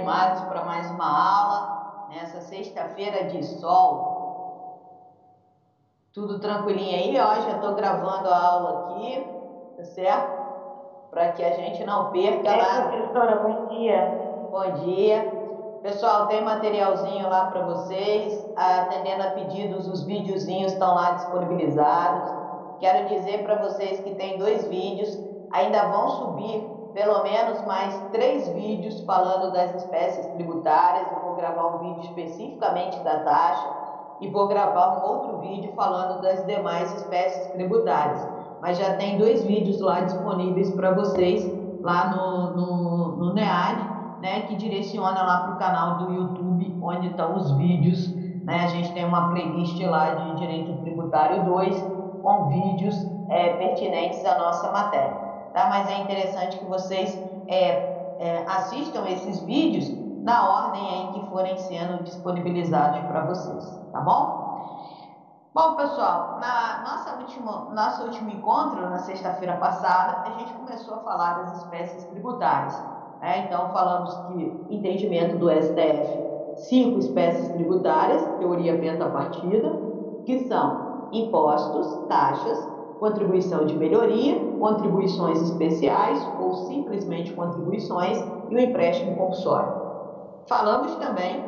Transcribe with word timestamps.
animados 0.00 0.42
para 0.46 0.64
mais 0.64 0.90
uma 0.90 1.06
aula 1.06 2.08
nessa 2.08 2.40
sexta-feira 2.40 3.28
de 3.28 3.44
sol. 3.44 4.80
Tudo 6.12 6.40
tranquilinho 6.40 6.96
aí? 6.96 7.16
Ó, 7.16 7.48
já 7.48 7.56
estou 7.56 7.74
gravando 7.74 8.28
a 8.28 8.44
aula 8.44 8.80
aqui, 8.80 9.24
tá 9.76 9.84
certo? 9.84 10.44
Para 11.12 11.30
que 11.32 11.44
a 11.44 11.52
gente 11.52 11.84
não 11.84 12.10
perca 12.10 12.50
é, 12.50 12.56
lá. 12.56 12.88
professora, 12.88 13.36
bom 13.36 13.66
dia. 13.66 14.48
Bom 14.50 14.72
dia. 14.84 15.32
Pessoal, 15.82 16.26
tem 16.26 16.42
materialzinho 16.42 17.28
lá 17.28 17.46
para 17.46 17.62
vocês. 17.62 18.44
Atendendo 18.56 19.22
a 19.22 19.30
pedidos, 19.30 19.86
os 19.86 20.02
videozinhos 20.02 20.72
estão 20.72 20.92
lá 20.92 21.12
disponibilizados. 21.12 22.32
Quero 22.80 23.06
dizer 23.08 23.44
para 23.44 23.62
vocês 23.62 24.00
que 24.00 24.16
tem 24.16 24.38
dois 24.38 24.66
vídeos, 24.66 25.16
ainda 25.52 25.86
vão 25.86 26.08
subir 26.08 26.73
pelo 26.94 27.24
menos 27.24 27.60
mais 27.66 27.92
três 28.12 28.48
vídeos 28.50 29.00
falando 29.00 29.52
das 29.52 29.74
espécies 29.74 30.26
tributárias. 30.28 31.08
Eu 31.12 31.26
vou 31.26 31.34
gravar 31.34 31.66
um 31.74 31.78
vídeo 31.78 32.02
especificamente 32.02 33.00
da 33.00 33.18
taxa 33.18 33.68
e 34.20 34.28
vou 34.28 34.46
gravar 34.46 34.98
um 34.98 35.10
outro 35.10 35.38
vídeo 35.38 35.72
falando 35.74 36.22
das 36.22 36.46
demais 36.46 36.94
espécies 36.94 37.48
tributárias. 37.48 38.26
Mas 38.62 38.78
já 38.78 38.94
tem 38.94 39.18
dois 39.18 39.42
vídeos 39.42 39.80
lá 39.80 40.02
disponíveis 40.02 40.70
para 40.70 40.92
vocês 40.92 41.44
lá 41.82 42.10
no, 42.14 42.56
no, 42.56 43.16
no 43.16 43.34
NEAD, 43.34 43.82
né, 44.22 44.42
que 44.42 44.54
direciona 44.54 45.20
lá 45.22 45.38
para 45.38 45.54
o 45.54 45.58
canal 45.58 45.98
do 45.98 46.12
YouTube, 46.12 46.78
onde 46.80 47.08
estão 47.08 47.34
os 47.34 47.50
vídeos. 47.56 48.14
Né? 48.44 48.60
A 48.62 48.68
gente 48.68 48.92
tem 48.92 49.04
uma 49.04 49.30
playlist 49.30 49.82
lá 49.82 50.14
de 50.14 50.36
Direito 50.36 50.80
Tributário 50.82 51.44
2 51.44 51.84
com 52.22 52.46
vídeos 52.46 52.94
é, 53.28 53.54
pertinentes 53.54 54.24
à 54.24 54.38
nossa 54.38 54.70
matéria 54.70 55.23
tá? 55.54 55.68
mas 55.70 55.88
é 55.88 56.02
interessante 56.02 56.58
que 56.58 56.64
vocês 56.66 57.18
é, 57.48 58.16
é, 58.18 58.44
assistam 58.46 59.06
esses 59.06 59.40
vídeos 59.40 59.90
na 60.22 60.66
ordem 60.66 61.02
em 61.02 61.12
que 61.12 61.26
forem 61.30 61.56
sendo 61.56 62.02
disponibilizados 62.02 63.00
para 63.06 63.24
vocês, 63.24 63.80
tá 63.92 64.00
bom? 64.00 64.44
Bom, 65.54 65.76
pessoal, 65.76 66.40
na 66.40 66.82
nossa 66.82 67.16
última, 67.16 67.68
nosso 67.72 68.02
último 68.02 68.28
encontro, 68.30 68.80
na 68.90 68.98
sexta-feira 68.98 69.56
passada, 69.56 70.28
a 70.28 70.30
gente 70.38 70.52
começou 70.54 70.94
a 70.94 71.00
falar 71.00 71.34
das 71.34 71.58
espécies 71.58 72.04
tributárias. 72.06 72.76
Né? 73.20 73.46
Então, 73.46 73.68
falamos 73.72 74.12
que 74.26 74.66
entendimento 74.68 75.36
do 75.36 75.48
STF, 75.48 76.56
cinco 76.56 76.98
espécies 76.98 77.48
tributárias, 77.50 78.26
teoria 78.40 78.76
pentapartida, 78.78 79.70
que 80.26 80.40
são 80.48 81.08
impostos, 81.12 82.08
taxas, 82.08 82.73
contribuição 82.98 83.64
de 83.66 83.76
melhoria, 83.76 84.38
contribuições 84.58 85.40
especiais 85.42 86.26
ou 86.38 86.54
simplesmente 86.54 87.32
contribuições 87.32 88.18
e 88.48 88.54
o 88.54 88.58
empréstimo 88.58 89.16
compulsório. 89.16 89.84
Falamos 90.46 90.94
também 90.96 91.44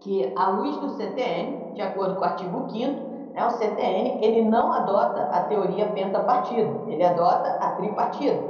que, 0.00 0.32
à 0.36 0.48
luz 0.48 0.76
do 0.78 0.90
CTN, 0.90 1.74
de 1.74 1.82
acordo 1.82 2.14
com 2.14 2.22
o 2.22 2.24
artigo 2.24 2.70
5 2.70 3.10
né, 3.32 3.46
o 3.46 3.50
CTN 3.50 4.24
ele 4.24 4.42
não 4.42 4.72
adota 4.72 5.22
a 5.22 5.44
teoria 5.44 5.88
pentapartida, 5.88 6.70
ele 6.88 7.04
adota 7.04 7.48
a 7.60 7.70
tripartida, 7.72 8.42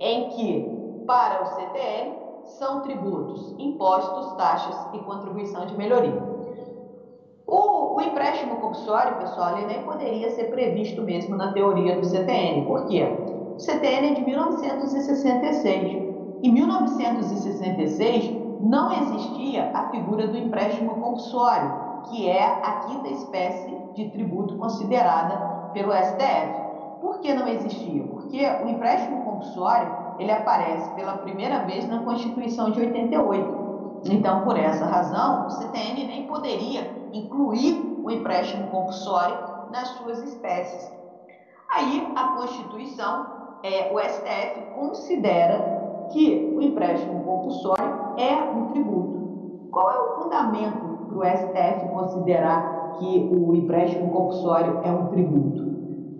em 0.00 0.28
que, 0.30 1.04
para 1.06 1.42
o 1.42 1.46
CTN, 1.46 2.16
são 2.44 2.80
tributos, 2.80 3.54
impostos, 3.58 4.32
taxas 4.34 4.86
e 4.92 4.98
contribuição 5.00 5.66
de 5.66 5.76
melhoria. 5.76 6.33
O, 7.46 7.96
o, 7.96 8.00
empréstimo 8.00 8.56
compulsório, 8.56 9.18
pessoal, 9.18 9.58
ele 9.58 9.66
nem 9.66 9.82
poderia 9.82 10.30
ser 10.30 10.44
previsto 10.44 11.02
mesmo 11.02 11.36
na 11.36 11.52
teoria 11.52 11.94
do 11.96 12.06
CTN. 12.06 12.64
Por 12.64 12.86
quê? 12.86 13.04
O 13.54 13.58
CTN 13.58 14.08
é 14.08 14.14
de 14.14 14.22
1966. 14.22 16.04
Em 16.42 16.50
1966 16.50 18.44
não 18.60 18.90
existia 18.92 19.70
a 19.74 19.90
figura 19.90 20.26
do 20.26 20.38
empréstimo 20.38 20.94
compulsório, 20.94 21.70
que 22.10 22.28
é 22.28 22.42
a 22.42 22.86
quinta 22.86 23.08
espécie 23.08 23.76
de 23.94 24.08
tributo 24.08 24.56
considerada 24.56 25.36
pelo 25.74 25.92
STF. 25.92 26.64
Por 27.00 27.20
que 27.20 27.34
não 27.34 27.46
existia? 27.46 28.02
Porque 28.04 28.42
o 28.64 28.68
empréstimo 28.68 29.22
compulsório 29.22 30.04
ele 30.18 30.30
aparece 30.30 30.90
pela 30.94 31.18
primeira 31.18 31.58
vez 31.64 31.86
na 31.86 31.98
Constituição 31.98 32.70
de 32.70 32.80
88. 32.80 33.63
Então, 34.06 34.42
por 34.42 34.56
essa 34.56 34.84
razão, 34.84 35.46
o 35.46 35.50
CTN 35.50 36.06
nem 36.06 36.26
poderia 36.26 37.08
incluir 37.12 38.00
o 38.02 38.10
empréstimo 38.10 38.68
compulsório 38.68 39.36
nas 39.70 39.88
suas 39.88 40.22
espécies. 40.22 40.92
Aí, 41.70 42.12
a 42.14 42.28
Constituição, 42.36 43.26
é, 43.62 43.90
o 43.92 43.98
STF 43.98 44.74
considera 44.74 46.08
que 46.12 46.52
o 46.54 46.60
empréstimo 46.60 47.24
compulsório 47.24 48.14
é 48.18 48.34
um 48.54 48.66
tributo. 48.66 49.68
Qual 49.70 49.90
é 49.90 49.98
o 49.98 50.22
fundamento 50.22 51.06
para 51.08 51.18
o 51.18 51.24
STF 51.24 51.88
considerar 51.88 52.92
que 52.98 53.30
o 53.34 53.54
empréstimo 53.54 54.10
compulsório 54.10 54.80
é 54.84 54.90
um 54.90 55.06
tributo? 55.06 55.64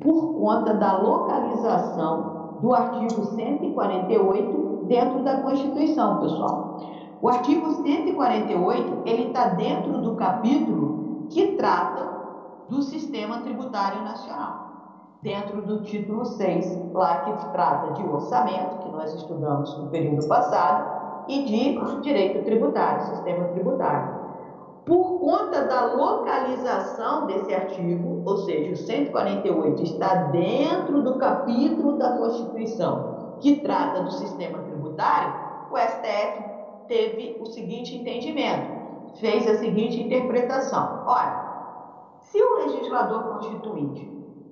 Por 0.01 0.41
conta 0.41 0.75
da 0.75 0.97
localização 0.99 2.59
do 2.61 2.75
artigo 2.75 3.25
148 3.25 4.87
dentro 4.87 5.23
da 5.23 5.43
Constituição, 5.43 6.21
pessoal. 6.21 6.94
O 7.25 7.29
artigo 7.31 7.71
148 7.71 9.03
ele 9.07 9.29
está 9.29 9.47
dentro 9.47 9.93
do 9.93 10.15
capítulo 10.15 11.27
que 11.31 11.57
trata 11.57 12.07
do 12.69 12.83
sistema 12.83 13.39
tributário 13.39 14.03
nacional. 14.03 15.17
Dentro 15.23 15.63
do 15.63 15.81
título 15.81 16.27
6, 16.27 16.93
lá 16.93 17.21
que 17.21 17.51
trata 17.53 17.95
de 17.95 18.07
orçamento, 18.07 18.77
que 18.81 18.91
nós 18.91 19.15
estudamos 19.15 19.75
no 19.79 19.89
período 19.89 20.29
passado, 20.29 21.25
e 21.27 21.45
de 21.45 22.01
direito 22.03 22.45
tributário, 22.45 23.07
sistema 23.07 23.45
tributário. 23.47 24.17
Por 24.85 25.19
conta 25.21 25.65
da 25.65 25.95
localização 25.95 27.25
desse 27.25 27.55
artigo, 27.55 28.23
ou 28.27 28.37
seja, 28.37 28.75
o 28.75 28.77
148 28.77 29.83
está 29.83 30.15
dentro 30.25 31.01
do 31.01 31.15
capítulo 31.15 31.97
da 31.97 32.19
Constituição 32.19 33.39
que 33.41 33.61
trata 33.61 34.03
do 34.03 34.11
sistema 34.11 34.59
tributário, 34.59 35.33
o 35.71 35.79
STF 35.79 36.54
teve 36.87 37.37
o 37.41 37.47
seguinte 37.47 37.97
entendimento, 37.97 39.15
fez 39.19 39.49
a 39.49 39.59
seguinte 39.59 40.01
interpretação. 40.03 41.05
Ora, 41.07 42.19
se 42.21 42.43
o 42.43 42.57
legislador 42.57 43.23
constituinte 43.35 44.11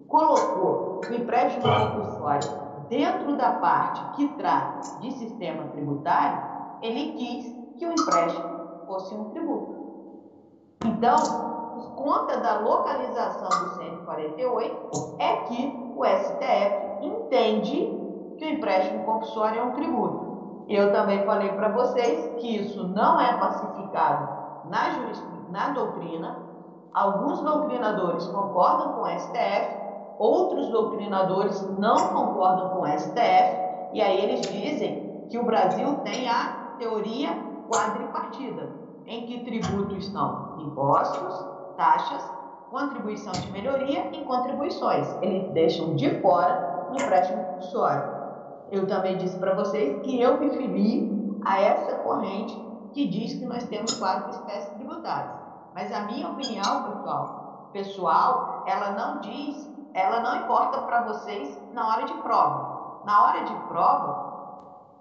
colocou 0.09 1.01
o 1.09 1.15
empréstimo 1.15 1.63
compulsório 1.63 2.49
dentro 2.89 3.37
da 3.37 3.53
parte 3.53 4.17
que 4.17 4.29
trata 4.37 5.01
de 5.01 5.11
sistema 5.13 5.65
tributário, 5.65 6.43
ele 6.83 7.13
quis 7.13 7.57
que 7.79 7.87
o 7.87 7.93
empréstimo 7.93 8.87
fosse 8.87 9.15
um 9.15 9.31
tributo. 9.31 9.83
Então, 10.85 11.17
por 11.75 11.95
conta 11.95 12.37
da 12.39 12.59
localização 12.61 13.49
do 13.49 13.75
148, 13.75 15.17
é 15.19 15.37
que 15.45 15.93
o 15.97 16.05
STF 16.05 17.07
entende 17.07 18.03
que 18.37 18.45
o 18.45 18.49
empréstimo 18.49 19.05
compulsório 19.05 19.61
é 19.61 19.63
um 19.63 19.73
tributo. 19.73 20.32
Eu 20.69 20.93
também 20.93 21.25
falei 21.25 21.53
para 21.53 21.69
vocês 21.69 22.41
que 22.41 22.57
isso 22.57 22.87
não 22.89 23.21
é 23.21 23.33
pacificado 23.37 24.69
na, 24.69 25.51
na 25.51 25.69
doutrina. 25.71 26.37
Alguns 26.95 27.41
doutrinadores 27.41 28.27
concordam 28.29 28.93
com 28.93 29.03
o 29.03 29.19
STF, 29.19 29.77
outros 30.19 30.69
doutrinadores 30.69 31.61
não 31.79 31.97
concordam 31.97 32.69
com 32.71 32.83
o 32.83 32.99
STF, 32.99 33.93
e 33.93 34.01
aí 34.01 34.21
eles 34.21 34.41
dizem 34.43 35.27
que 35.31 35.39
o 35.39 35.45
Brasil 35.45 35.97
tem 36.05 36.29
a 36.29 36.75
teoria 36.79 37.35
quadripartida, 37.69 38.69
em 39.07 39.27
que 39.27 39.45
tributos 39.45 40.05
estão 40.05 40.57
impostos, 40.61 41.45
taxas, 41.77 42.23
contribuição 42.71 43.33
de 43.33 43.51
melhoria 43.51 44.11
e 44.13 44.25
contribuições. 44.25 45.07
Eles 45.23 45.51
deixam 45.53 45.95
de 45.95 46.21
fora 46.21 46.89
o 46.91 46.95
empréstimo 46.95 47.43
compulsório 47.45 48.12
eu 48.73 48.87
também 48.87 49.19
disse 49.19 49.39
para 49.39 49.55
vocês 49.55 50.01
que 50.03 50.21
eu 50.21 50.41
me 50.41 50.49
fili 50.51 51.39
a 51.45 51.61
essa 51.61 51.97
corrente 51.99 52.59
que 52.95 53.07
diz 53.07 53.35
que 53.35 53.45
nós 53.45 53.65
temos 53.65 53.93
quatro 53.93 54.31
espécies 54.31 54.71
tributárias. 54.71 55.37
Mas 55.75 55.93
a 55.93 56.01
minha 56.01 56.29
opinião, 56.29 56.85
pessoal, 56.85 57.69
pessoal, 57.73 58.65
ela 58.67 58.93
não 58.93 59.21
diz, 59.21 59.71
ela 59.93 60.21
não 60.21 60.37
importa 60.37 60.81
para 60.83 61.03
vocês 61.03 61.61
na 61.75 61.87
hora 61.87 62.05
de 62.07 62.15
prova. 62.15 63.03
Na 63.05 63.25
hora 63.25 63.45
de 63.45 63.55
prova, 63.69 64.33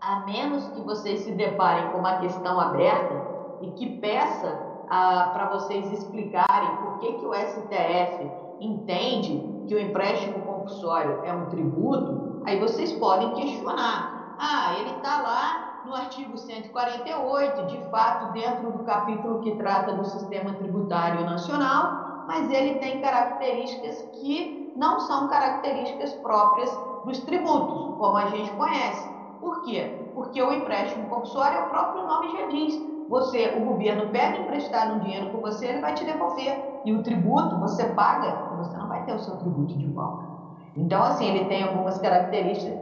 a 0.02 0.20
menos 0.26 0.68
que 0.70 0.82
vocês 0.82 1.22
se 1.22 1.32
deparem 1.32 1.92
com 1.92 2.00
uma 2.00 2.18
questão 2.18 2.60
aberta 2.60 3.22
e 3.62 3.72
que 3.72 4.00
peça 4.00 4.60
ah, 4.90 5.30
para 5.32 5.46
vocês 5.48 5.90
explicarem 5.94 6.76
por 6.78 7.00
que, 7.00 7.14
que 7.14 7.26
o 7.26 7.34
STF 7.34 8.32
entende 8.60 9.66
que 9.68 9.76
o 9.76 9.80
empréstimo 9.80 10.40
compulsório 10.42 11.22
é 11.24 11.32
um 11.32 11.46
tributo, 11.46 12.31
Aí 12.46 12.60
vocês 12.60 12.92
podem 12.94 13.34
questionar. 13.36 14.36
Ah, 14.40 14.74
ele 14.80 14.96
está 14.98 15.22
lá 15.22 15.84
no 15.86 15.96
artigo 15.96 16.38
148, 16.38 17.68
de 17.68 17.90
fato, 17.90 18.34
dentro 18.34 18.72
do 18.72 18.84
capítulo 18.84 19.42
que 19.42 19.56
trata 19.56 19.94
do 19.94 20.06
sistema 20.06 20.54
tributário 20.54 21.26
nacional, 21.26 22.26
mas 22.28 22.52
ele 22.52 22.80
tem 22.80 23.02
características 23.02 24.02
que 24.20 24.74
não 24.76 25.00
são 25.00 25.28
características 25.28 26.14
próprias 26.16 26.70
dos 27.06 27.20
tributos, 27.20 27.98
como 27.98 28.18
a 28.18 28.26
gente 28.28 28.52
conhece. 28.52 29.10
Por 29.40 29.64
quê? 29.64 30.12
Porque 30.14 30.42
o 30.42 30.52
empréstimo 30.52 31.10
compulsório, 31.10 31.66
o 31.66 31.70
próprio 31.70 32.06
nome 32.06 32.30
já 32.32 32.48
diz, 32.48 32.80
você, 33.10 33.58
o 33.58 33.66
governo 33.66 34.10
pede 34.12 34.40
emprestar 34.40 34.96
um 34.96 35.00
dinheiro 35.00 35.32
com 35.32 35.42
você, 35.42 35.68
ele 35.68 35.82
vai 35.82 35.94
te 35.94 36.06
devolver. 36.06 36.82
E 36.86 36.94
o 36.94 37.04
tributo 37.04 37.60
você 37.60 37.86
paga, 37.86 38.56
você 38.56 38.78
não 38.78 38.88
vai 38.88 39.04
ter 39.04 39.14
o 39.14 39.20
seu 39.20 39.36
tributo 39.38 39.78
de 39.78 39.88
volta. 39.88 40.31
Então, 40.76 41.04
assim, 41.04 41.26
ele 41.26 41.46
tem 41.48 41.64
algumas 41.64 41.98
características, 42.00 42.80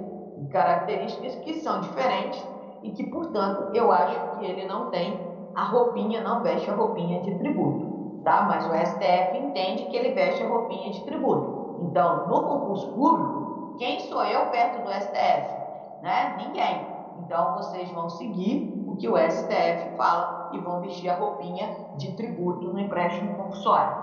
características 0.50 1.36
que 1.36 1.53
são 1.56 1.81
diferentes 1.81 2.47
e 2.81 2.91
que, 2.91 3.03
portanto, 3.03 3.69
eu 3.74 3.91
acho 3.91 4.21
que 4.36 4.44
ele 4.44 4.65
não 4.65 4.89
tem 4.89 5.27
a 5.53 5.63
roupinha, 5.63 6.21
não 6.21 6.41
veste 6.44 6.69
a 6.69 6.74
roupinha 6.74 7.19
de 7.21 7.36
tributo, 7.38 7.86
tá? 8.24 8.44
Mas 8.44 8.68
o 8.68 8.74
STF 8.74 9.38
entende 9.38 9.86
que 9.86 9.95
ele 9.95 10.13
veste 10.13 10.44
a 10.44 10.47
roupinha 10.47 10.91
de 10.91 11.03
tributo. 11.03 11.51
Então, 11.77 12.27
no 12.27 12.41
concurso 12.44 12.94
público, 12.94 13.47
quem 13.77 14.00
sou 14.00 14.24
eu 14.24 14.50
perto 14.50 14.80
do 14.83 14.91
STF? 14.91 15.56
Né? 16.01 16.36
Ninguém. 16.38 16.88
Então, 17.15 17.53
vocês 17.53 17.91
vão 17.91 18.07
seguir 18.09 18.69
que 19.00 19.07
o 19.07 19.18
STF 19.18 19.89
fala 19.95 20.36
e 20.51 20.59
vão 20.59 20.80
vestir 20.80 21.07
a 21.07 21.13
roupinha 21.13 21.71
de 21.94 22.09
tributo 22.09 22.69
no 22.69 22.80
empréstimo 22.80 23.31
compulsório. 23.31 23.95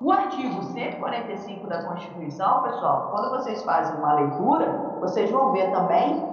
O 0.00 0.12
artigo 0.12 0.62
145 0.62 1.66
da 1.66 1.82
Constituição, 1.82 2.62
pessoal, 2.62 3.08
quando 3.10 3.30
vocês 3.30 3.64
fazem 3.64 3.98
uma 3.98 4.14
leitura, 4.14 4.94
vocês 5.00 5.28
vão 5.28 5.50
ver 5.50 5.72
também 5.72 6.24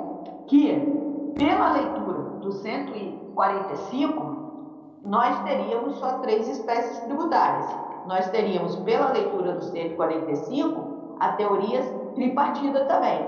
que, 0.45 1.33
pela 1.35 1.71
leitura 1.71 2.19
do 2.41 2.51
145, 2.51 5.01
nós 5.03 5.39
teríamos 5.39 5.95
só 5.95 6.19
três 6.19 6.47
espécies 6.47 6.99
tributárias. 7.05 7.65
Nós 8.05 8.29
teríamos, 8.29 8.75
pela 8.75 9.11
leitura 9.11 9.53
do 9.53 9.63
145, 9.63 11.15
a 11.19 11.29
teoria 11.29 11.81
tripartida 12.13 12.85
também. 12.85 13.27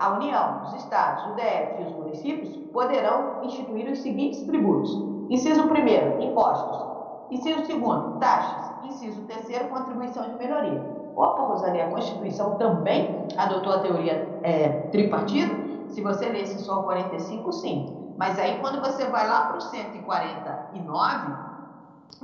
A 0.00 0.14
União, 0.14 0.62
os 0.64 0.74
Estados, 0.74 1.26
o 1.26 1.36
DF 1.36 1.80
e 1.80 1.84
os 1.84 1.92
municípios 1.92 2.56
poderão 2.72 3.44
instituir 3.44 3.88
os 3.88 4.00
seguintes 4.00 4.42
tributos. 4.42 4.92
Inciso 5.30 5.62
1 5.62 6.22
impostos. 6.22 6.95
Inciso 7.30 7.62
2 7.62 8.18
taxas. 8.20 8.84
Inciso 8.84 9.22
3 9.22 9.68
contribuição 9.68 10.28
de 10.28 10.36
melhoria. 10.36 10.82
Opa, 11.16 11.42
Rosalia, 11.42 11.86
a 11.86 11.90
Constituição 11.90 12.56
também 12.56 13.26
adotou 13.36 13.72
a 13.72 13.78
teoria 13.80 14.38
é, 14.42 14.68
tripartida? 14.92 15.54
Se 15.88 16.02
você 16.02 16.28
lesse 16.28 16.58
só 16.62 16.80
o 16.80 16.82
45, 16.84 17.52
sim. 17.52 18.12
Mas 18.16 18.38
aí, 18.38 18.58
quando 18.60 18.80
você 18.80 19.06
vai 19.06 19.26
lá 19.26 19.46
para 19.46 19.56
o 19.56 19.60
149, 19.60 21.32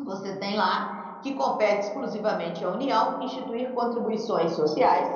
você 0.04 0.36
tem 0.36 0.56
lá 0.56 1.18
que 1.22 1.34
compete 1.34 1.86
exclusivamente 1.86 2.64
à 2.64 2.70
União 2.70 3.22
instituir 3.22 3.72
contribuições 3.72 4.52
sociais 4.52 5.08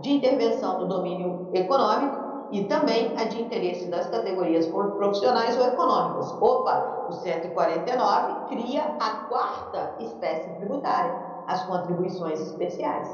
de 0.00 0.12
intervenção 0.12 0.78
do 0.78 0.86
domínio 0.86 1.48
econômico 1.54 2.23
e 2.54 2.62
também 2.66 3.12
a 3.16 3.24
de 3.24 3.42
interesse 3.42 3.86
das 3.88 4.06
categorias 4.06 4.68
profissionais 4.68 5.58
ou 5.58 5.66
econômicas. 5.66 6.32
Opa, 6.40 7.06
o 7.08 7.12
149 7.12 8.46
cria 8.48 8.94
a 9.00 9.10
quarta 9.28 9.96
espécie 9.98 10.48
tributária, 10.50 11.12
as 11.48 11.64
contribuições 11.64 12.40
especiais. 12.40 13.10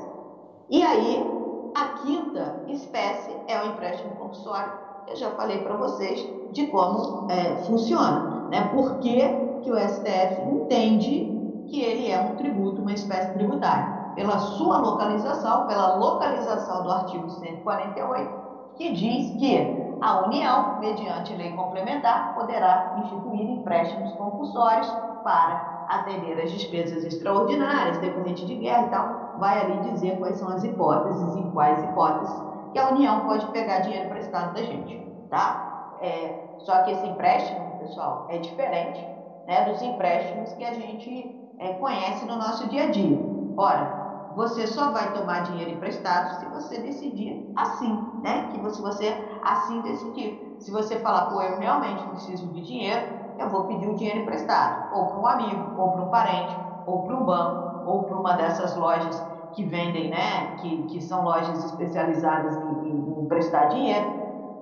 E 0.69 0.83
aí, 0.83 1.27
a 1.75 1.85
quinta 2.03 2.65
espécie 2.69 3.35
é 3.49 3.59
o 3.63 3.69
empréstimo 3.69 4.11
compulsório, 4.17 4.73
eu 5.09 5.17
já 5.17 5.31
falei 5.31 5.59
para 5.63 5.75
vocês 5.75 6.29
de 6.53 6.67
como 6.67 7.27
é, 7.31 7.57
funciona, 7.65 8.47
né? 8.51 8.69
Por 8.75 8.99
que, 8.99 9.21
que 9.63 9.73
o 9.73 9.79
STF 9.79 10.43
entende 10.53 11.65
que 11.67 11.81
ele 11.81 12.11
é 12.11 12.21
um 12.21 12.37
tributo, 12.37 12.83
uma 12.83 12.93
espécie 12.93 13.33
tributária? 13.33 14.01
pela 14.15 14.39
sua 14.39 14.79
localização, 14.79 15.67
pela 15.67 15.97
localização 15.97 16.83
do 16.83 16.91
artigo 16.91 17.31
148, 17.31 18.50
que 18.81 18.93
diz 18.93 19.37
que 19.39 19.79
a 20.01 20.23
União, 20.23 20.79
mediante 20.81 21.35
lei 21.35 21.53
complementar, 21.55 22.33
poderá 22.35 22.91
instituir 22.97 23.47
empréstimos 23.47 24.15
compulsórios 24.15 24.91
para 25.23 25.83
atender 25.87 26.41
às 26.41 26.51
despesas 26.51 27.05
extraordinárias 27.05 27.99
decorrentes 27.99 28.47
de 28.47 28.55
guerra 28.57 28.87
e 28.87 28.91
tal. 28.91 29.33
Vai 29.37 29.61
ali 29.61 29.81
dizer 29.81 30.19
quais 30.19 30.39
são 30.39 30.49
as 30.49 30.65
hipóteses, 30.65 31.37
em 31.37 31.53
quais 31.53 31.83
hipóteses 31.83 32.43
que 32.73 32.79
a 32.79 32.89
União 32.89 33.21
pode 33.21 33.47
pegar 33.49 33.81
dinheiro 33.81 34.07
emprestado 34.07 34.55
da 34.55 34.63
gente, 34.63 35.07
tá? 35.29 35.63
É, 35.99 36.39
só 36.57 36.79
que 36.79 36.91
esse 36.93 37.07
empréstimo, 37.07 37.75
pessoal, 37.77 38.25
é 38.29 38.39
diferente 38.39 39.07
né, 39.45 39.61
dos 39.61 39.83
empréstimos 39.83 40.55
que 40.55 40.65
a 40.65 40.73
gente 40.73 41.31
é, 41.59 41.73
conhece 41.73 42.25
no 42.25 42.37
nosso 42.39 42.67
dia 42.67 42.85
a 42.85 42.87
dia. 42.87 43.23
Ora, 43.57 44.00
você 44.35 44.67
só 44.67 44.89
vai 44.89 45.13
tomar 45.13 45.41
dinheiro 45.41 45.71
emprestado 45.71 46.31
se 46.33 46.47
você 46.47 46.79
decidir 46.79 47.45
assim, 47.55 48.09
né? 48.21 48.45
Que 48.51 48.59
se 48.71 48.81
você 48.81 49.21
assim 49.43 49.81
decidir. 49.83 50.41
Se 50.59 50.71
você 50.71 50.97
falar, 50.99 51.23
pô, 51.23 51.43
eu 51.43 51.57
realmente 51.57 52.07
preciso 52.07 52.49
de 52.49 52.61
dinheiro, 52.63 53.05
eu 53.37 53.49
vou 53.49 53.65
pedir 53.67 53.89
o 53.89 53.95
dinheiro 53.95 54.21
emprestado, 54.21 54.85
ou 54.91 55.07
para 55.07 55.19
um 55.19 55.27
amigo, 55.27 55.73
ou 55.75 55.91
para 55.91 56.03
um 56.03 56.09
parente, 56.09 56.61
ou 56.85 57.03
para 57.03 57.17
um 57.17 57.25
banco, 57.25 57.67
ou 57.83 58.05
para 58.05 58.17
uma 58.17 58.35
dessas 58.35 58.75
lojas 58.75 59.25
que 59.53 59.65
vendem, 59.65 60.09
né? 60.09 60.55
Que, 60.57 60.85
que 60.85 61.01
são 61.01 61.23
lojas 61.23 61.63
especializadas 61.65 62.57
em, 62.57 62.63
em, 62.63 62.99
em 63.09 63.21
emprestar 63.23 63.67
dinheiro. 63.69 64.13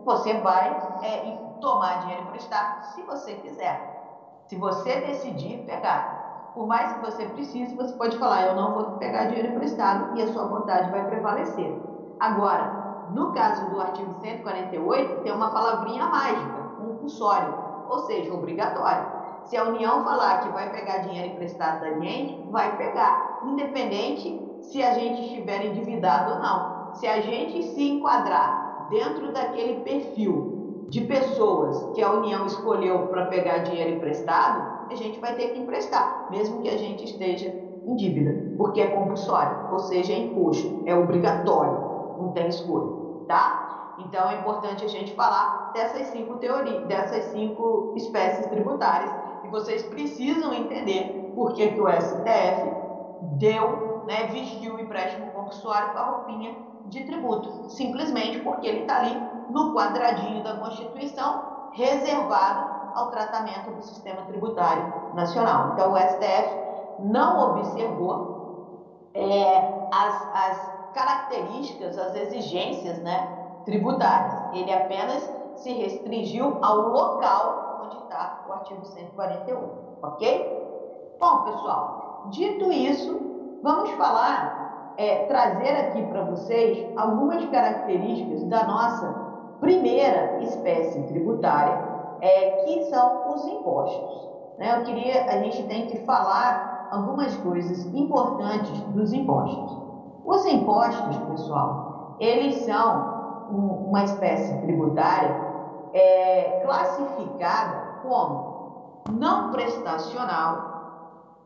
Você 0.05 0.35
vai 0.35 0.79
é, 1.00 1.37
tomar 1.61 1.97
dinheiro 1.97 2.23
emprestado 2.23 2.82
se 2.82 3.03
você 3.03 3.35
quiser. 3.35 3.87
Se 4.49 4.56
você 4.56 4.97
decidir 4.99 5.65
pegar 5.65 6.18
por 6.58 6.66
mais 6.66 6.93
que 6.93 7.00
você 7.02 7.25
precise, 7.25 7.76
você 7.76 7.94
pode 7.94 8.19
falar, 8.19 8.49
eu 8.49 8.56
não 8.56 8.75
vou 8.75 8.84
pegar 8.99 9.26
dinheiro 9.26 9.55
emprestado 9.55 10.19
e 10.19 10.22
a 10.22 10.26
sua 10.26 10.44
vontade 10.46 10.90
vai 10.90 11.06
prevalecer. 11.06 11.72
Agora, 12.19 13.06
no 13.14 13.31
caso 13.32 13.70
do 13.70 13.81
artigo 13.81 14.12
148, 14.14 15.22
tem 15.22 15.31
uma 15.31 15.50
palavrinha 15.50 16.06
mágica, 16.06 16.62
compulsório, 16.76 17.55
ou 17.88 18.00
seja, 18.00 18.34
obrigatório. 18.34 19.06
Se 19.44 19.56
a 19.56 19.69
União 19.69 20.02
falar 20.02 20.40
que 20.40 20.49
vai 20.49 20.69
pegar 20.72 20.99
dinheiro 20.99 21.34
emprestado 21.34 21.81
da 21.81 21.93
gente, 22.00 22.44
vai 22.50 22.76
pegar, 22.76 23.38
independente 23.44 24.44
se 24.60 24.82
a 24.82 24.94
gente 24.94 25.26
estiver 25.26 25.64
endividado 25.64 26.32
ou 26.32 26.38
não. 26.40 26.93
Se 26.94 27.06
a 27.06 27.20
gente 27.20 27.62
se 27.62 27.88
enquadrar 27.88 28.88
dentro 28.90 29.32
daquele 29.32 29.82
perfil 29.82 30.87
de 30.88 31.02
pessoas 31.02 31.94
que 31.94 32.02
a 32.02 32.10
União 32.10 32.46
escolheu 32.46 33.06
para 33.06 33.26
pegar 33.26 33.58
dinheiro 33.58 33.90
emprestado, 33.94 34.78
a 34.90 34.96
gente 34.96 35.19
vai 35.20 35.35
ter 35.35 35.49
que 35.49 35.58
emprestar, 35.58 36.29
mesmo 36.31 36.61
que 36.61 36.69
a 36.69 36.76
gente 36.76 37.05
esteja 37.05 37.49
em 37.85 37.96
dívida, 37.96 38.55
porque 38.56 38.81
é 38.81 38.88
compulsório, 38.88 39.73
ou 39.73 39.79
seja, 39.79 40.12
é 40.12 40.19
imposto, 40.19 40.82
é 40.87 40.94
obrigatório, 40.94 42.19
não 42.19 42.32
tem 42.32 42.49
escolha, 42.49 43.25
tá? 43.26 43.94
Então 43.99 44.31
é 44.31 44.35
importante 44.35 44.85
a 44.85 44.88
gente 44.88 45.14
falar 45.14 45.73
dessas 45.73 46.08
cinco 46.08 46.37
teorias, 46.37 46.87
dessas 46.87 47.25
cinco 47.25 47.94
espécies 47.96 48.46
tributárias, 48.46 49.11
e 49.44 49.49
vocês 49.49 49.82
precisam 49.85 50.52
entender 50.52 51.32
por 51.34 51.52
que, 51.52 51.69
que 51.69 51.81
o 51.81 51.89
STF 51.89 52.70
deu, 53.39 54.05
né, 54.06 54.27
vestiu 54.27 54.74
o 54.74 54.81
empréstimo 54.81 55.31
compulsório 55.32 55.93
com 55.93 55.98
a 55.98 56.03
roupinha 56.03 56.55
de 56.86 57.05
tributo, 57.05 57.70
simplesmente 57.70 58.39
porque 58.41 58.67
ele 58.67 58.81
está 58.81 58.98
ali 58.98 59.20
no 59.51 59.74
quadradinho 59.74 60.43
da 60.43 60.56
Constituição, 60.56 61.70
reservado 61.72 62.78
ao 62.98 63.10
tratamento 63.10 63.70
do 63.70 63.82
sistema 63.82 64.22
tributário 64.22 65.14
nacional. 65.14 65.72
Então, 65.72 65.93
o 65.93 65.96
STF 65.96 66.56
não 67.00 67.50
observou 67.50 69.10
é, 69.14 69.88
as, 69.93 70.34
as 70.34 70.93
características, 70.93 71.96
as 71.96 72.14
exigências 72.14 72.98
né, 72.98 73.28
tributárias. 73.64 74.34
Ele 74.52 74.72
apenas 74.72 75.31
se 75.56 75.72
restringiu 75.72 76.58
ao 76.62 76.88
local 76.88 77.82
onde 77.84 77.96
está 77.98 78.44
o 78.48 78.52
artigo 78.52 78.84
141, 78.84 79.58
ok? 80.02 81.17
Bom, 81.20 81.43
pessoal, 81.44 82.24
dito 82.31 82.70
isso, 82.70 83.58
vamos 83.62 83.90
falar, 83.93 84.94
é, 84.96 85.26
trazer 85.26 85.70
aqui 85.70 86.02
para 86.06 86.24
vocês 86.24 86.86
algumas 86.96 87.44
características 87.46 88.44
da 88.44 88.64
nossa 88.64 89.28
primeira 89.60 90.40
espécie 90.43 91.02
tributária, 91.05 91.97
é, 92.20 92.51
que 92.63 92.84
são 92.84 93.34
os 93.34 93.46
impostos. 93.46 94.29
Né? 94.58 94.79
Eu 94.79 94.84
queria, 94.84 95.25
a 95.25 95.39
gente 95.43 95.63
tem 95.65 95.87
que 95.87 95.98
falar 96.05 96.89
algumas 96.91 97.37
coisas 97.37 97.87
importantes 97.94 98.81
dos 98.94 99.13
impostos. 99.13 99.79
Os 100.25 100.44
impostos, 100.46 101.17
pessoal, 101.17 102.17
eles 102.20 102.56
são 102.65 103.48
um, 103.51 103.89
uma 103.89 104.05
espécie 104.05 104.60
tributária 104.63 105.48
é, 105.93 106.60
classificada 106.65 108.01
como 108.03 109.03
não 109.10 109.51
prestacional 109.51 110.69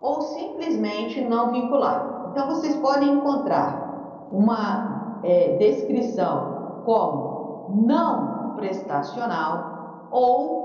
ou 0.00 0.20
simplesmente 0.22 1.20
não 1.20 1.52
vinculada. 1.52 2.30
Então, 2.30 2.46
vocês 2.48 2.74
podem 2.76 3.12
encontrar 3.12 4.28
uma 4.32 5.20
é, 5.22 5.56
descrição 5.58 6.82
como 6.84 7.66
não 7.68 8.54
prestacional 8.56 10.08
ou 10.10 10.61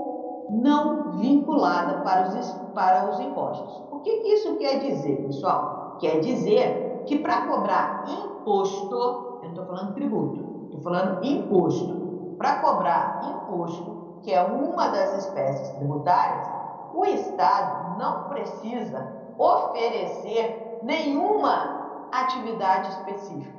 não 0.48 1.12
vinculada 1.12 1.98
para 2.02 2.22
os, 2.22 2.52
para 2.74 3.10
os 3.10 3.20
impostos. 3.20 3.82
O 3.90 4.00
que, 4.00 4.18
que 4.18 4.28
isso 4.34 4.56
quer 4.56 4.78
dizer, 4.78 5.16
pessoal? 5.26 5.96
Quer 5.98 6.20
dizer 6.20 7.02
que 7.06 7.18
para 7.18 7.46
cobrar 7.46 8.04
imposto, 8.08 8.94
eu 8.94 9.40
não 9.42 9.48
estou 9.48 9.66
falando 9.66 9.94
tributo, 9.94 10.64
estou 10.66 10.80
falando 10.80 11.24
imposto. 11.24 12.08
Para 12.38 12.60
cobrar 12.60 13.20
imposto, 13.24 14.20
que 14.22 14.32
é 14.32 14.40
uma 14.40 14.88
das 14.88 15.24
espécies 15.24 15.70
tributárias, 15.70 16.46
o 16.94 17.04
Estado 17.04 17.98
não 17.98 18.28
precisa 18.28 19.12
oferecer 19.36 20.80
nenhuma 20.82 22.08
atividade 22.12 22.88
específica, 22.90 23.58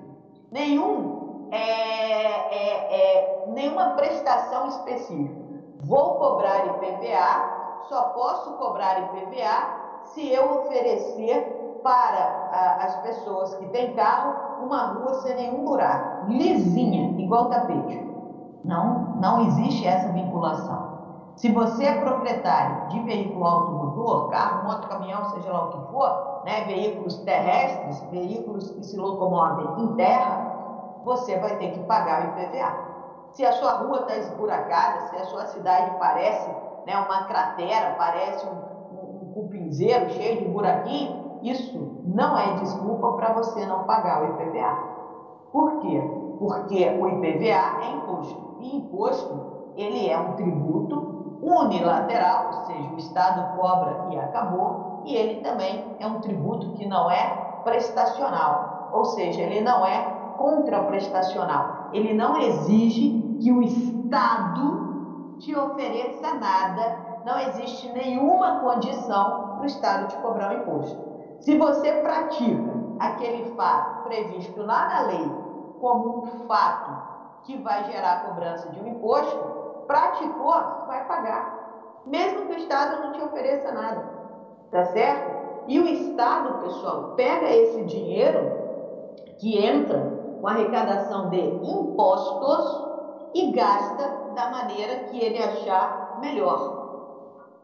nenhum, 0.52 1.48
é, 1.52 1.58
é, 1.58 2.96
é, 2.96 3.46
nenhuma 3.50 3.92
prestação 3.92 4.68
específica. 4.68 5.39
Vou 5.82 6.18
cobrar 6.18 6.66
IPVA, 6.66 7.80
só 7.88 8.02
posso 8.14 8.58
cobrar 8.58 9.00
IPVA 9.00 9.80
se 10.04 10.28
eu 10.28 10.62
oferecer 10.62 11.80
para 11.82 12.50
a, 12.52 12.84
as 12.86 12.96
pessoas 12.98 13.56
que 13.56 13.68
têm 13.68 13.96
carro 13.96 14.66
uma 14.66 14.82
rua 14.88 15.14
sem 15.22 15.36
nenhum 15.36 15.64
buraco, 15.64 16.26
lisinha, 16.28 17.20
igual 17.22 17.50
tapete. 17.50 18.10
Não, 18.64 19.16
não 19.16 19.40
existe 19.40 19.86
essa 19.86 20.10
vinculação. 20.10 21.00
Se 21.38 21.50
você 21.50 21.86
é 21.86 21.94
proprietário 21.94 22.90
de 22.90 23.00
veículo 23.00 23.46
automotor, 23.46 24.30
carro, 24.30 24.64
moto, 24.68 24.88
caminhão, 24.90 25.24
seja 25.24 25.52
lá 25.52 25.62
o 25.62 25.70
que 25.70 25.80
for, 25.90 26.12
né, 26.44 26.66
veículos 26.66 27.18
terrestres, 27.20 28.02
veículos 28.02 28.70
que 28.72 28.84
se 28.84 28.98
locomovem 28.98 29.72
em 29.78 29.96
terra, 29.96 30.44
você 31.02 31.38
vai 31.38 31.58
ter 31.58 31.70
que 31.70 31.80
pagar 31.80 32.20
o 32.22 32.26
IPVA. 32.26 32.89
Se 33.32 33.46
a 33.46 33.52
sua 33.54 33.72
rua 33.74 34.02
está 34.02 34.18
esburacada, 34.18 35.08
se 35.08 35.16
a 35.16 35.24
sua 35.26 35.46
cidade 35.48 35.92
parece 36.00 36.50
né, 36.86 36.98
uma 36.98 37.24
cratera, 37.26 37.96
parece 37.98 38.46
um, 38.46 39.28
um, 39.28 39.34
cupinzeiro 39.34 40.10
cheio 40.12 40.42
de 40.42 40.48
buraquinho, 40.50 41.40
isso 41.44 42.02
não 42.04 42.38
é 42.38 42.54
desculpa 42.56 43.14
para 43.14 43.34
você 43.34 43.66
não 43.66 43.84
pagar 43.84 44.22
o 44.22 44.26
IPVA. 44.26 44.78
Por 45.52 45.80
quê? 45.80 46.02
Porque 46.40 46.90
o 46.90 47.08
IPVA 47.08 47.84
é 47.84 47.92
imposto. 47.92 48.58
E 48.60 48.76
imposto, 48.76 49.74
ele 49.76 50.10
é 50.10 50.18
um 50.18 50.34
tributo 50.34 51.40
unilateral, 51.42 52.48
ou 52.48 52.54
seja, 52.66 52.90
o 52.90 52.98
Estado 52.98 53.56
cobra 53.58 54.08
e 54.10 54.18
acabou, 54.18 55.02
e 55.06 55.16
ele 55.16 55.42
também 55.42 55.96
é 56.00 56.08
um 56.08 56.20
tributo 56.20 56.72
que 56.74 56.86
não 56.86 57.10
é 57.10 57.62
prestacional, 57.64 58.90
ou 58.92 59.06
seja, 59.06 59.42
ele 59.42 59.62
não 59.62 59.86
é 59.86 60.00
contraprestacional. 60.38 61.79
Ele 61.94 62.14
não 62.14 62.38
exige 62.38 63.38
que 63.42 63.52
o 63.52 63.62
Estado 63.62 65.38
te 65.40 65.56
ofereça 65.56 66.34
nada, 66.36 67.22
não 67.26 67.40
existe 67.40 67.92
nenhuma 67.92 68.60
condição 68.60 69.56
para 69.56 69.64
o 69.64 69.66
Estado 69.66 70.08
te 70.08 70.18
cobrar 70.18 70.52
o 70.52 70.62
imposto. 70.62 71.00
Se 71.40 71.58
você 71.58 71.94
pratica 71.94 72.74
aquele 73.00 73.56
fato 73.56 74.04
previsto 74.04 74.62
lá 74.62 74.88
na 74.90 75.02
lei 75.08 75.32
como 75.80 76.20
um 76.20 76.26
fato 76.48 77.10
que 77.44 77.58
vai 77.58 77.86
gerar 77.86 78.12
a 78.12 78.20
cobrança 78.20 78.70
de 78.70 78.80
um 78.82 78.88
imposto, 78.88 79.38
praticou, 79.88 80.54
vai 80.88 81.06
pagar. 81.08 82.02
Mesmo 82.06 82.46
que 82.46 82.54
o 82.54 82.58
Estado 82.58 83.02
não 83.02 83.12
te 83.14 83.22
ofereça 83.22 83.72
nada. 83.72 84.02
Tá 84.70 84.86
certo? 84.86 85.40
E 85.68 85.80
o 85.80 85.88
Estado, 85.88 86.62
pessoal, 86.64 87.14
pega 87.16 87.50
esse 87.50 87.84
dinheiro 87.86 88.52
que 89.40 89.58
entra 89.58 90.19
com 90.40 90.48
arrecadação 90.48 91.30
de 91.30 91.40
impostos 91.40 92.90
e 93.34 93.52
gasta 93.52 94.34
da 94.36 94.50
maneira 94.50 95.04
que 95.10 95.20
ele 95.20 95.38
achar 95.38 96.18
melhor. 96.22 96.80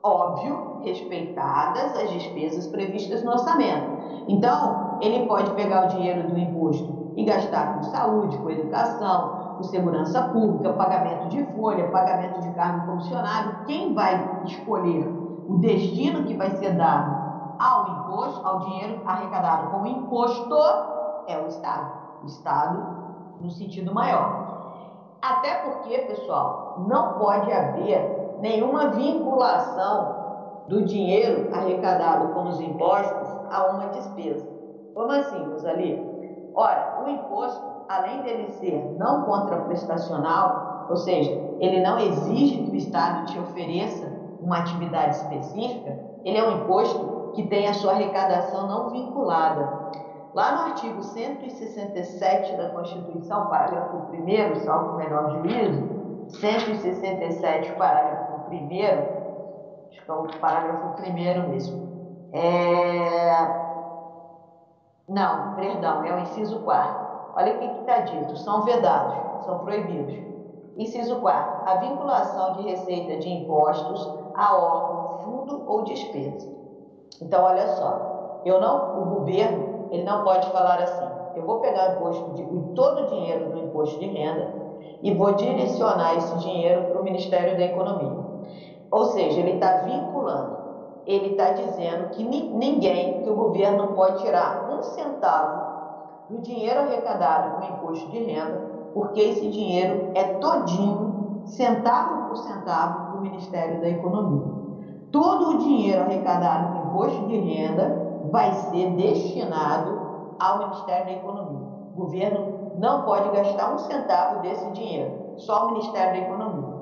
Óbvio, 0.04 0.82
respeitadas 0.84 1.96
as 1.96 2.12
despesas 2.12 2.68
previstas 2.68 3.24
no 3.24 3.32
orçamento. 3.32 4.26
Então, 4.28 5.00
ele 5.02 5.26
pode 5.26 5.52
pegar 5.52 5.86
o 5.86 5.88
dinheiro 5.88 6.28
do 6.28 6.38
imposto 6.38 7.14
e 7.16 7.24
gastar 7.24 7.76
com 7.76 7.84
saúde, 7.84 8.38
com 8.38 8.52
educação, 8.52 9.56
com 9.58 9.64
segurança 9.64 10.22
pública, 10.22 10.74
pagamento 10.74 11.30
de 11.30 11.44
folha, 11.56 11.90
pagamento 11.90 12.40
de 12.42 12.52
cargo 12.52 12.86
comissionado. 12.86 13.66
Quem 13.66 13.94
vai 13.94 14.44
escolher 14.46 15.08
o 15.48 15.56
destino 15.56 16.24
que 16.26 16.36
vai 16.36 16.52
ser 16.52 16.76
dado 16.76 17.26
ao 17.58 17.88
imposto, 17.88 18.46
ao 18.46 18.60
dinheiro 18.60 19.02
arrecadado 19.06 19.72
com 19.72 19.88
imposto, 19.88 20.56
é 21.28 21.38
o 21.40 21.48
Estado. 21.48 22.05
Estado 22.28 22.84
no 23.40 23.50
sentido 23.50 23.94
maior. 23.94 24.46
Até 25.22 25.56
porque, 25.56 25.98
pessoal, 26.00 26.86
não 26.88 27.14
pode 27.14 27.52
haver 27.52 28.38
nenhuma 28.40 28.90
vinculação 28.90 30.26
do 30.68 30.84
dinheiro 30.84 31.54
arrecadado 31.54 32.34
com 32.34 32.50
os 32.50 32.60
impostos 32.60 33.28
a 33.52 33.72
uma 33.72 33.88
despesa. 33.88 34.48
Como 34.94 35.12
assim, 35.12 35.44
Rosalie? 35.50 36.16
Ora, 36.54 37.04
o 37.04 37.10
imposto, 37.10 37.62
além 37.90 38.22
dele 38.22 38.50
ser 38.52 38.96
não 38.98 39.24
contraprestacional, 39.24 40.88
ou 40.90 40.96
seja, 40.96 41.32
ele 41.60 41.82
não 41.82 42.00
exige 42.00 42.64
que 42.64 42.72
o 42.72 42.76
Estado 42.76 43.26
te 43.26 43.40
ofereça 43.40 44.12
uma 44.40 44.58
atividade 44.58 45.18
específica, 45.18 46.00
ele 46.24 46.38
é 46.38 46.48
um 46.48 46.64
imposto 46.64 47.32
que 47.34 47.48
tem 47.48 47.68
a 47.68 47.74
sua 47.74 47.92
arrecadação 47.92 48.68
não 48.68 48.90
vinculada. 48.90 49.85
Lá 50.36 50.52
no 50.52 50.62
artigo 50.64 51.02
167 51.02 52.58
da 52.58 52.68
Constituição, 52.72 53.48
parágrafo 53.48 53.96
1, 54.12 54.56
salvo 54.66 54.92
o 54.92 54.98
menor 54.98 55.30
juízo, 55.30 55.82
167, 56.28 57.72
parágrafo 57.78 58.52
1, 58.52 58.56
acho 59.88 60.04
que 60.04 60.12
é 60.12 60.14
o 60.14 60.28
parágrafo 60.42 61.02
1 61.02 61.50
mesmo. 61.50 61.88
É... 62.34 63.48
Não, 65.08 65.56
perdão, 65.56 66.04
é 66.04 66.14
o 66.14 66.20
inciso 66.20 66.60
4. 66.64 67.06
Olha 67.38 67.56
o 67.56 67.58
que 67.58 67.80
está 67.80 68.00
dito: 68.00 68.36
são 68.36 68.64
vedados, 68.64 69.46
são 69.46 69.60
proibidos. 69.60 70.18
Inciso 70.76 71.22
4. 71.22 71.70
A 71.70 71.76
vinculação 71.76 72.58
de 72.58 72.64
receita 72.64 73.16
de 73.22 73.30
impostos 73.30 74.20
a 74.36 74.54
órgão, 74.54 75.20
fundo 75.20 75.64
ou 75.66 75.84
despesa. 75.84 76.54
Então, 77.22 77.42
olha 77.42 77.68
só, 77.68 78.42
eu 78.44 78.60
não, 78.60 79.02
o 79.02 79.06
governo 79.16 79.75
ele 79.96 80.04
não 80.04 80.24
pode 80.24 80.50
falar 80.52 80.80
assim: 80.82 81.06
eu 81.36 81.46
vou 81.46 81.60
pegar 81.60 81.88
de, 81.88 82.44
todo 82.76 83.04
o 83.04 83.08
dinheiro 83.08 83.52
do 83.52 83.60
imposto 83.60 84.00
de 84.00 84.08
renda 84.08 84.54
e 85.02 85.14
vou 85.14 85.34
direcionar 85.34 86.16
esse 86.16 86.38
dinheiro 86.40 86.84
para 86.86 87.02
o 87.02 87.04
Ministério 87.04 87.58
da 87.58 87.64
Economia. 87.64 88.26
Ou 88.92 89.06
seja, 89.06 89.40
ele 89.40 89.54
está 89.54 89.78
vinculando, 89.78 90.58
ele 91.06 91.32
está 91.32 91.52
dizendo 91.52 92.10
que 92.10 92.24
ninguém, 92.24 93.24
que 93.24 93.30
o 93.30 93.36
governo 93.36 93.78
não 93.78 93.94
pode 93.94 94.22
tirar 94.22 94.70
um 94.72 94.82
centavo 94.82 95.76
do 96.30 96.40
dinheiro 96.40 96.80
arrecadado 96.80 97.58
com 97.58 97.74
imposto 97.74 98.10
de 98.10 98.20
renda, 98.20 98.58
porque 98.94 99.20
esse 99.20 99.50
dinheiro 99.50 100.12
é 100.16 100.24
todinho, 100.36 101.42
centavo 101.46 102.30
por 102.30 102.38
centavo, 102.38 103.12
para 103.12 103.20
o 103.20 103.22
Ministério 103.22 103.82
da 103.82 103.90
Economia. 103.90 104.46
Todo 105.12 105.52
o 105.52 105.58
dinheiro 105.60 106.02
arrecadado 106.02 106.74
com 106.74 106.88
imposto 106.90 107.28
de 107.28 107.38
renda 107.38 108.05
vai 108.32 108.52
ser 108.52 108.92
destinado 108.92 110.36
ao 110.40 110.60
Ministério 110.60 111.06
da 111.06 111.12
Economia. 111.12 111.68
O 111.94 111.98
governo 111.98 112.72
não 112.78 113.04
pode 113.04 113.30
gastar 113.30 113.74
um 113.74 113.78
centavo 113.78 114.42
desse 114.42 114.70
dinheiro, 114.72 115.34
só 115.38 115.66
o 115.66 115.72
Ministério 115.72 116.14
da 116.14 116.28
Economia. 116.28 116.76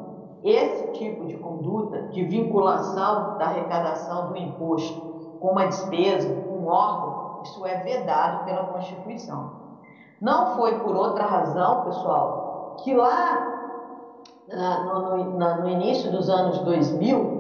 Esse 0.44 0.92
tipo 0.94 1.26
de 1.26 1.38
conduta 1.38 2.02
de 2.10 2.24
vinculação 2.26 3.38
da 3.38 3.46
arrecadação 3.46 4.30
do 4.30 4.38
imposto 4.38 5.02
com 5.40 5.52
uma 5.52 5.68
despesa, 5.68 6.34
com 6.42 6.58
um 6.58 6.68
órgão, 6.68 7.42
isso 7.44 7.66
é 7.66 7.76
vedado 7.78 8.46
pela 8.46 8.66
Constituição. 8.66 9.52
Não 10.20 10.56
foi 10.56 10.80
por 10.80 10.96
outra 10.96 11.26
razão, 11.26 11.84
pessoal, 11.84 12.78
que 12.84 12.94
lá 12.94 13.54
no, 14.86 15.62
no, 15.62 15.70
início 15.70 16.12
dos 16.12 16.30
anos 16.30 16.60
2000, 16.60 17.33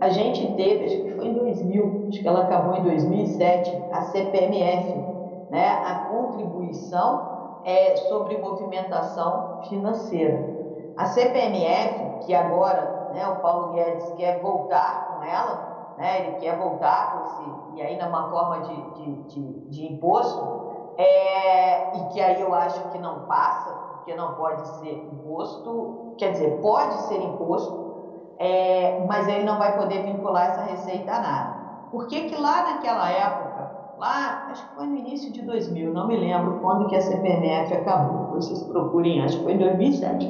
a 0.00 0.08
gente 0.08 0.54
teve, 0.54 0.84
acho 0.86 1.02
que 1.02 1.14
foi 1.14 1.26
em 1.26 1.34
2000, 1.34 2.06
acho 2.08 2.20
que 2.20 2.28
ela 2.28 2.40
acabou 2.42 2.74
em 2.74 2.82
2007, 2.82 3.84
a 3.92 4.00
CPMF, 4.02 4.94
né, 5.50 5.68
a 5.84 6.06
contribuição 6.10 7.60
é, 7.64 7.96
sobre 7.96 8.38
movimentação 8.38 9.60
financeira. 9.68 10.58
A 10.96 11.04
CPMF, 11.04 12.24
que 12.24 12.34
agora 12.34 13.10
né, 13.12 13.26
o 13.28 13.36
Paulo 13.36 13.72
Guedes 13.72 14.10
quer 14.12 14.40
voltar 14.40 15.18
com 15.18 15.24
ela, 15.24 15.94
né, 15.98 16.26
ele 16.26 16.36
quer 16.36 16.56
voltar 16.56 17.12
com 17.12 17.24
esse, 17.26 17.76
e 17.76 17.82
aí 17.82 17.98
numa 18.02 18.30
forma 18.30 18.60
de, 18.60 18.90
de, 18.92 19.12
de, 19.24 19.60
de 19.68 19.92
imposto, 19.92 20.94
é, 20.96 21.96
e 21.96 22.04
que 22.12 22.20
aí 22.20 22.40
eu 22.40 22.54
acho 22.54 22.88
que 22.90 22.98
não 22.98 23.20
passa, 23.26 23.70
porque 23.96 24.14
não 24.14 24.34
pode 24.34 24.66
ser 24.78 24.92
imposto, 25.12 26.14
quer 26.16 26.32
dizer, 26.32 26.58
pode 26.60 26.94
ser 27.02 27.20
imposto, 27.20 27.89
é, 28.40 29.04
mas 29.06 29.28
ele 29.28 29.44
não 29.44 29.58
vai 29.58 29.76
poder 29.76 30.02
vincular 30.02 30.46
essa 30.46 30.62
receita 30.62 31.12
a 31.12 31.20
nada. 31.20 31.60
Por 31.90 32.06
que 32.06 32.22
que 32.22 32.40
lá 32.40 32.62
naquela 32.62 33.10
época, 33.10 33.70
lá, 33.98 34.46
acho 34.50 34.66
que 34.66 34.74
foi 34.76 34.86
no 34.86 34.96
início 34.96 35.30
de 35.30 35.42
2000, 35.42 35.92
não 35.92 36.08
me 36.08 36.16
lembro 36.16 36.58
quando 36.60 36.88
que 36.88 36.96
a 36.96 37.02
CPMF 37.02 37.74
acabou, 37.74 38.28
vocês 38.28 38.62
procurem, 38.62 39.22
acho 39.22 39.36
que 39.36 39.44
foi 39.44 39.52
em 39.52 39.58
2007. 39.58 40.26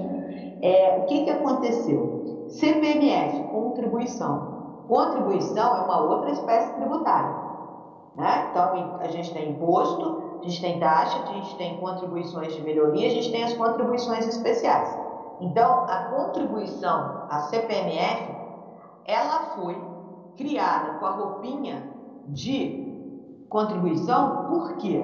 É, 0.60 0.98
o 0.98 1.06
que 1.06 1.22
que 1.22 1.30
aconteceu? 1.30 2.48
CPMF, 2.48 3.44
contribuição. 3.44 4.58
Contribuição 4.88 5.76
é 5.76 5.80
uma 5.82 6.00
outra 6.00 6.30
espécie 6.32 6.74
tributária. 6.74 7.32
Né? 8.16 8.48
Então, 8.50 8.98
a 8.98 9.06
gente 9.06 9.32
tem 9.32 9.50
imposto, 9.50 10.40
a 10.40 10.48
gente 10.48 10.60
tem 10.60 10.80
taxa, 10.80 11.22
a 11.22 11.32
gente 11.34 11.56
tem 11.56 11.76
contribuições 11.76 12.56
de 12.56 12.62
melhoria, 12.62 13.06
a 13.06 13.10
gente 13.10 13.30
tem 13.30 13.44
as 13.44 13.52
contribuições 13.52 14.26
especiais. 14.26 14.98
Então, 15.40 15.84
a 15.88 15.96
contribuição 16.10 17.26
à 17.28 17.40
CPMF, 17.40 18.30
ela 19.06 19.40
foi 19.54 19.80
criada 20.36 20.98
com 20.98 21.06
a 21.06 21.10
roupinha 21.10 21.82
de 22.28 23.44
contribuição, 23.48 24.46
por 24.46 24.76
quê? 24.76 25.02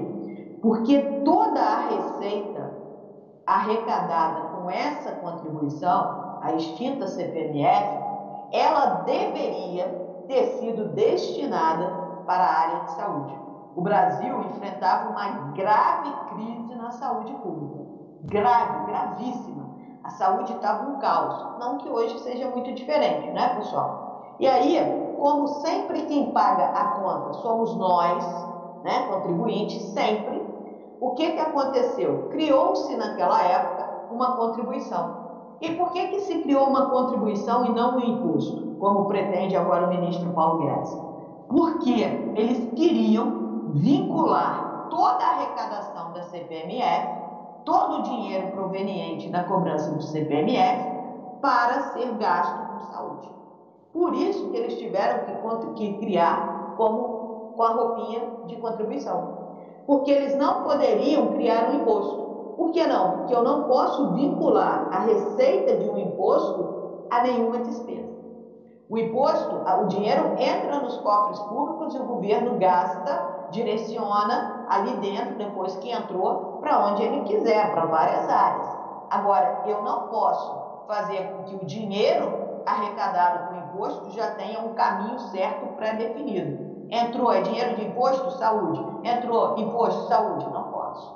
Porque 0.62 0.98
toda 1.24 1.60
a 1.60 1.88
receita 1.88 2.72
arrecadada 3.46 4.40
com 4.48 4.70
essa 4.70 5.12
contribuição, 5.12 6.38
a 6.42 6.52
extinta 6.52 7.06
CPMF, 7.06 7.98
ela 8.52 9.02
deveria 9.04 9.86
ter 10.28 10.46
sido 10.58 10.88
destinada 10.94 11.86
para 12.26 12.44
a 12.44 12.52
área 12.52 12.84
de 12.84 12.90
saúde. 12.92 13.38
O 13.74 13.82
Brasil 13.82 14.42
enfrentava 14.42 15.10
uma 15.10 15.52
grave 15.52 16.10
crise 16.28 16.74
na 16.74 16.90
saúde 16.90 17.32
pública. 17.34 17.84
Grave, 18.22 18.86
gravíssima. 18.86 19.65
A 20.06 20.10
saúde 20.10 20.52
estava 20.52 20.88
um 20.88 20.98
caos. 21.00 21.48
Não 21.58 21.78
que 21.78 21.90
hoje 21.90 22.16
seja 22.20 22.46
muito 22.46 22.72
diferente, 22.72 23.28
né, 23.32 23.48
pessoal? 23.48 23.98
E 24.38 24.46
aí, 24.46 24.76
como 25.16 25.48
sempre 25.48 26.06
quem 26.06 26.32
paga 26.32 26.66
a 26.66 26.84
conta 26.84 27.32
somos 27.32 27.74
nós, 27.74 28.24
né, 28.84 29.00
contribuintes, 29.08 29.82
sempre, 29.82 30.40
o 31.00 31.10
que, 31.10 31.32
que 31.32 31.40
aconteceu? 31.40 32.28
Criou-se 32.30 32.94
naquela 32.94 33.42
época 33.42 33.90
uma 34.08 34.36
contribuição. 34.36 35.10
E 35.60 35.72
por 35.72 35.90
que, 35.90 36.06
que 36.06 36.20
se 36.20 36.36
criou 36.36 36.68
uma 36.68 36.88
contribuição 36.88 37.64
e 37.64 37.70
não 37.70 37.96
um 37.96 38.00
imposto, 38.00 38.64
como 38.78 39.08
pretende 39.08 39.56
agora 39.56 39.84
o 39.84 39.88
ministro 39.88 40.30
Paulo 40.30 40.56
Guedes? 40.56 40.96
Porque 41.48 42.30
eles 42.32 42.64
queriam 42.76 43.34
vincular 43.66 44.70
toda 44.88 45.24
a 45.24 45.30
arrecadação 45.30 46.12
da 46.12 46.22
CPMF, 46.22 47.15
todo 47.66 47.98
o 47.98 48.02
dinheiro 48.04 48.52
proveniente 48.52 49.28
da 49.28 49.42
cobrança 49.44 49.90
do 49.90 50.02
CPMF, 50.02 50.96
para 51.42 51.92
ser 51.92 52.14
gasto 52.14 52.56
com 52.56 52.92
saúde. 52.92 53.30
Por 53.92 54.14
isso 54.14 54.48
que 54.48 54.56
eles 54.56 54.78
tiveram 54.78 55.24
que, 55.24 55.72
que 55.74 55.98
criar 55.98 56.74
como 56.76 57.52
com 57.56 57.62
a 57.62 57.68
roupinha 57.70 58.22
de 58.46 58.56
contribuição. 58.56 59.36
Porque 59.86 60.10
eles 60.10 60.36
não 60.36 60.62
poderiam 60.62 61.28
criar 61.28 61.70
um 61.70 61.82
imposto. 61.82 62.54
Por 62.56 62.70
que 62.70 62.86
não? 62.86 63.18
Porque 63.18 63.34
eu 63.34 63.42
não 63.42 63.64
posso 63.64 64.12
vincular 64.14 64.88
a 64.92 65.00
receita 65.00 65.76
de 65.76 65.90
um 65.90 65.98
imposto 65.98 67.06
a 67.10 67.22
nenhuma 67.22 67.58
despesa. 67.58 68.15
O 68.88 68.96
imposto, 68.96 69.62
o 69.82 69.84
dinheiro 69.86 70.36
entra 70.38 70.78
nos 70.78 70.96
cofres 70.98 71.40
públicos 71.40 71.92
e 71.92 71.98
o 71.98 72.04
governo 72.04 72.56
gasta, 72.56 73.48
direciona 73.50 74.64
ali 74.68 74.94
dentro, 74.98 75.34
depois 75.36 75.74
que 75.76 75.90
entrou, 75.90 76.58
para 76.60 76.86
onde 76.86 77.02
ele 77.02 77.22
quiser, 77.22 77.72
para 77.72 77.86
várias 77.86 78.28
áreas. 78.28 78.66
Agora, 79.10 79.62
eu 79.66 79.82
não 79.82 80.08
posso 80.08 80.86
fazer 80.86 81.32
com 81.32 81.44
que 81.44 81.56
o 81.56 81.66
dinheiro 81.66 82.62
arrecadado 82.64 83.48
com 83.48 83.56
imposto 83.56 84.10
já 84.10 84.30
tenha 84.34 84.60
um 84.60 84.74
caminho 84.74 85.18
certo 85.18 85.66
pré-definido. 85.76 86.86
Entrou, 86.88 87.32
é 87.32 87.40
dinheiro 87.40 87.74
de 87.74 87.86
imposto, 87.86 88.30
saúde. 88.32 88.84
Entrou, 89.02 89.58
imposto, 89.58 90.06
saúde. 90.06 90.48
Não 90.50 90.64
posso. 90.64 91.12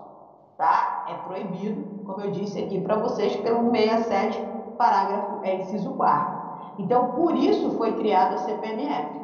Tá? 0.57 1.07
É 1.09 1.15
proibido, 1.15 2.05
como 2.05 2.21
eu 2.21 2.31
disse 2.31 2.59
aqui 2.59 2.81
para 2.81 2.97
vocês, 2.97 3.37
pelo 3.37 3.71
67, 3.71 4.41
parágrafo, 4.77 5.39
é 5.45 5.55
inciso 5.55 5.91
4. 5.95 6.30
Então, 6.81 7.13
por 7.13 7.37
isso 7.37 7.77
foi 7.77 7.93
criada 7.99 8.37
a 8.37 8.39
CPMF. 8.39 9.21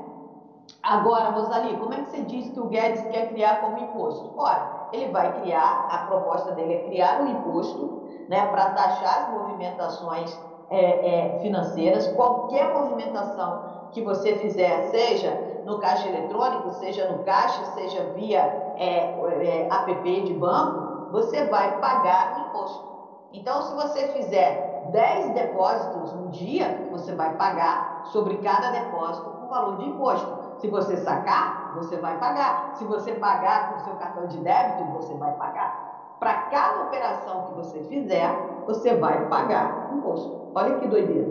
Agora, 0.83 1.31
Rosali, 1.31 1.75
como 1.79 1.95
é 1.95 2.03
que 2.03 2.11
você 2.11 2.21
diz 2.21 2.51
que 2.51 2.61
o 2.61 2.67
Guedes 2.67 3.01
quer 3.11 3.29
criar 3.29 3.61
como 3.61 3.79
imposto? 3.79 4.31
Ora, 4.37 4.89
ele 4.93 5.11
vai 5.11 5.41
criar, 5.41 5.89
a 5.91 5.99
proposta 6.07 6.53
dele 6.53 6.75
é 6.75 6.85
criar 6.85 7.23
um 7.23 7.29
imposto 7.29 8.03
né, 8.29 8.47
para 8.49 8.71
taxar 8.71 9.23
as 9.23 9.31
movimentações 9.33 10.39
é, 10.69 10.81
é, 10.81 11.39
financeiras, 11.41 12.07
qualquer 12.09 12.75
movimentação 12.75 13.89
que 13.93 14.03
você 14.03 14.35
fizer, 14.37 14.83
seja 14.91 15.63
no 15.65 15.79
caixa 15.79 16.09
eletrônico, 16.09 16.71
seja 16.73 17.09
no 17.09 17.25
caixa, 17.25 17.65
seja 17.73 18.13
via 18.15 18.41
é, 18.77 19.17
é 19.17 19.69
app 19.71 20.21
de 20.23 20.35
banco, 20.35 21.11
você 21.11 21.45
vai 21.47 21.81
pagar 21.81 22.47
imposto. 22.49 22.85
Então, 23.33 23.63
se 23.63 23.75
você 23.75 24.09
fizer 24.09 24.76
10 24.93 25.31
depósitos 25.31 26.13
no 26.15 26.29
dia, 26.29 26.87
você 26.91 27.13
vai 27.13 27.31
pagar 27.31 27.79
sobre 28.03 28.35
cada 28.37 28.69
depósito 28.69 29.31
um 29.45 29.49
valor 29.49 29.77
de 29.77 29.87
imposto. 29.87 30.33
Se 30.61 30.69
você 30.69 30.97
sacar, 30.97 31.75
você 31.75 31.97
vai 31.97 32.15
pagar. 32.15 32.77
Se 32.77 32.85
você 32.85 33.13
pagar 33.13 33.67
com 33.67 33.79
seu 33.79 33.95
cartão 33.95 34.27
de 34.27 34.39
débito, 34.39 34.85
você 34.85 35.15
vai 35.15 35.33
pagar. 35.33 35.71
Para 36.19 36.35
cada 36.35 36.81
operação 36.81 37.43
que 37.43 37.53
você 37.53 37.81
fizer, 37.83 38.63
você 38.65 38.93
vai 38.95 39.29
pagar 39.29 39.71
imposto. 39.89 40.33
Olha 40.55 40.73
que 40.73 40.87
doideira, 40.87 41.31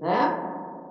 né? 0.00 0.32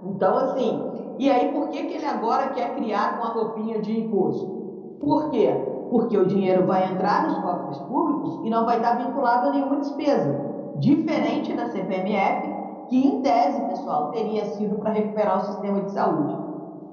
Então, 0.02 0.36
assim, 0.38 0.84
e 1.18 1.30
aí 1.30 1.46
por 1.46 1.68
que, 1.68 1.84
que 1.84 1.94
ele 1.94 2.06
agora 2.06 2.48
quer 2.48 2.70
criar 2.70 3.12
uma 3.12 3.28
roupinha 3.28 3.80
de 3.80 3.94
imposto? 3.94 4.56
Por 5.00 5.26
quê? 5.28 5.58
Porque 5.90 6.18
o 6.18 6.26
dinheiro 6.26 6.64
vai 6.64 6.84
entrar 6.84 7.22
nos 7.22 7.38
cofres 7.38 7.80
públicos 7.82 8.38
e 8.42 8.50
não 8.50 8.64
vai 8.64 8.76
estar 8.78 8.92
vinculado 8.92 9.46
a 9.46 9.50
nenhuma 9.50 9.78
despesa. 9.78 10.38
Diferente 10.80 11.54
da 11.54 11.68
CPMF, 11.68 12.56
que 12.88 13.08
em 13.08 13.22
tese, 13.22 13.60
pessoal, 13.62 14.12
teria 14.12 14.46
sido 14.46 14.78
para 14.78 14.92
recuperar 14.92 15.38
o 15.38 15.46
sistema 15.46 15.82
de 15.82 15.92
saúde. 15.92 16.38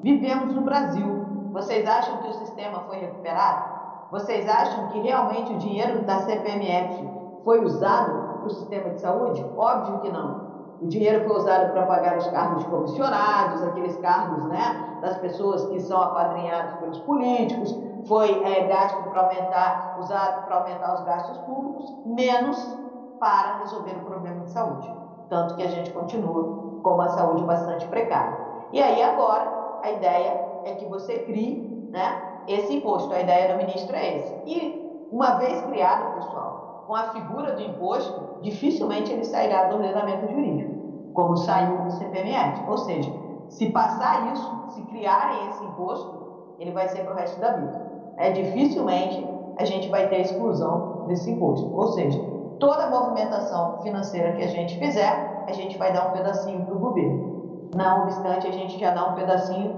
Vivemos 0.02 0.54
no 0.54 0.62
Brasil. 0.62 1.50
Vocês 1.52 1.86
acham 1.86 2.18
que 2.18 2.28
o 2.28 2.32
sistema 2.32 2.80
foi 2.88 2.96
recuperado? 2.96 3.74
Vocês 4.10 4.48
acham 4.48 4.88
que 4.88 5.00
realmente 5.00 5.52
o 5.52 5.58
dinheiro 5.58 6.02
da 6.04 6.18
CPMF 6.20 7.08
foi 7.44 7.62
usado 7.62 8.38
para 8.38 8.46
o 8.46 8.50
sistema 8.50 8.90
de 8.90 9.00
saúde? 9.00 9.44
Óbvio 9.56 10.00
que 10.00 10.10
não. 10.10 10.44
O 10.80 10.86
dinheiro 10.86 11.24
foi 11.28 11.36
usado 11.36 11.72
para 11.72 11.86
pagar 11.86 12.16
os 12.16 12.26
cargos 12.28 12.64
comissionados, 12.64 13.62
aqueles 13.62 13.96
cargos 13.98 14.44
né, 14.46 14.98
das 15.00 15.18
pessoas 15.18 15.66
que 15.66 15.80
são 15.80 16.00
apadrinhadas 16.00 16.74
pelos 16.80 17.00
políticos, 17.00 17.78
foi 18.06 18.42
é, 18.44 18.66
gasto 18.66 19.02
para 19.10 19.22
aumentar, 19.22 19.96
usado 20.00 20.46
para 20.46 20.56
aumentar 20.56 20.94
os 20.94 21.04
gastos 21.04 21.38
públicos, 21.38 21.94
menos 22.04 22.78
para 23.18 23.58
resolver 23.58 23.96
o 23.96 24.04
problema 24.04 24.40
de 24.44 24.50
saúde. 24.50 24.92
Tanto 25.28 25.54
que 25.56 25.62
a 25.62 25.68
gente 25.68 25.90
continua 25.92 26.80
com 26.82 26.90
uma 26.90 27.08
saúde 27.08 27.44
bastante 27.44 27.86
precária. 27.88 28.36
E 28.72 28.80
aí 28.80 29.02
agora 29.02 29.80
a 29.82 29.90
ideia 29.90 30.62
é 30.64 30.72
que 30.72 30.84
você 30.86 31.18
crie 31.20 31.88
né, 31.90 32.42
esse 32.46 32.74
imposto. 32.74 33.12
A 33.12 33.20
ideia 33.20 33.52
do 33.52 33.56
ministro 33.56 33.94
é 33.96 34.18
esse. 34.18 34.34
E 34.44 35.08
uma 35.10 35.32
vez 35.32 35.60
criado, 35.62 36.14
pessoal, 36.14 36.84
com 36.86 36.94
a 36.94 37.04
figura 37.04 37.52
do 37.52 37.62
imposto, 37.62 38.42
dificilmente 38.42 39.12
ele 39.12 39.24
sairá 39.24 39.64
do 39.64 39.76
ordenamento 39.76 40.28
jurídico 40.30 40.84
como 41.14 41.36
saiu 41.36 41.78
do 41.78 41.90
CPMF. 41.92 42.62
Ou 42.66 42.76
seja, 42.76 43.10
se 43.48 43.66
passar 43.66 44.32
isso, 44.32 44.52
se 44.68 44.82
criarem 44.82 45.46
esse 45.46 45.64
imposto, 45.64 46.12
ele 46.58 46.72
vai 46.72 46.88
ser 46.88 47.02
para 47.04 47.12
o 47.12 47.16
resto 47.16 47.40
da 47.40 47.52
vida. 47.52 47.80
É, 48.16 48.30
dificilmente 48.30 49.24
a 49.56 49.64
gente 49.64 49.88
vai 49.88 50.08
ter 50.08 50.20
exclusão 50.20 51.04
desse 51.06 51.30
imposto. 51.30 51.72
Ou 51.74 51.86
seja, 51.86 52.20
toda 52.64 52.88
movimentação 52.88 53.78
financeira 53.82 54.32
que 54.32 54.42
a 54.42 54.48
gente 54.48 54.78
fizer, 54.78 55.44
a 55.46 55.52
gente 55.52 55.76
vai 55.76 55.92
dar 55.92 56.08
um 56.08 56.12
pedacinho 56.12 56.64
para 56.64 56.74
o 56.74 56.78
governo. 56.78 57.68
Não 57.76 58.02
obstante, 58.04 58.46
a 58.46 58.52
gente 58.52 58.78
já 58.78 58.90
dá 58.90 59.04
um 59.04 59.14
pedacinho, 59.14 59.76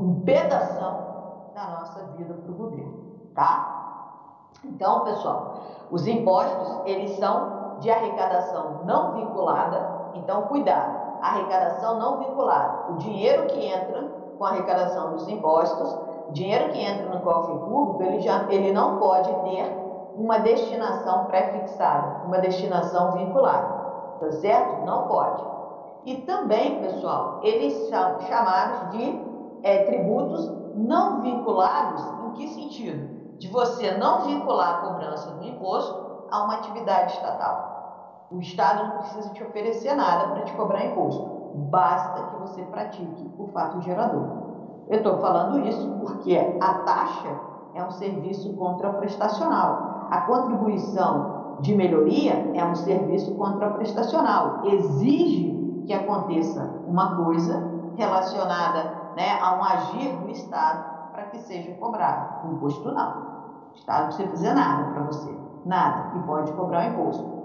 um 0.00 0.20
pedação 0.20 1.50
da 1.54 1.66
nossa 1.66 2.04
vida 2.16 2.34
para 2.34 2.52
o 2.52 2.54
governo, 2.54 2.94
tá? 3.34 4.46
Então, 4.64 5.00
pessoal, 5.00 5.56
os 5.90 6.06
impostos, 6.06 6.82
eles 6.84 7.10
são 7.18 7.78
de 7.80 7.90
arrecadação 7.90 8.82
não 8.84 9.12
vinculada, 9.14 10.12
então, 10.14 10.42
cuidado. 10.42 11.10
Arrecadação 11.22 11.98
não 11.98 12.18
vinculada. 12.18 12.92
O 12.92 12.96
dinheiro 12.98 13.46
que 13.46 13.66
entra 13.66 14.02
com 14.38 14.44
a 14.44 14.50
arrecadação 14.50 15.12
dos 15.12 15.28
impostos, 15.28 15.98
dinheiro 16.30 16.70
que 16.72 16.80
entra 16.80 17.06
no 17.08 17.20
cofre 17.20 17.58
público, 17.58 18.02
ele, 18.02 18.20
já, 18.20 18.46
ele 18.48 18.72
não 18.72 18.98
pode 18.98 19.32
ter 19.50 19.79
uma 20.20 20.38
destinação 20.38 21.24
pré-fixada, 21.24 22.26
uma 22.26 22.38
destinação 22.38 23.12
vinculada. 23.12 23.80
Tá 24.20 24.30
certo? 24.32 24.84
Não 24.84 25.08
pode. 25.08 25.42
E 26.04 26.16
também, 26.22 26.82
pessoal, 26.82 27.40
eles 27.42 27.88
são 27.88 28.20
chamados 28.20 28.90
de 28.90 29.18
é, 29.62 29.84
tributos 29.84 30.52
não 30.74 31.22
vinculados, 31.22 32.04
em 32.26 32.32
que 32.32 32.48
sentido? 32.48 33.38
De 33.38 33.48
você 33.48 33.92
não 33.92 34.20
vincular 34.26 34.68
a 34.68 34.88
cobrança 34.88 35.30
do 35.32 35.44
imposto 35.44 36.26
a 36.30 36.44
uma 36.44 36.54
atividade 36.54 37.14
estatal. 37.14 38.26
O 38.30 38.40
Estado 38.40 38.88
não 38.88 38.98
precisa 38.98 39.30
te 39.30 39.42
oferecer 39.42 39.94
nada 39.94 40.34
para 40.34 40.42
te 40.42 40.52
cobrar 40.52 40.84
imposto. 40.84 41.22
Basta 41.70 42.22
que 42.22 42.36
você 42.36 42.62
pratique 42.64 43.34
o 43.38 43.46
fato 43.48 43.80
gerador. 43.80 44.26
Eu 44.88 44.98
estou 44.98 45.18
falando 45.18 45.66
isso 45.66 45.90
porque 46.00 46.36
a 46.60 46.74
taxa 46.74 47.40
é 47.74 47.82
um 47.82 47.90
serviço 47.90 48.52
contraprestacional. 48.54 49.99
A 50.10 50.22
contribuição 50.22 51.58
de 51.60 51.74
melhoria 51.74 52.50
é 52.54 52.64
um 52.64 52.74
serviço 52.74 53.34
contraprestacional. 53.36 54.62
Exige 54.64 55.84
que 55.86 55.92
aconteça 55.92 56.82
uma 56.86 57.16
coisa 57.16 57.62
relacionada 57.96 59.12
né, 59.16 59.38
a 59.40 59.54
um 59.54 59.62
agir 59.62 60.16
do 60.18 60.30
Estado 60.30 61.12
para 61.12 61.24
que 61.24 61.38
seja 61.38 61.72
cobrado. 61.74 62.48
O 62.48 62.52
imposto 62.52 62.90
não. 62.90 63.70
O 63.72 63.74
Estado 63.74 64.00
não 64.00 64.06
precisa 64.06 64.30
fazer 64.30 64.52
nada 64.52 64.84
para 64.92 65.02
você. 65.04 65.38
Nada. 65.64 66.18
E 66.18 66.22
pode 66.22 66.52
cobrar 66.52 66.80
o 66.80 66.92
imposto. 66.92 67.40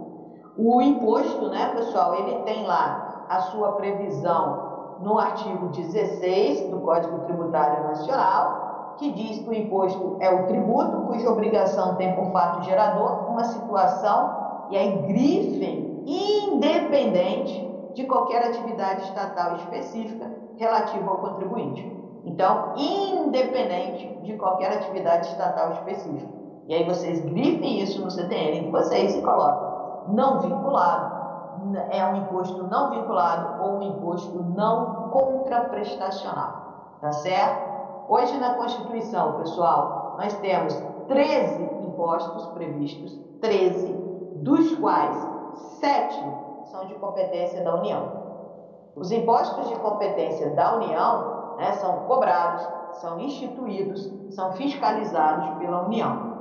O 0.58 0.82
imposto, 0.82 1.50
né, 1.50 1.68
pessoal, 1.68 2.16
ele 2.16 2.40
tem 2.44 2.66
lá 2.66 3.26
a 3.30 3.40
sua 3.40 3.74
previsão 3.74 4.98
no 5.02 5.20
artigo 5.20 5.68
16 5.68 6.70
do 6.70 6.80
Código 6.80 7.20
Tributário 7.26 7.84
Nacional, 7.84 8.65
que 8.98 9.12
diz 9.12 9.40
que 9.40 9.50
o 9.50 9.54
imposto 9.54 10.18
é 10.20 10.30
o 10.30 10.46
tributo 10.48 11.02
cuja 11.08 11.30
obrigação 11.30 11.96
tem 11.96 12.16
por 12.16 12.32
fato 12.32 12.64
gerador 12.64 13.30
uma 13.30 13.44
situação, 13.44 14.68
e 14.70 14.78
aí 14.78 14.98
grifem, 15.08 16.04
independente 16.06 17.70
de 17.94 18.04
qualquer 18.06 18.48
atividade 18.48 19.04
estatal 19.04 19.56
específica 19.56 20.32
relativa 20.58 21.10
ao 21.10 21.18
contribuinte. 21.18 21.96
Então, 22.26 22.74
independente 22.76 24.08
de 24.24 24.34
qualquer 24.34 24.74
atividade 24.74 25.28
estatal 25.28 25.72
específica. 25.74 26.34
E 26.68 26.74
aí 26.74 26.84
vocês 26.84 27.20
grifem 27.20 27.80
isso 27.82 28.04
no 28.04 28.10
CTN 28.10 28.62
de 28.62 28.72
vocês 28.72 29.16
e 29.16 29.22
colocam 29.22 29.76
não 30.08 30.40
vinculado, 30.40 31.16
é 31.90 32.06
um 32.06 32.16
imposto 32.18 32.64
não 32.64 32.92
vinculado 32.92 33.64
ou 33.64 33.78
um 33.78 33.82
imposto 33.84 34.44
não 34.56 35.10
contraprestacional. 35.10 36.98
Tá 37.02 37.12
certo? 37.12 37.75
Hoje 38.08 38.38
na 38.38 38.54
Constituição, 38.54 39.34
pessoal, 39.40 40.16
nós 40.20 40.34
temos 40.36 40.76
13 41.08 41.64
impostos 41.88 42.46
previstos, 42.50 43.20
13, 43.42 43.94
dos 44.44 44.76
quais 44.76 45.18
7 45.80 46.24
são 46.66 46.86
de 46.86 46.94
competência 46.96 47.64
da 47.64 47.74
União. 47.74 48.26
Os 48.96 49.12
impostos 49.12 49.68
de 49.70 49.76
competência 49.78 50.52
da 50.52 50.76
União 50.76 51.56
né, 51.58 51.72
são 51.74 52.02
cobrados, 52.02 52.68
são 53.02 53.20
instituídos, 53.20 54.14
são 54.30 54.52
fiscalizados 54.52 55.58
pela 55.58 55.86
União. 55.86 56.36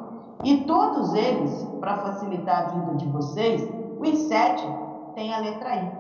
E 0.45 0.65
todos 0.65 1.15
eles, 1.15 1.65
para 1.81 1.97
facilitar 1.97 2.65
a 2.65 2.69
vida 2.73 2.95
de 2.97 3.07
vocês, 3.07 3.67
os 3.99 4.19
sete 4.29 4.67
têm 5.15 5.33
a 5.33 5.39
letra 5.39 5.77
I. 5.77 5.93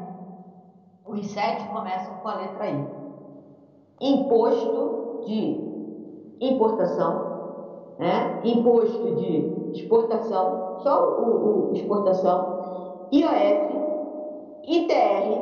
Os 1.06 1.26
sete 1.30 1.66
começam 1.68 2.14
com 2.16 2.28
a 2.28 2.34
letra 2.34 2.68
I. 2.68 2.86
Imposto 4.00 5.03
de 5.24 6.36
importação, 6.40 7.94
né? 7.98 8.40
imposto 8.44 9.14
de 9.16 9.70
exportação, 9.72 10.78
só 10.80 11.02
o, 11.20 11.70
o 11.70 11.72
exportação, 11.74 13.08
IOF, 13.12 13.74
ITR, 14.66 15.40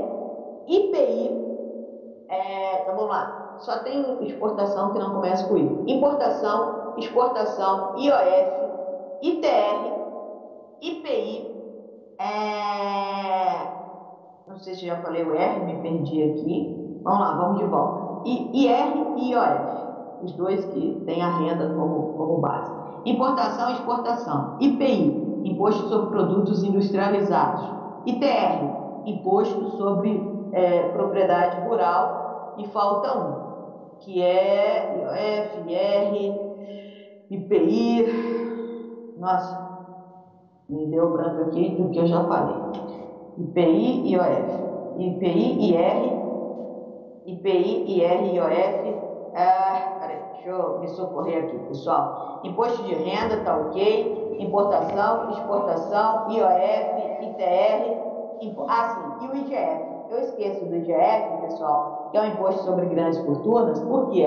IPI, 0.67 1.43
é, 2.29 2.83
então 2.83 2.95
vamos 2.95 3.11
lá, 3.11 3.57
só 3.59 3.79
tem 3.79 4.25
exportação 4.25 4.93
que 4.93 4.99
não 4.99 5.13
começa 5.15 5.47
com 5.47 5.57
I. 5.57 5.85
Importação, 5.87 6.95
exportação, 6.97 7.97
IOF, 7.97 8.63
ITR, 9.23 9.93
IPI, 10.81 11.53
é... 12.23 13.67
não 14.47 14.57
sei 14.59 14.75
se 14.75 14.87
já 14.87 14.97
falei 14.97 15.25
o 15.25 15.35
R, 15.35 15.65
me 15.65 15.81
perdi 15.83 16.23
aqui. 16.23 17.01
Vamos 17.03 17.21
lá, 17.21 17.35
vamos 17.35 17.59
de 17.59 17.65
volta. 17.65 18.29
I, 18.29 18.67
IR 18.67 19.02
e 19.17 19.33
IOF, 19.33 19.83
os 20.23 20.33
dois 20.33 20.65
que 20.67 21.03
têm 21.07 21.23
a 21.23 21.39
renda 21.39 21.75
como, 21.75 22.15
como 22.15 22.39
base. 22.39 22.71
Importação 23.05 23.71
e 23.71 23.73
exportação. 23.73 24.57
IPI, 24.61 25.41
Imposto 25.45 25.89
sobre 25.89 26.11
Produtos 26.11 26.63
Industrializados. 26.63 27.69
ITR, 28.07 29.07
Imposto 29.07 29.71
sobre 29.71 30.49
é, 30.53 30.89
Propriedade 30.91 31.69
Rural. 31.69 32.55
E 32.59 32.67
falta 32.69 33.19
um, 33.19 33.97
que 34.01 34.23
é 34.23 35.01
IOF, 35.01 35.71
IR, 35.71 36.53
IPI, 37.31 38.33
nossa, 39.19 39.73
me 40.69 40.87
deu 40.87 41.13
branco 41.13 41.43
aqui 41.43 41.71
do 41.77 41.89
que 41.91 41.99
eu 41.99 42.07
já 42.07 42.23
falei. 42.25 42.57
IPI 43.39 44.13
IOF. 44.13 44.63
IPI, 44.99 45.71
IR, 45.71 46.22
IPI, 47.27 47.85
IR. 47.87 49.13
Ah, 49.35 49.97
peraí, 50.01 50.19
deixa 50.33 50.49
eu 50.51 50.81
me 50.81 50.89
socorrer 50.89 51.45
aqui, 51.45 51.59
pessoal. 51.69 52.41
Imposto 52.45 52.83
de 52.83 52.95
renda, 52.95 53.39
tá 53.39 53.57
ok. 53.57 54.37
Importação, 54.39 55.31
exportação, 55.31 56.31
IOF, 56.31 57.25
ITR. 57.25 58.13
Ah, 58.69 58.89
sim, 58.89 59.25
e 59.25 59.29
o 59.29 59.37
IGF. 59.37 59.93
Eu 60.11 60.19
esqueço 60.19 60.67
do 60.67 60.77
IGF, 60.77 61.41
pessoal, 61.43 62.09
que 62.11 62.19
é 62.19 62.23
o 62.23 62.27
imposto 62.27 62.65
sobre 62.65 62.87
grandes 62.87 63.19
fortunas. 63.21 63.81
Por 63.81 64.11
quê? 64.11 64.27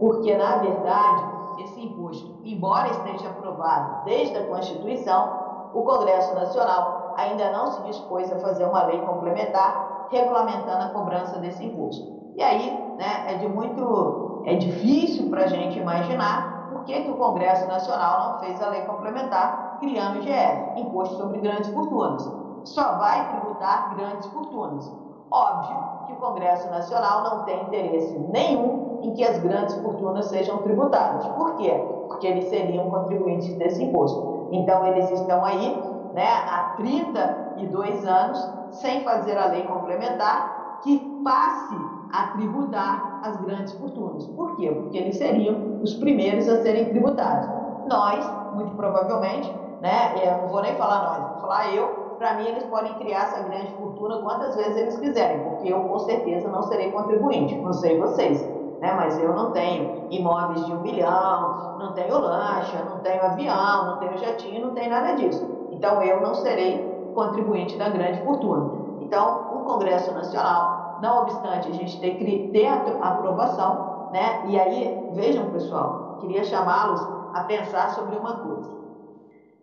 Porque, 0.00 0.34
na 0.36 0.56
verdade, 0.58 1.24
esse 1.58 1.84
imposto, 1.84 2.40
embora 2.44 2.88
esteja 2.88 3.28
aprovado 3.28 4.04
desde 4.04 4.36
a 4.38 4.46
Constituição, 4.46 5.70
o 5.74 5.82
Congresso 5.82 6.34
Nacional 6.34 7.14
ainda 7.16 7.50
não 7.50 7.66
se 7.66 7.82
dispôs 7.82 8.32
a 8.32 8.38
fazer 8.38 8.64
uma 8.64 8.84
lei 8.84 9.00
complementar 9.00 10.06
regulamentando 10.10 10.84
a 10.84 10.88
cobrança 10.90 11.38
desse 11.40 11.64
imposto. 11.64 12.15
E 12.36 12.42
aí, 12.42 12.94
né, 12.98 13.32
é 13.32 13.34
de 13.38 13.48
muito, 13.48 14.42
é 14.44 14.56
difícil 14.56 15.30
para 15.30 15.44
a 15.44 15.46
gente 15.46 15.78
imaginar 15.78 16.68
por 16.70 16.84
que, 16.84 17.00
que 17.00 17.10
o 17.10 17.16
Congresso 17.16 17.66
Nacional 17.66 18.32
não 18.32 18.40
fez 18.40 18.62
a 18.62 18.68
lei 18.68 18.82
complementar 18.82 19.78
criando 19.80 20.16
o 20.16 20.22
IGF, 20.22 20.80
Imposto 20.80 21.16
sobre 21.16 21.38
Grandes 21.38 21.70
Fortunas. 21.70 22.30
Só 22.64 22.98
vai 22.98 23.26
tributar 23.30 23.96
grandes 23.96 24.26
fortunas. 24.26 24.92
Óbvio 25.30 25.78
que 26.06 26.12
o 26.12 26.16
Congresso 26.16 26.68
Nacional 26.68 27.22
não 27.22 27.44
tem 27.44 27.62
interesse 27.62 28.18
nenhum 28.30 28.98
em 29.02 29.14
que 29.14 29.24
as 29.24 29.38
grandes 29.38 29.74
fortunas 29.76 30.26
sejam 30.26 30.58
tributadas. 30.58 31.26
Por 31.28 31.56
quê? 31.56 31.72
Porque 32.06 32.26
eles 32.26 32.50
seriam 32.50 32.90
contribuintes 32.90 33.54
desse 33.54 33.82
imposto. 33.82 34.48
Então, 34.52 34.86
eles 34.86 35.10
estão 35.10 35.42
aí 35.42 35.82
né, 36.12 36.26
há 36.26 36.74
32 36.76 38.06
anos 38.06 38.50
sem 38.72 39.02
fazer 39.04 39.38
a 39.38 39.46
lei 39.46 39.62
complementar 39.62 40.80
que 40.82 40.98
passe 41.24 41.95
a 42.16 42.28
tributar 42.28 43.20
as 43.22 43.36
grandes 43.38 43.72
fortunas. 43.74 44.26
Por 44.28 44.56
quê? 44.56 44.70
Porque 44.70 44.96
eles 44.96 45.16
seriam 45.16 45.80
os 45.82 45.94
primeiros 45.94 46.48
a 46.48 46.62
serem 46.62 46.86
tributados. 46.86 47.48
Nós, 47.88 48.28
muito 48.54 48.74
provavelmente, 48.74 49.52
né, 49.80 50.14
eu 50.24 50.42
não 50.42 50.48
vou 50.48 50.62
nem 50.62 50.74
falar 50.76 51.02
nós, 51.02 51.32
vou 51.32 51.40
falar 51.42 51.74
eu, 51.74 52.06
para 52.18 52.34
mim, 52.34 52.46
eles 52.46 52.64
podem 52.64 52.94
criar 52.94 53.24
essa 53.24 53.42
grande 53.42 53.70
fortuna 53.74 54.22
quantas 54.22 54.56
vezes 54.56 54.76
eles 54.76 54.98
quiserem, 54.98 55.40
porque 55.44 55.70
eu 55.70 55.80
com 55.80 55.98
certeza 55.98 56.48
não 56.48 56.62
serei 56.62 56.90
contribuinte, 56.90 57.54
não 57.56 57.74
sei 57.74 58.00
vocês, 58.00 58.40
né? 58.80 58.94
mas 58.94 59.18
eu 59.18 59.34
não 59.34 59.52
tenho 59.52 60.06
imóveis 60.10 60.64
de 60.64 60.72
um 60.72 60.80
milhão, 60.80 61.76
não 61.78 61.92
tenho 61.92 62.18
lancha, 62.18 62.82
não 62.88 63.00
tenho 63.00 63.22
avião, 63.22 63.86
não 63.86 63.98
tenho 63.98 64.16
jatinho, 64.16 64.66
não 64.66 64.74
tenho 64.74 64.90
nada 64.90 65.12
disso. 65.12 65.46
Então 65.70 66.02
eu 66.02 66.22
não 66.22 66.34
serei 66.34 66.96
contribuinte 67.14 67.76
da 67.76 67.90
grande 67.90 68.22
fortuna. 68.22 68.86
Então, 69.00 69.52
o 69.54 69.64
Congresso 69.64 70.12
Nacional, 70.12 70.75
não 71.02 71.22
obstante 71.22 71.68
a 71.68 71.72
gente 71.72 72.00
ter 72.00 72.50
ter 72.52 72.66
aprovação, 72.66 74.10
né? 74.12 74.40
e 74.48 74.56
aí, 74.56 75.12
vejam 75.14 75.50
pessoal, 75.50 76.16
queria 76.20 76.42
chamá-los 76.44 77.00
a 77.34 77.40
pensar 77.42 77.90
sobre 77.90 78.16
uma 78.16 78.34
coisa. 78.34 78.76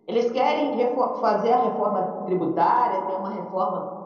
Eles 0.06 0.30
querem 0.30 0.70
fazer 1.20 1.50
a 1.52 1.56
reforma 1.56 2.02
tributária, 2.26 3.06
ter 3.06 3.16
uma 3.16 3.30
reforma 3.30 4.04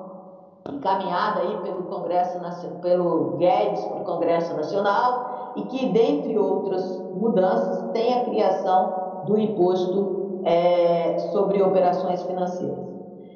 encaminhada 0.72 1.40
aí 1.40 1.56
pelo 1.56 1.82
Congresso 1.84 2.38
pelo 2.80 3.36
Guedes 3.36 3.84
para 3.86 4.00
o 4.00 4.04
Congresso 4.04 4.54
Nacional 4.54 5.18
e 5.56 5.62
que, 5.62 5.86
dentre 5.86 6.38
outras 6.38 7.02
mudanças, 7.12 7.82
tem 7.92 8.14
a 8.14 8.20
criação 8.20 8.88
do 9.22 9.36
imposto 9.36 10.40
é, 10.44 11.18
sobre 11.18 11.60
operações 11.62 12.22
financeiras. 12.22 12.86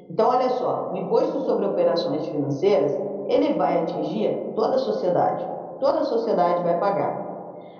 Então, 0.09 0.29
olha 0.29 0.49
só, 0.49 0.87
o 0.89 0.95
imposto 0.95 1.39
sobre 1.41 1.65
operações 1.65 2.25
financeiras 2.27 2.97
ele 3.27 3.53
vai 3.53 3.81
atingir 3.81 4.53
toda 4.55 4.75
a 4.75 4.79
sociedade, 4.79 5.45
toda 5.79 5.99
a 5.99 6.05
sociedade 6.05 6.63
vai 6.63 6.77
pagar. 6.79 7.33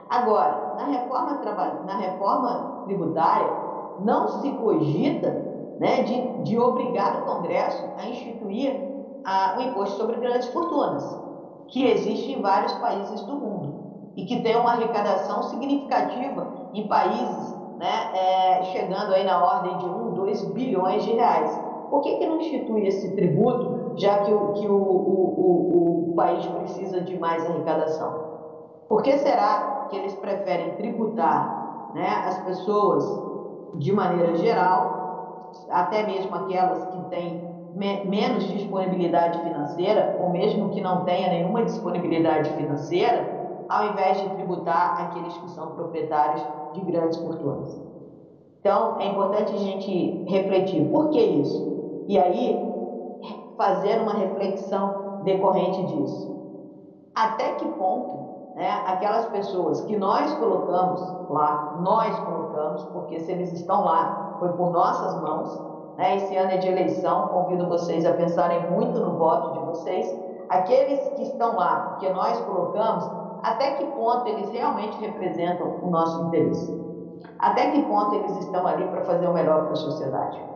Agora, 0.09 0.75
na 0.77 0.85
reforma, 0.85 1.41
na 1.85 1.97
reforma 1.97 2.83
tributária, 2.85 3.49
não 3.99 4.27
se 4.27 4.51
cogita 4.51 5.29
né, 5.79 6.03
de, 6.03 6.43
de 6.43 6.59
obrigar 6.59 7.21
o 7.21 7.25
Congresso 7.25 7.83
a 7.97 8.05
instituir 8.07 8.75
a, 9.25 9.55
o 9.57 9.61
imposto 9.61 9.97
sobre 9.97 10.17
grandes 10.17 10.47
fortunas, 10.47 11.03
que 11.67 11.85
existe 11.85 12.31
em 12.31 12.41
vários 12.41 12.73
países 12.73 13.21
do 13.23 13.33
mundo 13.33 13.83
e 14.15 14.25
que 14.25 14.41
tem 14.41 14.55
uma 14.55 14.71
arrecadação 14.71 15.43
significativa 15.43 16.47
em 16.73 16.87
países 16.87 17.53
né, 17.77 18.11
é, 18.13 18.63
chegando 18.65 19.13
aí 19.13 19.23
na 19.23 19.43
ordem 19.43 19.77
de 19.77 19.85
1, 19.85 20.13
2 20.13 20.45
bilhões 20.53 21.03
de 21.03 21.11
reais. 21.11 21.59
Por 21.89 22.01
que, 22.01 22.15
que 22.15 22.25
não 22.25 22.39
institui 22.39 22.87
esse 22.87 23.13
tributo, 23.15 23.72
já 23.95 24.19
que, 24.19 24.33
o, 24.33 24.53
que 24.53 24.67
o, 24.67 24.75
o, 24.75 26.09
o 26.11 26.13
país 26.15 26.45
precisa 26.45 27.01
de 27.01 27.17
mais 27.17 27.45
arrecadação? 27.45 28.33
Por 28.87 29.01
que 29.01 29.17
será 29.17 29.87
que 29.89 29.97
eles 29.97 30.13
preferem 30.15 30.75
tributar 30.75 31.91
né, 31.93 32.23
as 32.25 32.37
pessoas 32.39 33.23
de 33.75 33.91
maneira 33.91 34.35
geral, 34.35 35.51
até 35.69 36.05
mesmo 36.05 36.35
aquelas 36.35 36.85
que 36.85 37.01
têm 37.09 37.53
me 37.73 38.05
menos 38.05 38.47
disponibilidade 38.47 39.39
financeira, 39.41 40.17
ou 40.19 40.29
mesmo 40.29 40.69
que 40.69 40.81
não 40.81 41.03
tenha 41.03 41.29
nenhuma 41.29 41.63
disponibilidade 41.63 42.51
financeira, 42.51 43.65
ao 43.67 43.87
invés 43.87 44.21
de 44.21 44.29
tributar 44.35 45.01
aqueles 45.01 45.35
que 45.37 45.49
são 45.51 45.71
proprietários 45.71 46.45
de 46.73 46.81
grandes 46.81 47.17
fortunas. 47.17 47.81
Então, 48.59 48.99
é 48.99 49.07
importante 49.07 49.53
a 49.53 49.57
gente 49.57 50.23
refletir 50.27 50.87
por 50.89 51.09
que 51.09 51.19
isso. 51.19 52.05
E 52.07 52.17
aí, 52.17 52.72
fazer 53.57 54.01
uma 54.01 54.13
reflexão 54.13 55.21
decorrente 55.23 55.83
disso. 55.85 56.33
Até 57.15 57.53
que 57.53 57.67
ponto 57.73 58.33
né, 58.55 58.83
aquelas 58.85 59.25
pessoas 59.27 59.81
que 59.81 59.95
nós 59.97 60.31
colocamos 60.35 61.01
lá, 61.29 61.79
nós 61.81 62.17
colocamos, 62.19 62.83
porque 62.85 63.19
se 63.19 63.31
eles 63.31 63.51
estão 63.51 63.83
lá, 63.83 64.35
foi 64.39 64.49
por 64.49 64.71
nossas 64.71 65.19
mãos, 65.21 65.59
né, 65.97 66.15
esse 66.17 66.35
ano 66.35 66.51
é 66.51 66.57
de 66.57 66.67
eleição, 66.67 67.27
convido 67.29 67.67
vocês 67.67 68.05
a 68.05 68.13
pensarem 68.13 68.69
muito 68.71 68.99
no 68.99 69.17
voto 69.17 69.53
de 69.53 69.59
vocês, 69.65 70.07
aqueles 70.49 71.09
que 71.09 71.23
estão 71.23 71.55
lá, 71.55 71.97
que 71.99 72.09
nós 72.09 72.39
colocamos, 72.41 73.09
até 73.41 73.71
que 73.71 73.85
ponto 73.85 74.27
eles 74.27 74.49
realmente 74.49 74.99
representam 74.99 75.79
o 75.81 75.89
nosso 75.89 76.23
interesse? 76.27 76.81
Até 77.39 77.71
que 77.71 77.81
ponto 77.83 78.15
eles 78.15 78.37
estão 78.37 78.65
ali 78.65 78.87
para 78.87 79.01
fazer 79.01 79.27
o 79.27 79.33
melhor 79.33 79.63
para 79.63 79.73
a 79.73 79.75
sociedade? 79.75 80.52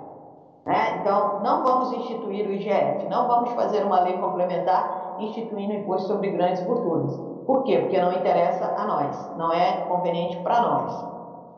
Né? 0.67 0.99
Então, 0.99 1.39
não 1.39 1.63
vamos 1.63 1.93
instituir 1.93 2.45
o 2.45 2.51
IGF, 2.51 3.07
não 3.09 3.25
vamos 3.25 3.51
fazer 3.53 3.85
uma 3.85 4.01
lei 4.01 4.17
complementar 4.17 5.15
instituindo 5.17 5.71
imposto 5.71 6.09
sobre 6.09 6.31
grandes 6.31 6.61
fortunas. 6.65 7.17
Por 7.45 7.63
quê? 7.63 7.79
Porque 7.79 8.01
não 8.01 8.11
interessa 8.11 8.75
a 8.77 8.83
nós, 8.83 9.37
não 9.37 9.53
é 9.53 9.85
conveniente 9.87 10.35
para 10.41 10.59
nós. 10.59 11.05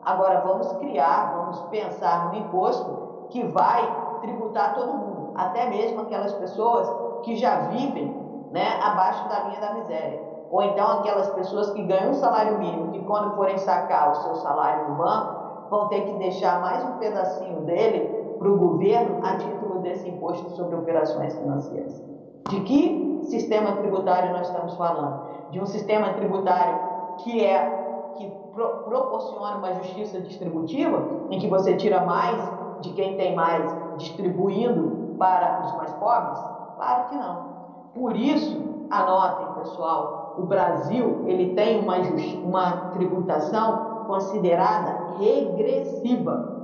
Agora, 0.04 0.42
vamos 0.46 0.72
criar, 0.74 1.34
vamos 1.36 1.60
pensar 1.62 2.28
no 2.28 2.38
imposto 2.38 3.26
que 3.30 3.42
vai 3.48 3.82
tributar 4.20 4.74
todo 4.74 4.92
mundo, 4.92 5.32
até 5.34 5.68
mesmo 5.68 6.02
aquelas 6.02 6.32
pessoas 6.34 6.88
que 7.24 7.34
já 7.34 7.62
vivem 7.62 8.16
né, 8.52 8.78
abaixo 8.80 9.28
da 9.28 9.40
linha 9.40 9.60
da 9.60 9.74
miséria. 9.74 10.22
Ou 10.52 10.62
então 10.62 11.00
aquelas 11.00 11.28
pessoas 11.30 11.70
que 11.70 11.82
ganham 11.82 12.10
um 12.10 12.14
salário 12.14 12.60
mínimo, 12.60 12.92
que 12.92 13.04
quando 13.04 13.34
forem 13.34 13.58
sacar 13.58 14.12
o 14.12 14.14
seu 14.14 14.36
salário 14.36 14.88
no 14.88 14.94
banco, 14.94 15.68
vão 15.68 15.88
ter 15.88 16.02
que 16.02 16.12
deixar 16.12 16.60
mais 16.60 16.84
um 16.84 16.98
pedacinho 16.98 17.62
dele 17.62 18.19
para 18.40 18.50
o 18.50 18.56
governo 18.56 19.20
a 19.22 19.36
título 19.36 19.80
desse 19.80 20.08
imposto 20.08 20.48
sobre 20.56 20.74
operações 20.74 21.36
financeiras. 21.36 22.02
De 22.48 22.58
que 22.62 23.20
sistema 23.24 23.72
tributário 23.72 24.32
nós 24.32 24.48
estamos 24.48 24.74
falando? 24.76 25.50
De 25.50 25.60
um 25.60 25.66
sistema 25.66 26.14
tributário 26.14 26.74
que 27.18 27.44
é 27.44 28.14
que 28.16 28.26
pro, 28.54 28.66
proporciona 28.84 29.58
uma 29.58 29.74
justiça 29.74 30.18
distributiva, 30.22 31.06
em 31.30 31.38
que 31.38 31.48
você 31.48 31.76
tira 31.76 32.00
mais 32.00 32.42
de 32.80 32.94
quem 32.94 33.14
tem 33.18 33.36
mais, 33.36 33.70
distribuindo 33.98 35.16
para 35.18 35.60
os 35.66 35.76
mais 35.76 35.92
pobres? 35.92 36.38
Claro 36.76 37.08
que 37.10 37.16
não. 37.16 37.50
Por 37.94 38.16
isso, 38.16 38.88
anotem, 38.88 39.48
pessoal, 39.56 40.34
o 40.38 40.44
Brasil 40.44 41.24
ele 41.26 41.54
tem 41.54 41.82
uma, 41.82 41.96
uma 42.42 42.72
tributação 42.92 44.06
considerada 44.06 45.14
regressiva. 45.18 46.58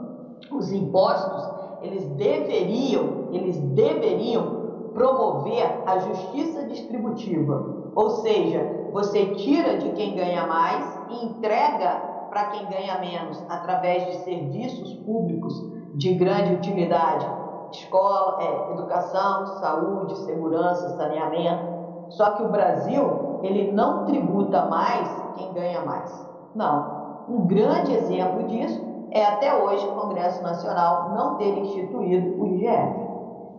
Os 0.50 0.72
impostos, 0.72 1.65
eles 1.86 2.04
deveriam, 2.10 3.28
eles 3.32 3.58
deveriam 3.58 4.90
promover 4.92 5.82
a 5.86 5.98
justiça 5.98 6.64
distributiva. 6.64 7.90
Ou 7.94 8.10
seja, 8.22 8.88
você 8.92 9.26
tira 9.34 9.78
de 9.78 9.90
quem 9.90 10.16
ganha 10.16 10.46
mais 10.46 11.00
e 11.10 11.24
entrega 11.26 12.00
para 12.30 12.46
quem 12.46 12.66
ganha 12.66 12.98
menos 12.98 13.42
através 13.48 14.06
de 14.06 14.14
serviços 14.24 14.94
públicos 15.04 15.54
de 15.94 16.14
grande 16.14 16.54
utilidade 16.54 17.26
escola, 17.72 18.38
é, 18.40 18.72
educação, 18.72 19.46
saúde, 19.58 20.16
segurança, 20.18 20.96
saneamento. 20.96 21.76
Só 22.10 22.30
que 22.30 22.42
o 22.42 22.48
Brasil, 22.48 23.40
ele 23.42 23.72
não 23.72 24.04
tributa 24.04 24.66
mais 24.66 25.08
quem 25.34 25.52
ganha 25.52 25.84
mais. 25.84 26.26
Não. 26.54 27.24
Um 27.28 27.46
grande 27.46 27.92
exemplo 27.92 28.44
disso 28.44 28.80
é 29.10 29.24
até 29.24 29.54
hoje 29.54 29.86
o 29.86 29.92
Congresso 29.92 30.42
Nacional 30.42 31.10
não 31.14 31.36
ter 31.36 31.56
instituído 31.58 32.40
o 32.40 32.46
IGF. 32.46 33.06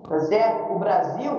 Tá? 0.04 0.74
O 0.74 0.80
Brasil, 0.80 1.32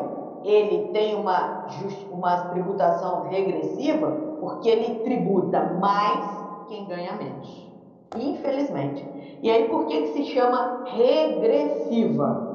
ele 0.44 0.88
tem 0.92 1.14
uma, 1.14 1.66
uma 2.10 2.36
tributação 2.48 3.24
regressiva 3.28 4.10
porque 4.40 4.68
ele 4.68 5.00
tributa 5.00 5.60
mais 5.80 6.24
quem 6.68 6.86
ganha 6.86 7.14
menos. 7.14 7.68
Infelizmente. 8.16 9.06
E 9.42 9.50
aí 9.50 9.68
por 9.68 9.86
que, 9.86 10.02
que 10.02 10.08
se 10.08 10.24
chama 10.24 10.84
regressiva? 10.86 12.48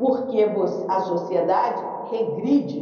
porque 0.00 0.42
a 0.88 1.00
sociedade 1.00 1.84
regride, 2.10 2.80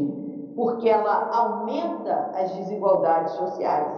porque 0.55 0.89
ela 0.89 1.29
aumenta 1.33 2.31
as 2.33 2.53
desigualdades 2.53 3.33
sociais. 3.33 3.89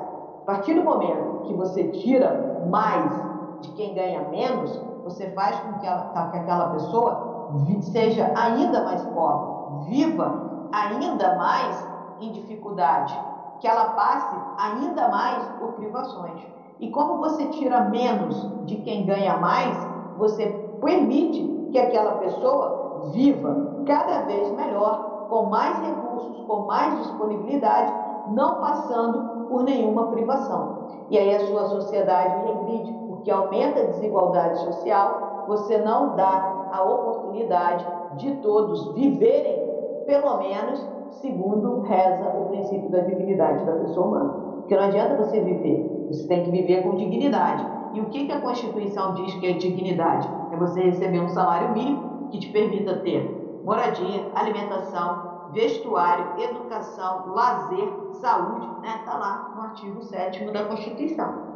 A 0.42 0.46
partir 0.46 0.74
do 0.74 0.82
momento 0.82 1.42
que 1.42 1.52
você 1.52 1.84
tira 1.88 2.66
mais 2.70 3.12
de 3.60 3.70
quem 3.72 3.94
ganha 3.94 4.28
menos, 4.28 4.80
você 5.04 5.30
faz 5.30 5.58
com 5.60 5.78
que, 5.78 5.86
ela, 5.86 6.28
que 6.30 6.36
aquela 6.36 6.70
pessoa 6.70 7.48
seja 7.80 8.32
ainda 8.36 8.84
mais 8.84 9.02
pobre, 9.06 9.90
viva 9.90 10.68
ainda 10.72 11.36
mais 11.36 11.86
em 12.20 12.32
dificuldade, 12.32 13.18
que 13.60 13.66
ela 13.66 13.90
passe 13.90 14.36
ainda 14.58 15.08
mais 15.08 15.44
por 15.58 15.72
privações. 15.72 16.40
E 16.78 16.90
como 16.90 17.18
você 17.18 17.46
tira 17.46 17.82
menos 17.82 18.66
de 18.66 18.76
quem 18.76 19.04
ganha 19.04 19.36
mais, 19.36 19.76
você 20.16 20.46
permite 20.80 21.68
que 21.70 21.78
aquela 21.78 22.12
pessoa 22.12 23.10
viva 23.12 23.82
cada 23.86 24.22
vez 24.22 24.50
melhor, 24.52 25.26
com 25.28 25.46
mais 25.46 25.78
recursos, 25.78 26.44
com 26.46 26.66
mais 26.66 26.98
disponibilidade, 26.98 27.92
não 28.28 28.60
passando 28.60 29.46
por 29.48 29.62
nenhuma 29.62 30.08
privação. 30.08 30.88
E 31.10 31.18
aí 31.18 31.34
a 31.34 31.46
sua 31.46 31.66
sociedade 31.66 32.46
regride, 32.46 32.92
porque 33.20 33.30
aumenta 33.30 33.80
a 33.80 33.84
desigualdade 33.84 34.58
social, 34.60 35.44
você 35.46 35.76
não 35.76 36.16
dá 36.16 36.68
a 36.72 36.82
oportunidade 36.82 37.86
de 38.16 38.34
todos 38.36 38.94
viverem, 38.94 39.62
pelo 40.06 40.38
menos, 40.38 40.88
segundo 41.20 41.82
reza 41.82 42.34
o 42.34 42.46
princípio 42.46 42.88
da 42.88 43.00
dignidade 43.00 43.62
da 43.64 43.72
pessoa 43.72 44.06
humana. 44.06 44.32
Porque 44.60 44.74
não 44.74 44.84
adianta 44.84 45.16
você 45.16 45.38
viver, 45.38 46.06
você 46.08 46.26
tem 46.26 46.44
que 46.44 46.50
viver 46.50 46.82
com 46.82 46.96
dignidade. 46.96 47.66
E 47.92 48.00
o 48.00 48.06
que, 48.06 48.24
que 48.24 48.32
a 48.32 48.40
Constituição 48.40 49.12
diz 49.12 49.34
que 49.34 49.46
é 49.46 49.52
dignidade? 49.52 50.26
É 50.52 50.56
você 50.56 50.80
receber 50.80 51.20
um 51.20 51.28
salário 51.28 51.72
mínimo 51.74 52.28
que 52.30 52.38
te 52.38 52.48
permita 52.48 53.00
ter 53.00 53.60
moradia, 53.62 54.30
alimentação, 54.34 55.50
vestuário, 55.52 56.40
educação, 56.40 57.34
lazer, 57.34 57.92
saúde, 58.12 58.66
né? 58.80 58.96
Está 59.00 59.18
lá 59.18 59.52
no 59.54 59.62
artigo 59.62 60.00
7 60.02 60.50
da 60.52 60.64
Constituição. 60.64 61.49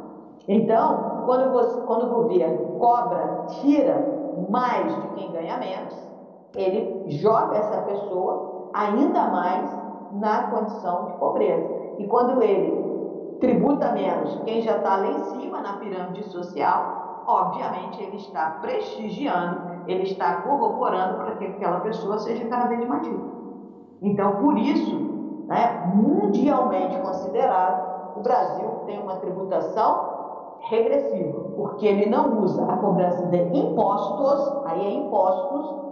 Então, 0.47 1.23
quando, 1.25 1.53
você, 1.53 1.81
quando 1.83 2.05
o 2.05 2.23
governo 2.23 2.79
cobra, 2.79 3.47
tira 3.61 3.97
mais 4.49 4.95
de 4.95 5.09
quem 5.09 5.33
ganha 5.33 5.57
menos, 5.59 5.95
ele 6.55 7.11
joga 7.11 7.57
essa 7.57 7.83
pessoa 7.83 8.71
ainda 8.75 9.29
mais 9.29 9.71
na 10.13 10.45
condição 10.51 11.07
de 11.07 11.13
pobreza. 11.15 11.69
E 11.99 12.07
quando 12.07 12.43
ele 12.43 13.37
tributa 13.41 13.93
menos 13.93 14.41
quem 14.45 14.63
já 14.63 14.77
está 14.77 14.97
lá 14.97 15.09
em 15.09 15.19
cima 15.25 15.61
na 15.61 15.75
pirâmide 15.75 16.23
social, 16.25 17.25
obviamente 17.27 18.03
ele 18.03 18.17
está 18.17 18.59
prestigiando 18.61 19.75
ele 19.87 20.05
está 20.05 20.39
corroborando 20.43 21.19
para 21.19 21.35
que 21.37 21.45
aquela 21.45 21.81
pessoa 21.81 22.19
seja 22.19 22.47
cada 22.47 22.67
vez 22.67 22.87
mais 22.87 23.07
rica. 23.07 23.35
Então, 24.01 24.37
por 24.37 24.57
isso, 24.59 24.97
né, 25.47 25.93
mundialmente 25.95 26.99
considerado, 27.01 28.17
o 28.17 28.21
Brasil 28.21 28.69
tem 28.87 28.99
uma 28.99 29.17
tributação 29.17 30.14
regressiva, 30.69 31.41
porque 31.57 31.87
ele 31.87 32.07
não 32.07 32.43
usa 32.43 32.65
a 32.65 32.77
cobrança 32.79 33.27
de 33.27 33.59
impostos, 33.59 34.67
aí 34.67 34.87
é 34.87 34.93
impostos, 34.93 35.85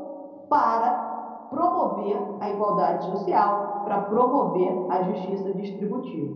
para 0.48 1.48
promover 1.50 2.16
a 2.40 2.50
igualdade 2.50 3.04
social, 3.04 3.82
para 3.85 4.02
promover 4.02 4.87
a 4.90 5.02
justiça 5.02 5.52
distributiva. 5.54 6.32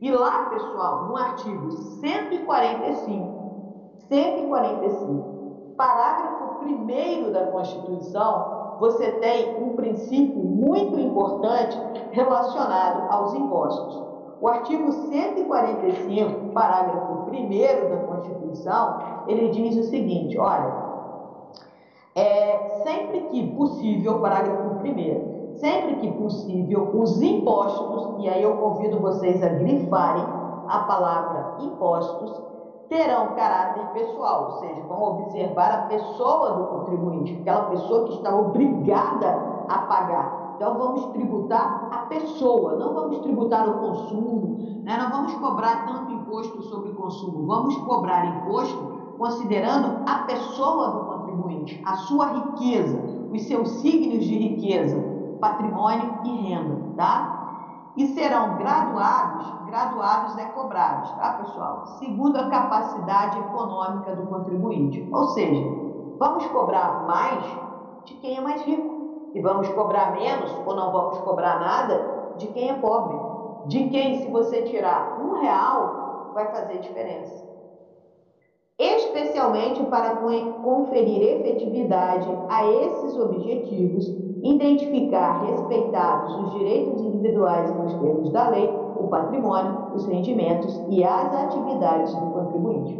E 0.00 0.10
lá, 0.10 0.48
pessoal, 0.50 1.08
no 1.08 1.16
artigo 1.16 1.70
145, 1.70 3.96
145, 4.08 5.74
parágrafo 5.76 6.60
primeiro 6.60 7.32
da 7.32 7.46
Constituição, 7.46 8.76
você 8.80 9.12
tem 9.12 9.62
um 9.62 9.76
princípio 9.76 10.42
muito 10.42 10.98
importante 10.98 11.78
relacionado 12.12 13.12
aos 13.12 13.34
impostos. 13.34 14.09
O 14.40 14.48
artigo 14.48 14.90
145, 14.90 16.52
parágrafo 16.54 17.26
1 17.30 17.90
da 17.90 17.96
Constituição, 18.06 18.98
ele 19.26 19.50
diz 19.50 19.76
o 19.76 19.82
seguinte: 19.90 20.38
olha, 20.38 20.72
é, 22.14 22.80
sempre 22.82 23.20
que 23.30 23.54
possível, 23.54 24.18
parágrafo 24.18 24.78
1, 24.82 25.56
sempre 25.58 25.96
que 25.96 26.10
possível, 26.12 26.90
os 26.94 27.20
impostos, 27.20 28.24
e 28.24 28.28
aí 28.30 28.42
eu 28.42 28.56
convido 28.56 28.98
vocês 28.98 29.42
a 29.42 29.48
grifarem 29.48 30.24
a 30.66 30.78
palavra 30.80 31.56
impostos, 31.60 32.42
terão 32.88 33.34
caráter 33.34 33.84
pessoal, 33.92 34.44
ou 34.44 34.50
seja, 34.60 34.82
vão 34.88 35.02
observar 35.02 35.70
a 35.70 35.82
pessoa 35.82 36.52
do 36.52 36.64
contribuinte, 36.64 37.38
aquela 37.40 37.64
pessoa 37.66 38.04
que 38.04 38.14
está 38.14 38.34
obrigada 38.34 39.38
a 39.68 39.78
pagar. 39.80 40.39
Então 40.60 40.78
vamos 40.78 41.06
tributar 41.06 41.88
a 41.90 41.96
pessoa, 42.00 42.76
não 42.76 42.92
vamos 42.92 43.20
tributar 43.20 43.66
o 43.66 43.78
consumo, 43.78 44.82
né? 44.84 44.94
não 44.98 45.08
vamos 45.08 45.32
cobrar 45.36 45.86
tanto 45.86 46.12
imposto 46.12 46.60
sobre 46.64 46.90
o 46.90 46.94
consumo, 46.96 47.46
vamos 47.46 47.74
cobrar 47.78 48.26
imposto 48.26 48.76
considerando 49.16 50.02
a 50.06 50.18
pessoa 50.24 50.90
do 50.90 51.04
contribuinte, 51.06 51.82
a 51.86 51.96
sua 51.96 52.26
riqueza, 52.26 53.02
os 53.32 53.40
seus 53.46 53.70
signos 53.80 54.22
de 54.22 54.36
riqueza. 54.36 55.02
patrimônio 55.40 56.18
e 56.24 56.36
renda, 56.42 56.92
tá? 56.94 57.92
E 57.96 58.08
serão 58.08 58.58
graduados, 58.58 59.64
graduados 59.64 60.36
é 60.36 60.44
cobrados, 60.44 61.10
tá, 61.12 61.38
pessoal? 61.42 61.86
Segundo 61.98 62.36
a 62.36 62.50
capacidade 62.50 63.38
econômica 63.38 64.14
do 64.14 64.26
contribuinte. 64.26 65.08
Ou 65.10 65.28
seja, 65.28 65.66
vamos 66.18 66.44
cobrar 66.48 67.06
mais 67.06 67.42
de 68.04 68.12
quem 68.16 68.36
é 68.36 68.40
mais 68.42 68.60
rico 68.60 68.89
e 69.34 69.40
vamos 69.40 69.68
cobrar 69.68 70.12
menos 70.12 70.54
ou 70.66 70.74
não 70.74 70.92
vamos 70.92 71.18
cobrar 71.18 71.60
nada 71.60 72.34
de 72.36 72.46
quem 72.48 72.70
é 72.70 72.74
pobre. 72.74 73.18
De 73.66 73.88
quem, 73.88 74.20
se 74.20 74.30
você 74.30 74.62
tirar 74.62 75.20
um 75.20 75.40
real, 75.40 76.32
vai 76.34 76.50
fazer 76.50 76.78
diferença 76.78 77.50
especialmente 78.80 79.82
para 79.84 80.16
conferir 80.62 81.22
efetividade 81.22 82.26
a 82.48 82.66
esses 82.66 83.18
objetivos, 83.18 84.08
identificar 84.42 85.44
respeitados 85.44 86.34
os 86.36 86.50
direitos 86.52 87.02
individuais 87.02 87.70
nos 87.76 87.92
termos 87.92 88.32
da 88.32 88.48
lei, 88.48 88.70
o 88.98 89.06
patrimônio, 89.08 89.94
os 89.94 90.06
rendimentos 90.06 90.80
e 90.88 91.04
as 91.04 91.34
atividades 91.44 92.14
do 92.14 92.26
contribuinte. 92.26 92.98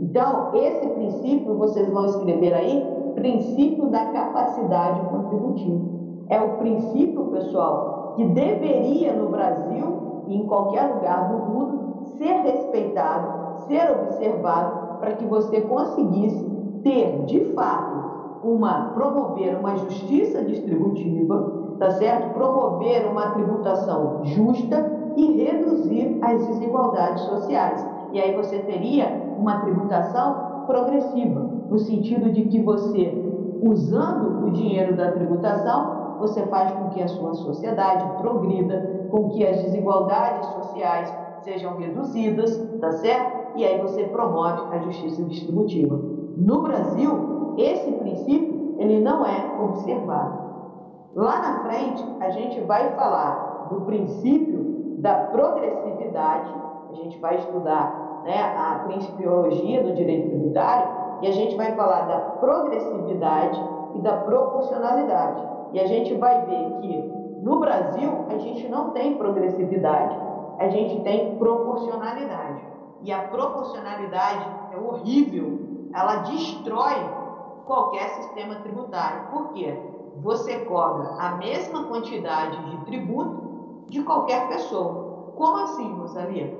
Então, 0.00 0.50
esse 0.54 0.88
princípio 0.88 1.56
vocês 1.56 1.88
vão 1.90 2.06
escrever 2.06 2.52
aí, 2.52 2.84
princípio 3.20 3.86
da 3.88 4.06
capacidade 4.06 5.00
contributiva. 5.10 5.84
É 6.30 6.40
o 6.40 6.56
princípio, 6.56 7.26
pessoal, 7.26 8.14
que 8.16 8.24
deveria 8.24 9.12
no 9.12 9.28
Brasil 9.28 10.24
e 10.26 10.36
em 10.36 10.46
qualquer 10.46 10.94
lugar 10.94 11.28
do 11.28 11.38
mundo 11.38 12.04
ser 12.16 12.32
respeitado, 12.42 13.64
ser 13.66 13.90
observado 13.90 14.98
para 14.98 15.12
que 15.12 15.26
você 15.26 15.60
conseguisse 15.60 16.44
ter, 16.82 17.24
de 17.26 17.44
fato, 17.52 18.00
uma 18.42 18.92
promover 18.94 19.58
uma 19.58 19.76
justiça 19.76 20.42
distributiva, 20.42 21.74
tá 21.78 21.90
certo? 21.90 22.32
Promover 22.32 23.06
uma 23.06 23.32
tributação 23.32 24.24
justa 24.24 24.98
e 25.14 25.42
reduzir 25.42 26.18
as 26.22 26.46
desigualdades 26.46 27.22
sociais. 27.24 27.86
E 28.12 28.20
aí 28.20 28.34
você 28.34 28.60
teria 28.60 29.34
uma 29.36 29.60
tributação 29.60 30.49
progressiva, 30.66 31.40
no 31.68 31.78
sentido 31.78 32.30
de 32.30 32.44
que 32.44 32.60
você, 32.60 33.12
usando 33.62 34.46
o 34.46 34.50
dinheiro 34.50 34.96
da 34.96 35.12
tributação, 35.12 36.18
você 36.18 36.44
faz 36.46 36.72
com 36.72 36.90
que 36.90 37.02
a 37.02 37.08
sua 37.08 37.34
sociedade 37.34 38.20
progrida, 38.20 39.08
com 39.10 39.30
que 39.30 39.46
as 39.46 39.62
desigualdades 39.62 40.46
sociais 40.48 41.14
sejam 41.42 41.76
reduzidas, 41.78 42.56
tá 42.80 42.92
certo? 42.92 43.40
e 43.56 43.64
aí 43.64 43.80
você 43.80 44.04
promove 44.04 44.74
a 44.74 44.78
justiça 44.78 45.22
distributiva. 45.24 46.00
No 46.36 46.62
Brasil, 46.62 47.54
esse 47.58 47.92
princípio 47.92 48.76
ele 48.78 49.00
não 49.00 49.24
é 49.24 49.60
observado. 49.62 50.50
Lá 51.14 51.40
na 51.40 51.64
frente, 51.64 52.04
a 52.20 52.30
gente 52.30 52.60
vai 52.62 52.94
falar 52.94 53.68
do 53.70 53.82
princípio 53.82 54.96
da 54.98 55.14
progressividade, 55.14 56.50
a 56.90 56.94
gente 56.94 57.18
vai 57.18 57.36
estudar 57.36 58.09
né, 58.24 58.42
a 58.56 58.84
principiologia 58.86 59.82
do 59.82 59.94
direito 59.94 60.28
tributário 60.28 60.88
e 61.22 61.26
a 61.26 61.32
gente 61.32 61.56
vai 61.56 61.74
falar 61.74 62.02
da 62.02 62.18
progressividade 62.18 63.60
e 63.94 64.00
da 64.00 64.16
proporcionalidade. 64.18 65.42
E 65.72 65.80
a 65.80 65.86
gente 65.86 66.14
vai 66.14 66.44
ver 66.46 66.80
que 66.80 67.12
no 67.42 67.60
Brasil 67.60 68.26
a 68.28 68.38
gente 68.38 68.68
não 68.68 68.90
tem 68.90 69.16
progressividade, 69.16 70.16
a 70.58 70.68
gente 70.68 71.00
tem 71.02 71.36
proporcionalidade 71.36 72.62
e 73.02 73.12
a 73.12 73.20
proporcionalidade 73.28 74.46
é 74.72 74.76
horrível, 74.76 75.58
ela 75.94 76.16
destrói 76.16 76.94
qualquer 77.64 78.08
sistema 78.10 78.56
tributário. 78.56 79.28
Por 79.30 79.52
quê? 79.52 79.78
Você 80.22 80.58
cobra 80.60 81.14
a 81.18 81.36
mesma 81.36 81.84
quantidade 81.84 82.70
de 82.70 82.84
tributo 82.84 83.84
de 83.88 84.02
qualquer 84.02 84.48
pessoa. 84.48 85.32
Como 85.36 85.56
assim, 85.58 85.92
Rosalia? 85.94 86.58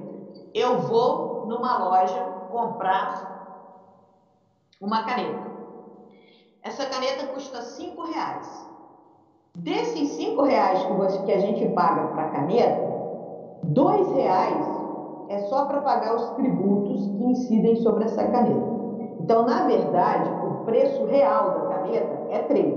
Eu 0.55 0.79
vou 0.79 1.40
numa 1.51 1.85
loja 1.85 2.23
comprar 2.49 3.29
uma 4.81 5.03
caneta. 5.03 5.51
Essa 6.63 6.87
caneta 6.87 7.27
custa 7.27 7.61
cinco 7.63 8.03
reais. 8.05 8.71
Desses 9.57 10.11
cinco 10.11 10.43
reais 10.43 10.81
que, 10.85 10.93
você, 10.93 11.19
que 11.23 11.33
a 11.33 11.41
gente 11.41 11.69
paga 11.71 12.07
para 12.07 12.23
a 12.23 12.31
caneta, 12.31 12.81
dois 13.65 14.09
reais 14.13 14.65
é 15.29 15.39
só 15.41 15.65
para 15.65 15.81
pagar 15.81 16.15
os 16.15 16.31
tributos 16.31 17.05
que 17.05 17.25
incidem 17.25 17.77
sobre 17.77 18.05
essa 18.05 18.25
caneta. 18.29 18.71
Então, 19.19 19.45
na 19.45 19.67
verdade, 19.67 20.31
o 20.47 20.65
preço 20.65 21.05
real 21.07 21.51
da 21.51 21.67
caneta 21.67 22.27
é 22.31 22.39
3. 22.43 22.75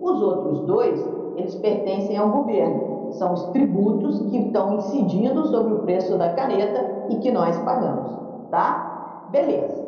Os 0.00 0.22
outros 0.22 0.60
dois, 0.60 0.98
eles 1.36 1.54
pertencem 1.56 2.16
ao 2.16 2.30
governo. 2.30 3.12
São 3.12 3.32
os 3.32 3.44
tributos 3.50 4.18
que 4.30 4.38
estão 4.38 4.74
incidindo 4.74 5.46
sobre 5.48 5.74
o 5.74 5.82
preço 5.82 6.16
da 6.18 6.32
caneta 6.32 6.93
e 7.10 7.16
que 7.16 7.30
nós 7.30 7.58
pagamos, 7.58 8.10
tá? 8.50 9.26
Beleza. 9.30 9.84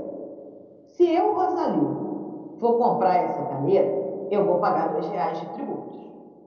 Se 0.96 1.06
eu, 1.08 1.34
Rosalio, 1.34 2.56
for 2.58 2.78
comprar 2.78 3.16
essa 3.16 3.42
caneta, 3.42 4.06
eu 4.30 4.44
vou 4.44 4.56
pagar 4.56 4.92
dois 4.92 5.06
reais 5.08 5.38
de 5.38 5.46
tributos. 5.50 5.96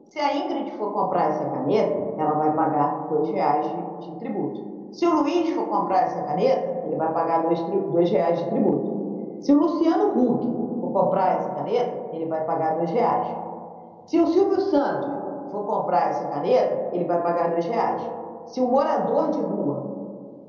Se 0.05 0.19
a 0.19 0.35
Ingrid 0.35 0.71
for 0.71 0.91
comprar 0.91 1.29
essa 1.29 1.45
caneta, 1.45 2.13
ela 2.17 2.33
vai 2.33 2.51
pagar 2.53 3.07
dois 3.09 3.29
reais 3.29 3.65
de, 3.65 4.09
de 4.09 4.15
tributo. 4.17 4.89
Se 4.91 5.05
o 5.05 5.21
Luiz 5.21 5.53
for 5.53 5.67
comprar 5.67 6.05
essa 6.05 6.21
caneta, 6.23 6.81
ele 6.85 6.95
vai 6.95 7.13
pagar 7.13 7.43
dois 7.43 8.09
reais 8.09 8.39
de 8.39 8.49
tributo. 8.49 9.37
Se 9.41 9.53
o 9.53 9.59
Luciano 9.59 10.19
Huck 10.19 10.81
for 10.81 10.91
comprar 10.91 11.35
essa 11.35 11.49
caneta, 11.51 12.09
ele 12.11 12.25
vai 12.25 12.43
pagar 12.43 12.77
dois 12.77 12.89
reais. 12.89 13.27
Se 14.05 14.19
o 14.19 14.25
Silvio 14.27 14.59
Santos 14.61 15.09
for 15.51 15.65
comprar 15.65 16.09
essa 16.09 16.27
caneta, 16.29 16.89
ele 16.91 17.05
vai 17.05 17.21
pagar 17.21 17.51
dois 17.51 17.65
reais. 17.65 18.01
Se 18.47 18.59
o 18.59 18.67
morador 18.67 19.29
de 19.29 19.39
rua 19.39 19.88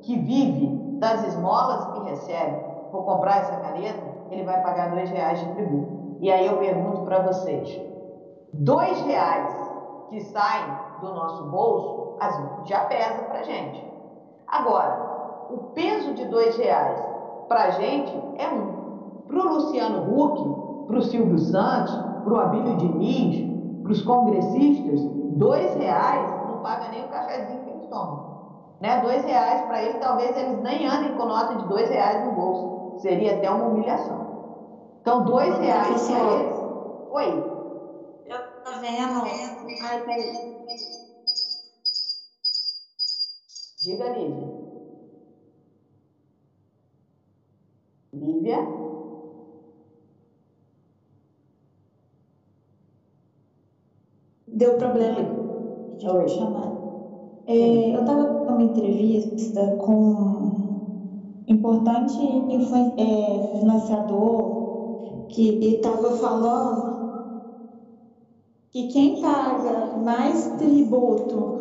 que 0.03 0.19
vive 0.19 0.67
das 0.99 1.25
esmolas 1.25 1.87
que 1.93 2.11
recebe 2.11 2.57
for 2.91 3.05
comprar 3.05 3.39
essa 3.39 3.57
caneta, 3.57 4.03
ele 4.31 4.45
vai 4.45 4.61
pagar 4.63 4.91
dois 4.91 5.09
reais 5.11 5.39
de 5.39 5.53
tributo. 5.55 6.19
E 6.21 6.31
aí 6.31 6.47
eu 6.47 6.59
pergunto 6.59 7.03
para 7.03 7.21
vocês, 7.21 7.81
dois 8.53 9.01
reais 9.03 9.71
que 10.09 10.21
saem 10.21 10.65
do 11.01 11.15
nosso 11.15 11.45
bolso 11.45 12.17
já 12.65 12.81
pesa 12.81 13.23
para 13.23 13.43
gente. 13.43 13.83
Agora, 14.47 15.47
o 15.51 15.57
peso 15.75 16.13
de 16.15 16.27
dois 16.27 16.57
reais 16.57 17.01
para 17.49 17.71
gente 17.71 18.13
é 18.37 18.49
um. 18.49 18.81
Para 19.27 19.39
o 19.39 19.55
Luciano 19.55 20.13
Huck, 20.13 20.87
para 20.87 20.99
o 20.99 21.03
Silvio 21.03 21.39
Santos, 21.39 21.97
para 22.25 22.33
o 22.33 22.39
Abílio 22.39 22.77
Diniz, 22.77 23.83
para 23.83 23.93
os 23.93 24.03
congressistas, 24.03 25.01
dois 25.37 25.75
reais 25.77 26.31
não 26.47 26.59
paga 26.59 26.89
nem 26.89 27.05
o 27.05 27.09
cafezinho 27.09 27.61
que 27.65 27.71
eles 27.71 27.87
tomam. 27.87 28.30
Né? 28.81 28.97
Dois 28.97 29.25
reais 29.25 29.61
para 29.63 29.83
eles, 29.83 29.99
talvez 29.99 30.35
eles 30.37 30.59
nem 30.61 30.87
andem 30.87 31.13
com 31.15 31.27
nota 31.27 31.55
de 31.55 31.65
dois 31.67 31.89
reais 31.91 32.23
no 32.23 32.31
bolso. 32.31 32.73
Seria 32.97 33.33
até 33.33 33.51
uma 33.51 33.67
humilhação. 33.67 34.27
Então, 35.01 35.25
dois 35.25 35.59
reais 35.59 36.03
para 36.07 36.23
eles. 36.25 36.65
Oi. 37.09 37.45
Eu 38.25 38.39
tô 38.63 38.79
vendo. 38.81 39.23
Ai, 39.83 39.99
peraí. 40.05 40.51
Diga, 43.83 44.09
Lívia. 44.09 44.51
Lívia? 48.13 48.59
Deu 54.47 54.77
problema 54.77 55.21
Oi. 56.05 56.29
chamar. 56.29 56.73
É, 57.47 57.95
eu 57.95 58.01
estava 58.01 58.40
numa 58.51 58.63
entrevista 58.65 59.77
com 59.79 59.95
um 59.95 61.45
importante 61.47 62.19
é, 62.99 63.59
financiador 63.59 65.27
que 65.29 65.59
estava 65.77 66.11
falando 66.17 66.91
que 68.71 68.89
quem 68.89 69.21
paga 69.21 69.97
mais 69.97 70.47
tributo 70.59 71.61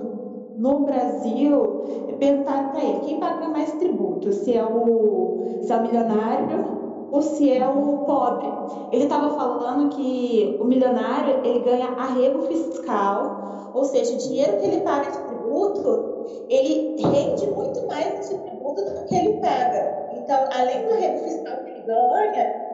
no 0.58 0.82
Brasil, 0.82 1.84
perguntaram 2.20 2.70
para 2.70 2.84
ele 2.84 3.00
quem 3.00 3.20
paga 3.20 3.48
mais 3.48 3.72
tributo, 3.74 4.32
se 4.34 4.54
é 4.54 4.64
o, 4.64 5.62
se 5.62 5.72
é 5.72 5.78
o 5.78 5.82
milionário 5.82 6.66
ou 7.12 7.22
se 7.22 7.50
é 7.50 7.68
o 7.68 8.00
pobre. 8.06 8.48
Ele 8.92 9.04
estava 9.04 9.32
falando 9.32 9.90
que 9.90 10.58
o 10.60 10.66
milionário 10.66 11.40
ele 11.44 11.60
ganha 11.60 11.88
arrego 11.98 12.44
fiscal, 12.44 13.59
ou 13.74 13.86
seja, 13.86 14.14
o 14.14 14.18
dinheiro 14.18 14.58
que 14.58 14.66
ele 14.66 14.82
paga 14.82 15.12
de 15.12 15.20
tributo, 15.20 16.26
ele 16.50 17.02
rende 17.02 17.48
muito 17.48 17.86
mais 17.88 18.30
de 18.30 18.38
tributo 18.38 18.84
do 18.84 19.06
que 19.06 19.16
ele 19.16 19.34
paga. 19.40 20.10
Então, 20.14 20.50
além 20.54 20.86
do 20.86 20.94
arrego 20.94 21.24
fiscal 21.24 21.58
que 21.64 21.70
ele 21.72 21.82
ganha, 21.82 22.70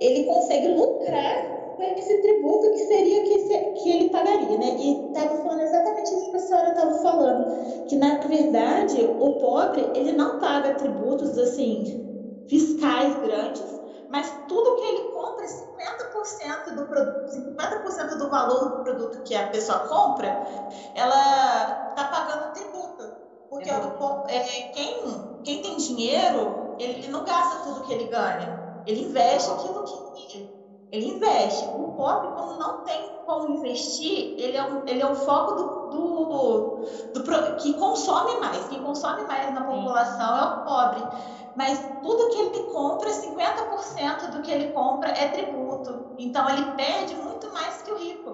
ele 0.00 0.24
consegue 0.24 0.68
lucrar 0.68 1.56
com 1.76 1.82
esse 1.82 2.22
tributo 2.22 2.70
que 2.70 2.78
seria 2.78 3.22
que, 3.22 3.38
que 3.74 3.90
ele 3.90 4.10
pagaria, 4.10 4.58
né? 4.58 4.76
E 4.78 5.06
estava 5.08 5.36
falando 5.42 5.60
exatamente 5.60 6.14
isso 6.14 6.30
que 6.30 6.36
a 6.36 6.40
senhora 6.40 6.68
estava 6.70 6.94
falando, 6.94 7.84
que 7.86 7.96
na 7.96 8.18
verdade 8.18 9.04
o 9.20 9.32
pobre 9.34 9.86
ele 9.94 10.12
não 10.12 10.38
paga 10.38 10.74
tributos 10.74 11.38
assim 11.38 12.02
fiscais 12.48 13.14
grandes, 13.22 13.64
mas 14.08 14.32
tudo 14.48 14.76
que 14.76 14.82
ele 14.82 15.02
compra, 15.10 15.44
50% 15.86 16.74
do 16.74 16.86
produto, 16.86 17.32
50% 17.32 18.18
do 18.18 18.28
valor 18.28 18.70
do 18.70 18.82
produto 18.82 19.22
que 19.22 19.34
a 19.34 19.48
pessoa 19.48 19.80
compra, 19.80 20.28
ela 20.94 21.90
está 21.90 22.04
pagando 22.04 22.52
tributo. 22.52 23.14
Porque 23.48 23.70
é, 23.70 24.40
quem, 24.72 25.40
quem 25.44 25.62
tem 25.62 25.76
dinheiro, 25.76 26.74
ele 26.78 27.08
não 27.08 27.24
gasta 27.24 27.62
tudo 27.64 27.82
que 27.82 27.92
ele 27.92 28.06
ganha. 28.06 28.82
Ele 28.86 29.02
investe 29.02 29.50
aquilo 29.50 29.84
que 29.84 30.55
ele 30.92 31.06
investe. 31.06 31.66
O 31.74 31.92
pobre, 31.92 32.28
quando 32.28 32.58
não 32.58 32.84
tem 32.84 33.16
como 33.24 33.48
investir, 33.48 34.34
ele 34.36 34.56
é 34.56 34.62
um, 34.62 34.86
ele 34.86 35.02
é 35.02 35.06
um 35.06 35.14
foco 35.14 35.52
do, 35.52 35.90
do, 35.90 36.84
do, 37.12 37.56
que 37.56 37.72
consome 37.74 38.36
mais. 38.36 38.64
Quem 38.68 38.80
consome 38.80 39.24
mais 39.24 39.52
na 39.52 39.62
população 39.62 40.36
é 40.36 40.42
o 40.42 40.64
pobre. 40.64 41.02
Mas 41.56 41.78
tudo 42.02 42.28
que 42.28 42.38
ele 42.38 42.60
compra, 42.72 43.10
50% 43.10 44.30
do 44.30 44.42
que 44.42 44.50
ele 44.50 44.66
compra 44.72 45.10
é 45.10 45.26
tributo. 45.26 46.14
Então 46.18 46.48
ele 46.48 46.62
perde 46.76 47.14
muito 47.16 47.52
mais 47.52 47.82
que 47.82 47.90
o 47.90 47.96
rico. 47.96 48.30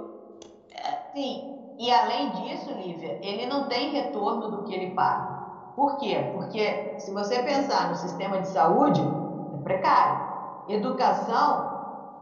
É, 0.70 1.10
sim. 1.14 1.52
E 1.78 1.90
além 1.90 2.30
disso, 2.32 2.70
Lívia, 2.70 3.18
ele 3.22 3.46
não 3.46 3.66
tem 3.68 3.90
retorno 3.90 4.48
do 4.48 4.64
que 4.64 4.74
ele 4.74 4.94
paga. 4.94 5.42
Por 5.74 5.96
quê? 5.96 6.30
Porque 6.32 6.96
se 6.98 7.10
você 7.12 7.40
pensar 7.40 7.88
no 7.88 7.94
sistema 7.94 8.38
de 8.38 8.48
saúde, 8.48 9.00
é 9.00 9.56
precário. 9.62 10.32
Educação, 10.68 11.71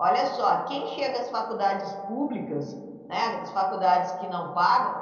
Olha 0.03 0.25
só, 0.29 0.63
quem 0.65 0.87
chega 0.95 1.21
às 1.21 1.29
faculdades 1.29 1.93
públicas, 2.09 2.75
né, 3.07 3.39
as 3.43 3.51
faculdades 3.51 4.11
que 4.13 4.27
não 4.29 4.55
pagam, 4.55 4.95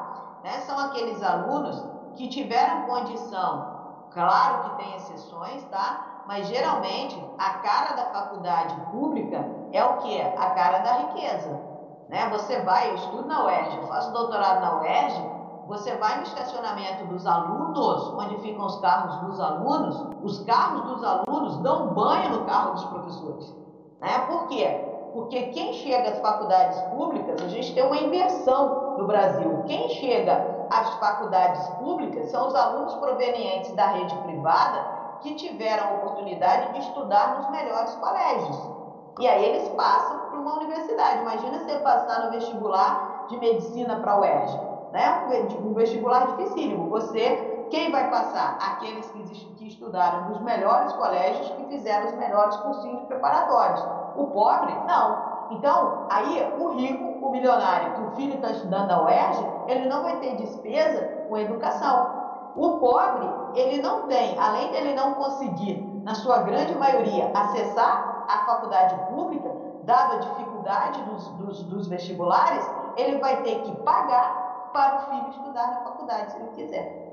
né, 0.43 0.59
são 0.67 0.77
aqueles 0.77 1.23
alunos 1.23 1.87
que 2.17 2.27
tiveram 2.27 2.83
condição, 2.83 4.09
claro 4.11 4.65
que 4.65 4.83
tem 4.83 4.97
exceções, 4.97 5.63
tá? 5.67 6.25
Mas 6.27 6.49
geralmente 6.49 7.25
a 7.39 7.51
cara 7.59 7.95
da 7.95 8.07
faculdade 8.07 8.75
pública 8.91 9.49
é 9.73 9.85
o 9.85 9.99
que? 9.99 10.21
A 10.21 10.51
cara 10.51 10.79
da 10.79 10.93
riqueza. 10.95 11.61
Né? 12.09 12.29
Você 12.31 12.61
vai, 12.63 12.91
eu 12.91 12.95
estudo 12.97 13.29
na 13.29 13.45
UERJ, 13.45 13.77
eu 13.77 13.87
faço 13.87 14.13
doutorado 14.13 14.61
na 14.61 14.81
UERJ, 14.81 15.31
você 15.69 15.97
vai 15.97 16.17
no 16.17 16.23
estacionamento 16.25 17.07
dos 17.07 17.25
alunos, 17.25 18.13
onde 18.15 18.37
ficam 18.39 18.67
os 18.67 18.81
carros 18.81 19.17
dos 19.19 19.39
alunos, 19.39 20.07
os 20.25 20.41
carros 20.45 20.83
dos 20.83 21.05
alunos 21.05 21.59
dão 21.59 21.95
banho 21.95 22.31
no 22.31 22.47
carro 22.47 22.73
dos 22.73 22.85
professores. 22.87 23.55
Né? 24.01 24.19
Por 24.27 24.49
quê? 24.49 24.88
Porque 25.13 25.45
quem 25.49 25.73
chega 25.73 26.11
às 26.11 26.19
faculdades 26.21 26.81
públicas, 26.83 27.41
a 27.43 27.49
gente 27.49 27.75
tem 27.75 27.85
uma 27.85 27.97
inversão 27.97 28.97
no 28.99 29.07
Brasil. 29.07 29.65
Quem 29.67 29.89
chega 29.91 30.67
às 30.71 30.95
faculdades 30.95 31.67
públicas 31.71 32.31
são 32.31 32.47
os 32.47 32.55
alunos 32.55 32.95
provenientes 32.97 33.73
da 33.73 33.87
rede 33.87 34.15
privada 34.17 34.99
que 35.21 35.35
tiveram 35.35 35.85
a 35.85 35.93
oportunidade 35.95 36.73
de 36.73 36.81
estudar 36.81 37.39
nos 37.39 37.51
melhores 37.51 37.95
colégios. 37.97 38.71
E 39.19 39.27
aí 39.27 39.45
eles 39.45 39.69
passam 39.71 40.19
para 40.31 40.39
uma 40.39 40.57
universidade. 40.57 41.23
Imagina 41.23 41.59
você 41.59 41.79
passar 41.79 42.25
no 42.25 42.31
vestibular 42.31 43.27
de 43.29 43.37
medicina 43.37 43.97
para 43.97 44.13
a 44.13 44.21
UERJ, 44.21 44.61
né? 44.93 45.27
Um 45.61 45.75
vestibular 45.75 46.27
dificílimo. 46.29 46.89
Você, 46.89 47.67
quem 47.71 47.91
vai 47.91 48.09
passar? 48.11 48.57
Aqueles 48.61 49.11
que, 49.11 49.23
que 49.57 49.67
estudaram 49.67 50.29
nos 50.29 50.41
melhores 50.41 50.93
colégios, 50.93 51.51
que 51.51 51.65
fizeram 51.65 52.07
os 52.07 52.13
melhores 52.13 52.57
cursinhos 52.59 53.03
preparatórios. 53.07 53.85
O 54.19 54.27
pobre, 54.27 54.75
não. 54.87 55.49
Então, 55.53 56.07
aí 56.11 56.55
o 56.59 56.69
rico, 56.71 57.25
o 57.25 57.31
milionário, 57.31 57.95
que 57.95 58.03
o 58.03 58.11
filho 58.17 58.35
está 58.35 58.51
estudando 58.51 58.89
na 58.89 59.05
UERJ, 59.05 59.47
ele 59.69 59.89
não 59.89 60.03
vai 60.03 60.17
ter 60.19 60.37
despesa 60.37 61.27
com 61.29 61.37
educação. 61.39 62.53
O 62.57 62.79
pobre, 62.79 63.29
ele 63.55 63.81
não 63.81 64.09
tem, 64.09 64.37
além 64.39 64.73
dele 64.73 64.93
não 64.95 65.15
conseguir, 65.15 65.81
na 66.03 66.17
sua 66.17 66.39
grande 66.39 66.75
maioria, 66.75 67.31
acessar 67.33 68.27
a 68.29 68.39
faculdade 68.45 68.97
pública, 69.09 69.51
dada 69.85 70.17
a 70.17 70.19
dificuldade 70.19 71.01
dos, 71.03 71.29
dos, 71.29 71.63
dos 71.63 71.87
vestibulares, 71.87 72.69
ele 72.97 73.19
vai 73.19 73.41
ter 73.43 73.63
que 73.63 73.73
pagar 73.83 74.71
para 74.73 74.97
o 74.97 75.01
filho 75.11 75.29
estudar 75.29 75.69
na 75.69 75.81
faculdade, 75.83 76.33
se 76.33 76.39
ele 76.39 76.49
quiser. 76.57 77.09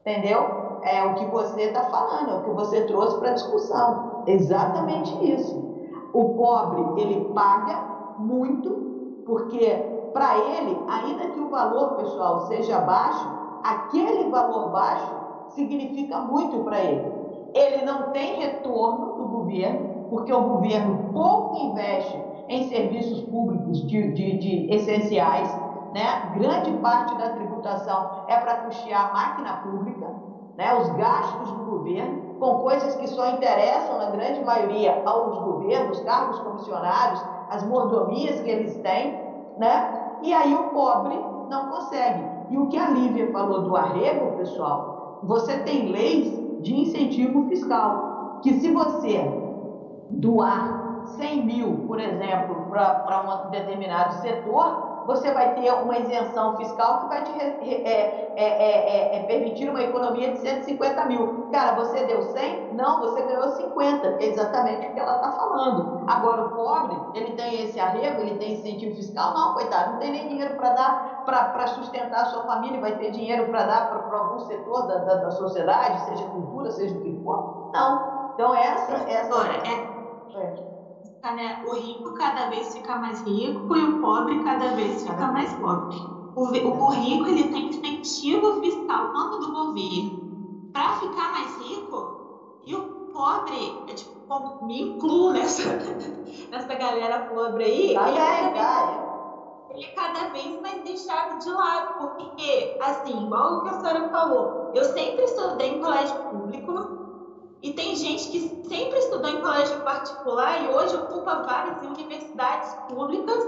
Entendeu? 0.00 0.80
É 0.82 1.02
o 1.02 1.14
que 1.14 1.26
você 1.26 1.62
está 1.62 1.82
falando, 1.84 2.30
é 2.30 2.34
o 2.34 2.42
que 2.42 2.50
você 2.50 2.82
trouxe 2.82 3.18
para 3.18 3.30
a 3.30 3.34
discussão. 3.34 4.22
Exatamente 4.26 5.12
isso. 5.30 5.69
O 6.12 6.34
pobre, 6.34 7.02
ele 7.02 7.32
paga 7.32 7.82
muito, 8.18 9.22
porque 9.24 9.74
para 10.12 10.36
ele, 10.38 10.76
ainda 10.88 11.28
que 11.28 11.40
o 11.40 11.48
valor, 11.48 11.96
pessoal, 11.96 12.40
seja 12.48 12.80
baixo, 12.80 13.28
aquele 13.62 14.28
valor 14.30 14.70
baixo 14.70 15.12
significa 15.50 16.18
muito 16.20 16.58
para 16.64 16.80
ele. 16.80 17.12
Ele 17.54 17.84
não 17.84 18.10
tem 18.10 18.40
retorno 18.40 19.14
do 19.14 19.28
governo, 19.28 20.06
porque 20.08 20.32
o 20.32 20.42
governo 20.42 21.10
pouco 21.12 21.56
investe 21.56 22.20
em 22.48 22.68
serviços 22.68 23.20
públicos 23.22 23.86
de, 23.86 24.12
de, 24.12 24.38
de 24.38 24.74
essenciais, 24.74 25.52
né? 25.92 26.32
Grande 26.36 26.72
parte 26.78 27.14
da 27.16 27.30
tributação 27.30 28.24
é 28.26 28.36
para 28.36 28.54
custear 28.56 29.10
a 29.10 29.12
máquina 29.12 29.52
pública, 29.58 30.12
né? 30.56 30.74
Os 30.74 30.88
gastos 30.90 31.52
do 31.52 31.64
governo 31.64 32.29
com 32.40 32.54
coisas 32.60 32.94
que 32.96 33.06
só 33.06 33.28
interessam, 33.28 33.98
na 33.98 34.10
grande 34.10 34.42
maioria, 34.42 35.02
aos 35.04 35.38
governos, 35.38 36.00
cargos 36.00 36.38
comissionados, 36.40 37.22
as 37.50 37.62
mordomias 37.64 38.40
que 38.40 38.48
eles 38.48 38.74
têm, 38.78 39.14
né? 39.58 40.18
E 40.22 40.32
aí 40.32 40.54
o 40.54 40.70
pobre 40.70 41.14
não 41.50 41.68
consegue. 41.68 42.24
E 42.48 42.56
o 42.56 42.68
que 42.68 42.78
a 42.78 42.88
Lívia 42.88 43.30
falou 43.30 43.62
do 43.62 43.76
arrego, 43.76 44.38
pessoal, 44.38 45.20
você 45.22 45.58
tem 45.58 45.88
leis 45.88 46.40
de 46.62 46.74
incentivo 46.74 47.46
fiscal, 47.46 48.38
que 48.42 48.54
se 48.54 48.72
você 48.72 49.22
doar 50.08 51.02
100 51.18 51.44
mil, 51.44 51.84
por 51.86 52.00
exemplo, 52.00 52.70
para 52.70 53.46
um 53.46 53.50
determinado 53.50 54.14
setor, 54.22 54.89
você 55.10 55.32
vai 55.32 55.54
ter 55.54 55.72
uma 55.72 55.98
isenção 55.98 56.56
fiscal 56.56 57.00
que 57.00 57.08
vai 57.08 57.24
te 57.24 57.32
é, 57.32 58.32
é, 58.36 58.44
é, 58.44 59.16
é, 59.16 59.22
permitir 59.24 59.68
uma 59.68 59.82
economia 59.82 60.30
de 60.30 60.38
150 60.38 61.04
mil. 61.06 61.48
Cara, 61.50 61.74
você 61.74 62.04
deu 62.04 62.22
100? 62.22 62.74
Não, 62.74 63.00
você 63.00 63.20
ganhou 63.22 63.48
50, 63.48 64.06
é 64.06 64.26
exatamente 64.26 64.86
o 64.86 64.94
que 64.94 65.00
ela 65.00 65.16
está 65.16 65.32
falando. 65.32 66.04
Agora, 66.06 66.46
o 66.46 66.50
pobre, 66.50 66.96
ele 67.18 67.32
tem 67.32 67.64
esse 67.64 67.80
arrego, 67.80 68.20
ele 68.20 68.38
tem 68.38 68.52
incentivo 68.52 68.94
fiscal? 68.94 69.34
Não, 69.34 69.54
coitado, 69.54 69.92
não 69.92 69.98
tem 69.98 70.12
nem 70.12 70.28
dinheiro 70.28 70.54
para 70.54 70.70
dar, 70.70 71.24
para 71.24 71.66
sustentar 71.66 72.20
a 72.20 72.26
sua 72.26 72.44
família, 72.44 72.80
vai 72.80 72.96
ter 72.96 73.10
dinheiro 73.10 73.46
para 73.46 73.64
dar 73.64 73.90
para 73.90 74.18
algum 74.18 74.38
setor 74.40 74.86
da, 74.86 74.98
da, 74.98 75.14
da, 75.16 75.30
sociedade, 75.32 76.04
seja 76.04 76.24
cultura, 76.26 76.70
seja 76.70 76.96
o 76.96 77.00
que 77.00 77.20
for? 77.24 77.70
Não. 77.72 78.30
Então, 78.34 78.54
essa... 78.54 78.92
essa 79.10 79.34
Agora, 79.34 79.54
é 79.66 80.69
né? 81.22 81.62
O 81.66 81.74
rico 81.74 82.14
cada 82.14 82.48
vez 82.48 82.72
fica 82.72 82.96
mais 82.96 83.20
rico 83.22 83.76
e 83.76 83.84
o 83.84 84.00
pobre 84.00 84.42
cada 84.42 84.68
vez 84.74 85.02
fica 85.02 85.26
mais 85.26 85.52
pobre. 85.54 85.96
O, 86.34 86.42
o, 86.44 86.88
rico 86.90 87.26
ele 87.26 87.44
tem 87.48 87.68
incentivo 87.68 88.60
fiscal 88.60 89.12
tanto 89.12 89.40
do 89.40 89.52
governo 89.52 90.70
para 90.72 90.94
ficar 91.00 91.32
mais 91.32 91.56
rico 91.58 92.60
e 92.64 92.74
o 92.74 92.82
pobre, 93.12 93.84
é 93.88 93.94
tipo, 93.94 94.64
me 94.64 94.80
incluo 94.82 95.32
nessa, 95.32 95.76
nessa 96.50 96.74
galera 96.74 97.26
pobre 97.26 97.64
aí, 97.64 97.94
tá 97.94 98.08
ele, 98.08 98.18
cada 98.18 98.82
vez, 98.82 99.10
ele 99.74 99.84
é 99.84 99.94
cada 99.94 100.28
vez 100.30 100.60
mais 100.62 100.82
deixado 100.84 101.38
de 101.40 101.50
lado, 101.50 101.94
porque, 101.98 102.78
assim, 102.80 103.26
igual 103.26 103.58
o 103.58 103.62
que 103.62 103.68
a 103.70 103.80
senhora 103.80 104.08
falou, 104.08 104.70
eu 104.74 104.84
sempre 104.84 105.24
estudei 105.24 105.74
em 105.74 105.80
colégio 105.80 106.16
público, 106.30 106.99
e 107.62 107.72
tem 107.74 107.94
gente 107.94 108.28
que 108.28 108.40
sempre 108.68 108.98
estudou 108.98 109.30
em 109.30 109.40
colégio 109.40 109.80
particular 109.82 110.64
e 110.64 110.68
hoje 110.68 110.96
ocupa 110.96 111.42
vagas 111.42 111.82
em 111.84 111.88
universidades 111.88 112.72
públicas, 112.88 113.44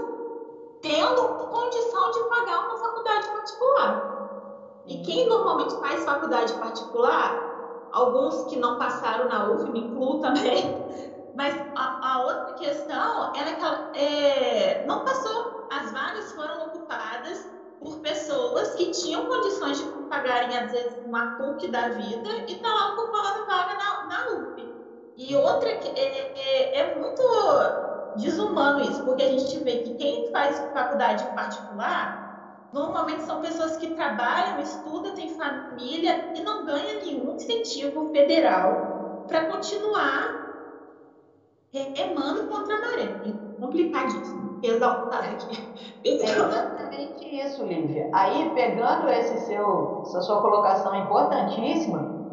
tendo 0.81 1.23
condição 1.49 2.11
de 2.11 2.19
pagar 2.29 2.67
uma 2.67 2.77
faculdade 2.77 3.27
particular. 3.29 4.83
E 4.85 4.97
quem 5.03 5.27
normalmente 5.27 5.75
faz 5.79 6.03
faculdade 6.03 6.53
particular, 6.53 7.89
alguns 7.91 8.43
que 8.43 8.57
não 8.57 8.77
passaram 8.77 9.27
na 9.29 9.49
UF, 9.51 9.71
me 9.71 9.79
incluo 9.79 10.19
também, 10.19 10.63
mas 11.33 11.55
a, 11.75 12.13
a 12.13 12.23
outra 12.23 12.53
questão 12.53 13.33
era 13.35 13.55
que 13.55 13.63
ela, 13.63 13.91
é, 13.95 14.85
não 14.85 15.03
passou. 15.03 15.67
As 15.71 15.91
vagas 15.91 16.31
foram 16.33 16.67
ocupadas 16.67 17.52
por 17.83 17.99
pessoas 17.99 18.73
que 18.75 18.91
tinham 18.91 19.27
condições 19.27 19.77
de 19.77 19.85
pagarem, 20.07 20.55
às 20.57 20.71
vezes, 20.71 20.95
uma 21.03 21.35
PUC 21.35 21.67
da 21.69 21.89
vida 21.89 22.29
e 22.47 22.55
tá 22.55 22.69
lá 22.73 22.93
ocupando 22.93 23.45
vaga 23.45 23.75
na, 23.75 24.03
na 24.07 24.31
UF. 24.37 24.73
E 25.17 25.35
outra, 25.35 25.69
é, 25.69 25.79
é, 25.95 26.79
é, 26.79 26.95
muito 26.95 27.21
desumano 28.15 28.79
isso, 28.79 29.03
porque 29.03 29.23
a 29.23 29.29
gente 29.29 29.57
vê 29.59 29.79
que 29.79 29.91
quem 29.91 30.25
faz 30.31 30.63
faculdade 30.71 31.27
particular, 31.33 32.17
normalmente 32.71 33.23
são 33.23 33.41
pessoas 33.41 33.75
que 33.75 33.93
trabalham, 33.93 34.59
estudam, 34.59 35.13
têm 35.13 35.29
família 35.29 36.23
e 36.33 36.41
não 36.41 36.63
ganham 36.65 37.01
nenhum 37.01 37.35
incentivo 37.35 38.09
federal 38.11 38.87
para 39.27 39.45
continuar 39.45 40.41
remando 41.71 42.45
contra 42.47 42.75
a 42.75 42.79
maré. 42.79 43.19
É 43.23 43.33
complicadíssimo. 43.57 44.52
É 46.05 46.09
exatamente 46.09 47.25
isso, 47.25 47.63
Lívia. 47.63 48.09
Aí, 48.13 48.51
pegando 48.53 49.09
esse 49.09 49.45
seu, 49.45 50.01
essa 50.05 50.21
sua 50.21 50.41
colocação 50.41 50.95
importantíssima, 50.95 52.23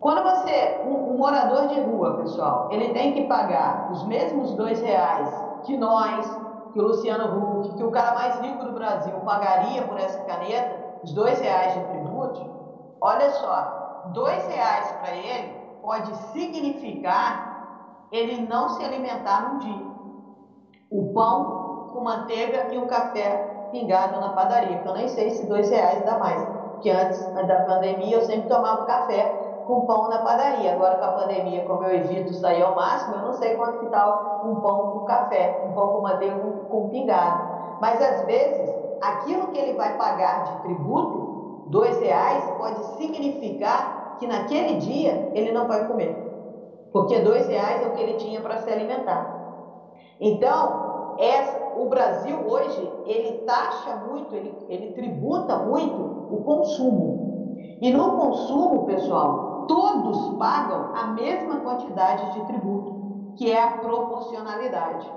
quando 0.00 0.22
você, 0.22 0.80
um, 0.84 1.14
um, 1.14 1.16
morador 1.16 1.66
de 1.66 1.80
rua, 1.80 2.18
pessoal, 2.18 2.68
ele 2.70 2.92
tem 2.92 3.12
que 3.14 3.22
pagar 3.22 3.90
os 3.92 4.04
mesmos 4.04 4.54
dois 4.54 4.80
reais 4.80 5.28
que 5.64 5.76
nós, 5.76 6.26
que 6.72 6.80
o 6.80 6.84
Luciano 6.84 7.58
Huck, 7.60 7.76
que 7.76 7.82
o 7.82 7.90
cara 7.90 8.14
mais 8.14 8.38
rico 8.38 8.64
do 8.64 8.72
Brasil 8.72 9.18
pagaria 9.24 9.82
por 9.82 9.98
essa 9.98 10.20
caneta, 10.24 11.00
os 11.02 11.12
dois 11.12 11.40
reais 11.40 11.74
de 11.74 11.80
tributo, 11.88 12.40
olha 13.00 13.30
só, 13.30 14.02
dois 14.14 14.46
reais 14.46 14.90
para 15.00 15.16
ele 15.16 15.58
pode 15.82 16.14
significar 16.32 17.48
ele 18.10 18.46
não 18.46 18.68
se 18.70 18.82
alimentar 18.82 19.48
num 19.48 19.58
dia. 19.58 19.86
O 20.90 21.12
pão 21.12 21.57
com 21.92 22.00
manteiga 22.00 22.72
e 22.72 22.78
um 22.78 22.86
café 22.86 23.68
pingado 23.70 24.20
na 24.20 24.30
padaria, 24.30 24.78
que 24.78 24.88
eu 24.88 24.94
nem 24.94 25.08
sei 25.08 25.30
se 25.30 25.46
dois 25.46 25.68
reais 25.70 26.04
dá 26.04 26.18
mais, 26.18 26.42
porque 26.72 26.90
antes 26.90 27.20
da 27.46 27.64
pandemia 27.64 28.16
eu 28.16 28.22
sempre 28.22 28.48
tomava 28.48 28.84
café 28.86 29.48
com 29.66 29.82
pão 29.82 30.08
na 30.08 30.18
padaria. 30.22 30.72
Agora 30.72 30.96
com 30.96 31.04
a 31.04 31.12
pandemia, 31.12 31.64
como 31.66 31.84
eu 31.84 31.96
evito 31.96 32.32
sair 32.34 32.62
ao 32.62 32.74
máximo, 32.74 33.16
eu 33.16 33.22
não 33.22 33.32
sei 33.34 33.54
quanto 33.56 33.80
que 33.80 33.86
está 33.86 34.40
um 34.44 34.54
pão 34.60 34.92
com 34.92 35.04
café, 35.04 35.60
um 35.68 35.72
pão 35.74 35.88
com 35.88 36.00
manteiga 36.00 36.36
com 36.70 36.88
pingado. 36.88 37.78
Mas 37.80 38.00
às 38.00 38.22
vezes, 38.22 38.74
aquilo 39.02 39.48
que 39.48 39.58
ele 39.58 39.74
vai 39.74 39.96
pagar 39.98 40.44
de 40.44 40.62
tributo, 40.62 41.64
dois 41.66 41.98
reais, 42.00 42.42
pode 42.56 42.82
significar 42.96 44.16
que 44.18 44.26
naquele 44.26 44.78
dia 44.78 45.30
ele 45.34 45.52
não 45.52 45.66
vai 45.68 45.86
comer. 45.86 46.16
Porque 46.92 47.20
dois 47.20 47.46
reais 47.46 47.82
é 47.82 47.86
o 47.86 47.92
que 47.92 48.00
ele 48.00 48.14
tinha 48.14 48.40
para 48.40 48.58
se 48.58 48.70
alimentar. 48.70 49.38
Então, 50.18 50.87
essa, 51.18 51.72
o 51.76 51.88
Brasil 51.88 52.38
hoje, 52.46 52.92
ele 53.04 53.38
taxa 53.38 53.96
muito, 54.08 54.34
ele, 54.34 54.56
ele 54.68 54.92
tributa 54.92 55.56
muito 55.56 56.00
o 56.30 56.42
consumo. 56.44 57.56
E 57.80 57.92
no 57.92 58.16
consumo, 58.16 58.86
pessoal, 58.86 59.66
todos 59.66 60.38
pagam 60.38 60.94
a 60.94 61.08
mesma 61.08 61.56
quantidade 61.60 62.32
de 62.32 62.46
tributo, 62.46 63.34
que 63.36 63.50
é 63.50 63.62
a 63.62 63.78
proporcionalidade. 63.78 65.10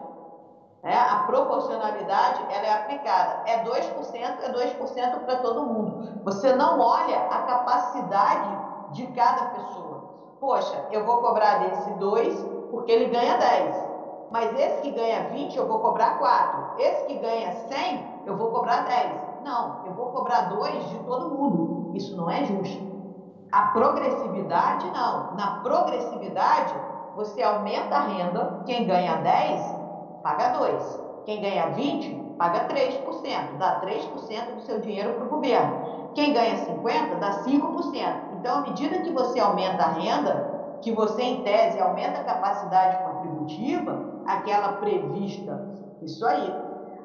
É, 0.83 0.97
a 0.97 1.23
proporcionalidade 1.27 2.41
ela 2.49 2.65
é 2.65 2.73
aplicada. 2.73 3.43
É 3.45 3.63
2%, 3.63 4.39
é 4.41 4.51
2% 4.51 5.19
para 5.19 5.35
todo 5.37 5.67
mundo. 5.67 6.21
Você 6.23 6.55
não 6.55 6.79
olha 6.79 7.19
a 7.29 7.43
capacidade 7.43 8.93
de 8.93 9.05
cada 9.07 9.45
pessoa. 9.51 10.37
Poxa, 10.39 10.87
eu 10.91 11.05
vou 11.05 11.17
cobrar 11.17 11.59
desse 11.59 11.91
2 11.91 12.43
porque 12.71 12.91
ele 12.91 13.05
ganha 13.05 13.37
10. 13.37 13.90
Mas 14.31 14.57
esse 14.57 14.81
que 14.81 14.91
ganha 14.91 15.27
20, 15.29 15.57
eu 15.57 15.67
vou 15.67 15.79
cobrar 15.79 16.17
4. 16.17 16.79
Esse 16.79 17.05
que 17.05 17.19
ganha 17.19 17.51
100, 17.51 18.23
eu 18.25 18.37
vou 18.37 18.49
cobrar 18.49 18.85
10. 18.85 19.11
Não, 19.43 19.85
eu 19.85 19.93
vou 19.93 20.07
cobrar 20.07 20.49
2 20.49 20.89
de 20.89 20.99
todo 20.99 21.35
mundo. 21.35 21.91
Isso 21.93 22.15
não 22.15 22.29
é 22.29 22.45
justo. 22.45 22.89
A 23.51 23.63
progressividade, 23.63 24.89
não. 24.91 25.35
Na 25.35 25.59
progressividade, 25.61 26.73
você 27.13 27.43
aumenta 27.43 27.97
a 27.97 28.01
renda, 28.01 28.63
quem 28.65 28.87
ganha 28.87 29.17
10, 29.17 29.75
paga 30.23 30.57
2. 30.57 31.01
Quem 31.25 31.41
ganha 31.41 31.67
20, 31.71 32.35
paga 32.37 32.67
3%. 32.69 33.57
Dá 33.57 33.81
3% 33.81 34.55
do 34.55 34.61
seu 34.61 34.79
dinheiro 34.79 35.13
para 35.15 35.25
o 35.25 35.29
governo. 35.29 36.11
Quem 36.13 36.31
ganha 36.31 36.55
50, 36.57 37.15
dá 37.15 37.43
5%. 37.43 38.13
Então, 38.39 38.59
à 38.59 38.61
medida 38.61 38.99
que 38.99 39.11
você 39.11 39.39
aumenta 39.41 39.83
a 39.83 39.89
renda, 39.89 40.79
que 40.81 40.91
você, 40.91 41.21
em 41.21 41.43
tese, 41.43 41.79
aumenta 41.79 42.21
a 42.21 42.23
capacidade 42.23 42.97
contributiva, 43.03 44.10
aquela 44.25 44.73
prevista, 44.73 45.67
isso 46.01 46.25
aí, 46.25 46.53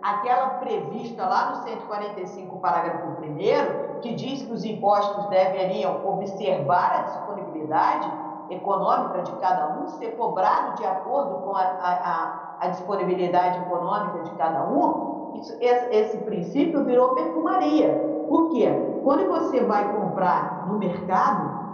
aquela 0.02 0.50
prevista 0.60 1.26
lá 1.26 1.50
no 1.50 1.56
145, 1.62 2.58
parágrafo 2.58 3.22
1 3.22 4.00
que 4.00 4.14
diz 4.14 4.42
que 4.42 4.52
os 4.52 4.64
impostos 4.64 5.26
deveriam 5.26 6.06
observar 6.06 6.92
a 6.92 7.02
disponibilidade 7.02 8.10
econômica 8.50 9.22
de 9.22 9.32
cada 9.36 9.78
um, 9.78 9.88
ser 9.88 10.16
cobrado 10.16 10.76
de 10.76 10.86
acordo 10.86 11.42
com 11.42 11.56
a, 11.56 11.62
a, 11.62 12.56
a 12.60 12.68
disponibilidade 12.68 13.58
econômica 13.60 14.22
de 14.22 14.30
cada 14.32 14.64
um, 14.64 15.32
isso, 15.34 15.56
esse, 15.60 15.94
esse, 15.94 16.18
princípio 16.18 16.84
virou 16.84 17.14
perfumaria. 17.14 17.88
Por 18.28 18.50
quê? 18.50 18.68
Quando 19.02 19.26
você 19.28 19.62
vai 19.64 19.92
comprar 19.92 20.66
no 20.68 20.78
mercado, 20.78 21.66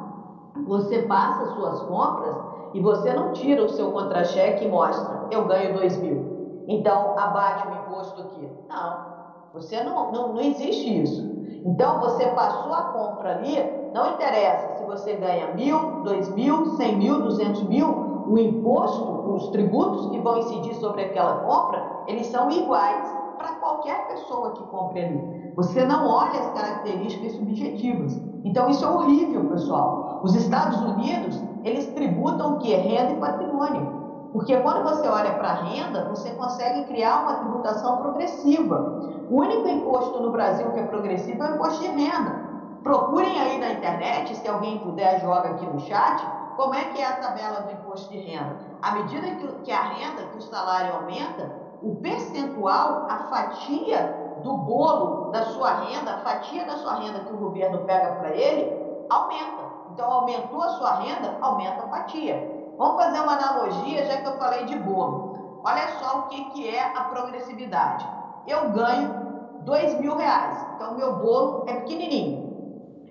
você 0.67 1.03
passa 1.03 1.47
suas 1.55 1.83
compras 1.83 2.37
e 2.75 2.81
você 2.81 3.13
não 3.13 3.33
tira 3.33 3.63
o 3.63 3.69
seu 3.69 3.91
contra-cheque 3.93 4.65
e 4.65 4.69
mostra, 4.69 5.29
eu 5.31 5.47
ganho 5.47 5.75
dois 5.75 5.97
mil. 5.99 6.65
Então, 6.69 7.15
abate 7.19 7.67
o 7.67 7.73
imposto 7.73 8.21
aqui. 8.23 8.49
Não, 8.69 9.13
você 9.53 9.83
não, 9.83 10.13
não, 10.13 10.33
não 10.35 10.41
existe 10.41 11.03
isso. 11.03 11.33
Então, 11.65 12.01
você 12.01 12.27
passou 12.29 12.73
a 12.73 12.83
compra 12.83 13.37
ali, 13.37 13.57
não 13.93 14.09
interessa 14.15 14.79
se 14.79 14.85
você 14.85 15.15
ganha 15.15 15.55
mil, 15.55 16.03
dois 16.03 16.29
mil, 16.31 16.67
cem 16.77 16.97
mil, 16.97 17.23
duzentos 17.23 17.63
mil, 17.65 18.25
o 18.27 18.39
imposto, 18.39 19.35
os 19.35 19.49
tributos 19.49 20.11
que 20.11 20.19
vão 20.21 20.39
incidir 20.39 20.75
sobre 20.77 21.03
aquela 21.03 21.41
compra, 21.41 22.05
eles 22.07 22.27
são 22.29 22.51
iguais 22.51 23.23
para 23.37 23.53
qualquer 23.57 24.09
pessoa 24.09 24.53
que 24.53 24.63
compre 24.65 25.05
ali. 25.05 25.53
Você 25.57 25.85
não 25.85 26.07
olha 26.07 26.41
as 26.41 26.51
características 26.51 27.33
subjetivas. 27.33 28.21
Então, 28.45 28.69
isso 28.69 28.85
é 28.85 28.89
horrível, 28.89 29.49
pessoal. 29.51 30.21
Os 30.23 30.35
Estados 30.35 30.81
Unidos, 30.81 31.43
eles 31.65 31.87
tributam 31.89 32.55
o 32.55 32.59
que? 32.59 32.75
Renda 32.75 33.13
e 33.13 33.17
patrimônio. 33.17 34.03
Porque 34.33 34.57
quando 34.59 34.83
você 34.83 35.07
olha 35.09 35.33
para 35.35 35.49
a 35.51 35.63
renda, 35.63 36.09
você 36.09 36.31
consegue 36.31 36.85
criar 36.85 37.23
uma 37.23 37.35
tributação 37.35 37.99
progressiva. 37.99 39.27
O 39.29 39.37
único 39.37 39.69
imposto 39.69 40.21
no 40.21 40.31
Brasil 40.31 40.71
que 40.73 40.81
é 40.81 40.87
progressivo 40.87 41.43
é 41.43 41.51
o 41.51 41.55
imposto 41.55 41.81
de 41.83 41.89
renda. 41.89 42.53
Procurem 42.83 43.39
aí 43.41 43.59
na 43.59 43.73
internet, 43.73 44.35
se 44.37 44.49
alguém 44.49 44.79
puder, 44.79 45.21
joga 45.21 45.51
aqui 45.51 45.67
no 45.67 45.79
chat, 45.81 46.27
como 46.57 46.75
é 46.75 46.85
que 46.87 47.01
é 47.01 47.07
a 47.07 47.17
tabela 47.17 47.61
do 47.61 47.73
imposto 47.73 48.11
de 48.11 48.19
renda. 48.19 48.57
À 48.81 48.93
medida 48.93 49.27
que, 49.63 49.71
a 49.71 49.83
renda, 49.83 50.23
que 50.25 50.39
o 50.39 50.43
salário 50.43 50.95
aumenta, 50.95 51.53
o 51.83 51.97
percentual, 51.97 53.07
a 53.09 53.19
fatia 53.31 54.41
do 54.43 54.57
bolo 54.57 55.31
da 55.31 55.43
sua 55.45 55.71
renda, 55.73 56.15
a 56.15 56.19
fatia 56.19 56.65
da 56.65 56.77
sua 56.79 56.95
renda 56.95 57.21
que 57.21 57.33
o 57.33 57.37
governo 57.37 57.79
pega 57.85 58.13
para 58.15 58.31
ele, 58.31 58.73
aumenta. 59.09 59.72
Então, 59.93 60.11
aumentou 60.11 60.63
a 60.63 60.69
sua 60.71 60.95
renda, 60.95 61.37
aumenta 61.41 61.85
a 61.85 61.89
fatia. 61.89 62.75
Vamos 62.79 63.03
fazer 63.03 63.21
uma 63.21 63.35
analogia, 63.35 64.05
já 64.07 64.17
que 64.17 64.29
eu 64.29 64.39
falei 64.39 64.65
de 64.65 64.77
bolo. 64.77 65.61
Olha 65.65 65.89
só 66.01 66.19
o 66.19 66.23
que, 66.29 66.45
que 66.47 66.69
é 66.69 66.83
a 66.83 67.05
progressividade. 67.05 68.09
Eu 68.47 68.71
ganho 68.71 69.15
dois 69.61 69.99
mil 70.01 70.17
reais, 70.17 70.67
então 70.75 70.95
meu 70.95 71.17
bolo 71.17 71.65
é 71.69 71.75
pequenininho. 71.75 72.51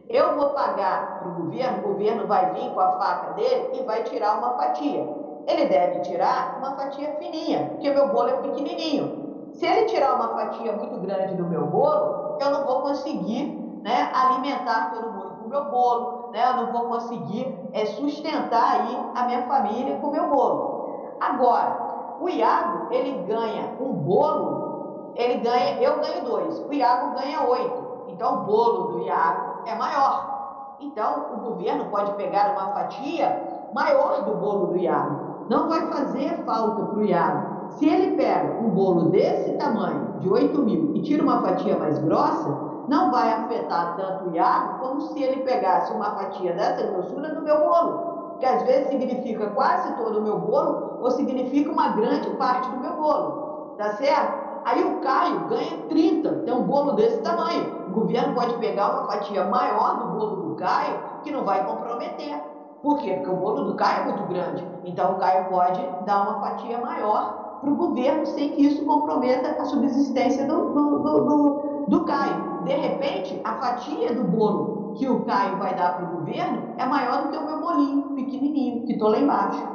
Eu 0.09 0.35
vou 0.35 0.49
pagar 0.49 1.19
para 1.19 1.29
o 1.29 1.35
governo, 1.35 1.79
o 1.79 1.93
governo 1.93 2.27
vai 2.27 2.51
vir 2.51 2.69
com 2.73 2.79
a 2.81 2.91
faca 2.97 3.33
dele 3.33 3.79
e 3.79 3.83
vai 3.83 4.03
tirar 4.03 4.37
uma 4.39 4.57
fatia. 4.57 5.07
Ele 5.47 5.65
deve 5.67 6.01
tirar 6.01 6.57
uma 6.57 6.75
fatia 6.75 7.15
fininha, 7.15 7.69
porque 7.69 7.89
meu 7.89 8.09
bolo 8.09 8.29
é 8.29 8.33
pequenininho. 8.33 9.49
Se 9.53 9.65
ele 9.65 9.85
tirar 9.85 10.15
uma 10.15 10.29
fatia 10.29 10.73
muito 10.73 10.99
grande 10.99 11.35
do 11.35 11.45
meu 11.45 11.65
bolo, 11.67 12.37
eu 12.41 12.51
não 12.51 12.65
vou 12.65 12.81
conseguir 12.81 13.57
né, 13.81 14.11
alimentar 14.13 14.91
todo 14.91 15.11
mundo 15.11 15.35
com 15.37 15.45
o 15.45 15.49
meu 15.49 15.65
bolo, 15.71 16.20
né, 16.31 16.49
eu 16.49 16.65
não 16.65 16.71
vou 16.71 16.81
conseguir 16.87 17.59
é, 17.73 17.85
sustentar 17.85 18.81
aí 18.81 18.97
a 19.15 19.25
minha 19.25 19.43
família 19.43 19.97
com 19.97 20.07
o 20.07 20.11
meu 20.11 20.29
bolo. 20.29 21.15
Agora, 21.19 22.17
o 22.19 22.29
Iago, 22.29 22.93
ele 22.93 23.23
ganha 23.23 23.75
um 23.79 23.93
bolo, 23.93 25.11
ele 25.15 25.39
ganha, 25.39 25.81
eu 25.81 25.99
ganho 25.99 26.25
dois, 26.25 26.59
o 26.59 26.73
Iago 26.73 27.15
ganha 27.15 27.47
oito. 27.47 27.91
Então, 28.07 28.41
o 28.41 28.45
bolo 28.45 28.83
do 28.93 28.99
Iago 28.99 29.63
é 29.65 29.75
maior. 29.75 30.75
Então, 30.79 31.25
o 31.33 31.37
governo 31.49 31.85
pode 31.85 32.13
pegar 32.13 32.51
uma 32.51 32.73
fatia 32.73 33.69
maior 33.73 34.23
do 34.23 34.35
bolo 34.35 34.67
do 34.67 34.77
Iago. 34.77 35.45
Não 35.49 35.67
vai 35.67 35.85
fazer 35.87 36.43
falta 36.45 36.85
para 36.85 36.99
o 36.99 37.05
Iago. 37.05 37.71
Se 37.71 37.87
ele 37.87 38.15
pega 38.15 38.59
um 38.59 38.69
bolo 38.69 39.09
desse 39.09 39.53
tamanho, 39.53 40.19
de 40.19 40.29
8 40.29 40.61
mil, 40.61 40.95
e 40.95 41.01
tira 41.01 41.23
uma 41.23 41.41
fatia 41.41 41.77
mais 41.77 41.97
grossa, 41.99 42.70
não 42.87 43.11
vai 43.11 43.31
afetar 43.31 43.95
tanto 43.95 44.29
o 44.29 44.35
Iago 44.35 44.79
como 44.79 45.01
se 45.01 45.21
ele 45.21 45.43
pegasse 45.43 45.93
uma 45.93 46.11
fatia 46.11 46.53
dessa 46.53 46.87
grossura 46.87 47.33
no 47.33 47.41
meu 47.41 47.59
bolo, 47.59 48.37
que 48.39 48.45
às 48.45 48.63
vezes 48.63 48.87
significa 48.87 49.47
quase 49.51 49.93
todo 49.93 50.19
o 50.19 50.21
meu 50.21 50.39
bolo 50.39 50.99
ou 51.01 51.11
significa 51.11 51.71
uma 51.71 51.89
grande 51.89 52.29
parte 52.31 52.69
do 52.69 52.79
meu 52.79 52.93
bolo, 52.93 53.75
tá 53.77 53.93
certo? 53.93 54.51
Aí 54.63 54.83
o 54.83 54.99
Caio 54.99 55.47
ganha 55.47 55.77
30, 55.89 56.29
tem 56.43 56.53
um 56.53 56.63
bolo 56.63 56.93
desse 56.93 57.19
tamanho. 57.21 57.87
O 57.87 57.91
governo 57.91 58.35
pode 58.35 58.55
pegar 58.57 58.91
uma 58.91 59.11
fatia 59.11 59.43
maior 59.45 59.97
do 59.97 60.07
bolo 60.19 60.35
do 60.35 60.55
Caio 60.55 60.99
que 61.23 61.31
não 61.31 61.43
vai 61.43 61.65
comprometer. 61.65 62.39
Por 62.83 62.97
quê? 62.97 63.13
Porque 63.13 63.29
o 63.29 63.35
bolo 63.37 63.63
do 63.63 63.75
Caio 63.75 64.01
é 64.01 64.03
muito 64.05 64.23
grande. 64.27 64.67
Então 64.85 65.13
o 65.13 65.15
Caio 65.17 65.45
pode 65.49 65.81
dar 66.05 66.21
uma 66.21 66.39
fatia 66.41 66.77
maior 66.79 67.59
para 67.59 67.69
o 67.69 67.75
governo 67.75 68.25
sem 68.27 68.51
que 68.51 68.65
isso 68.67 68.85
comprometa 68.85 69.61
a 69.61 69.65
subsistência 69.65 70.45
do, 70.45 70.73
do, 70.73 70.99
do, 70.99 71.25
do 71.25 71.71
do 71.87 72.05
Caio. 72.05 72.50
De 72.63 72.73
repente, 72.73 73.41
a 73.43 73.53
fatia 73.59 74.13
do 74.13 74.23
bolo 74.23 74.93
que 74.95 75.07
o 75.07 75.25
Caio 75.25 75.57
vai 75.57 75.73
dar 75.73 75.95
para 75.95 76.05
o 76.05 76.07
governo 76.07 76.73
é 76.77 76.85
maior 76.85 77.19
do 77.19 77.29
que 77.29 77.37
o 77.37 77.45
meu 77.45 77.59
bolinho 77.59 78.15
pequenininho, 78.15 78.85
que 78.85 78.93
estou 78.93 79.09
lá 79.09 79.19
embaixo. 79.19 79.67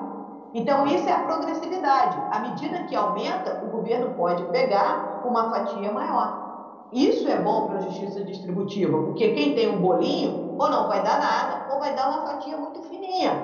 Então, 0.53 0.87
isso 0.87 1.09
é 1.09 1.13
a 1.13 1.21
progressividade. 1.21 2.23
À 2.31 2.39
medida 2.39 2.81
que 2.83 2.95
aumenta, 2.95 3.59
o 3.61 3.69
governo 3.69 4.09
pode 4.15 4.45
pegar 4.47 5.19
uma 5.23 5.45
fatia 5.51 5.91
maior. 5.91 6.35
Isso 6.93 7.29
é 7.29 7.37
bom 7.37 7.63
para 7.63 7.77
a 7.77 7.81
justiça 7.81 8.23
distributiva, 8.23 8.99
porque 9.01 9.29
quem 9.29 9.53
tem 9.53 9.69
um 9.69 9.79
bolinho, 9.79 10.37
ou 10.57 10.71
não 10.71 10.87
vai 10.87 11.01
dar 11.01 11.19
nada, 11.19 11.61
ou 11.67 11.79
vai 11.79 11.93
dar 11.93 12.07
uma 12.07 12.21
fatia 12.21 12.57
muito 12.57 12.81
fininha. 12.83 13.41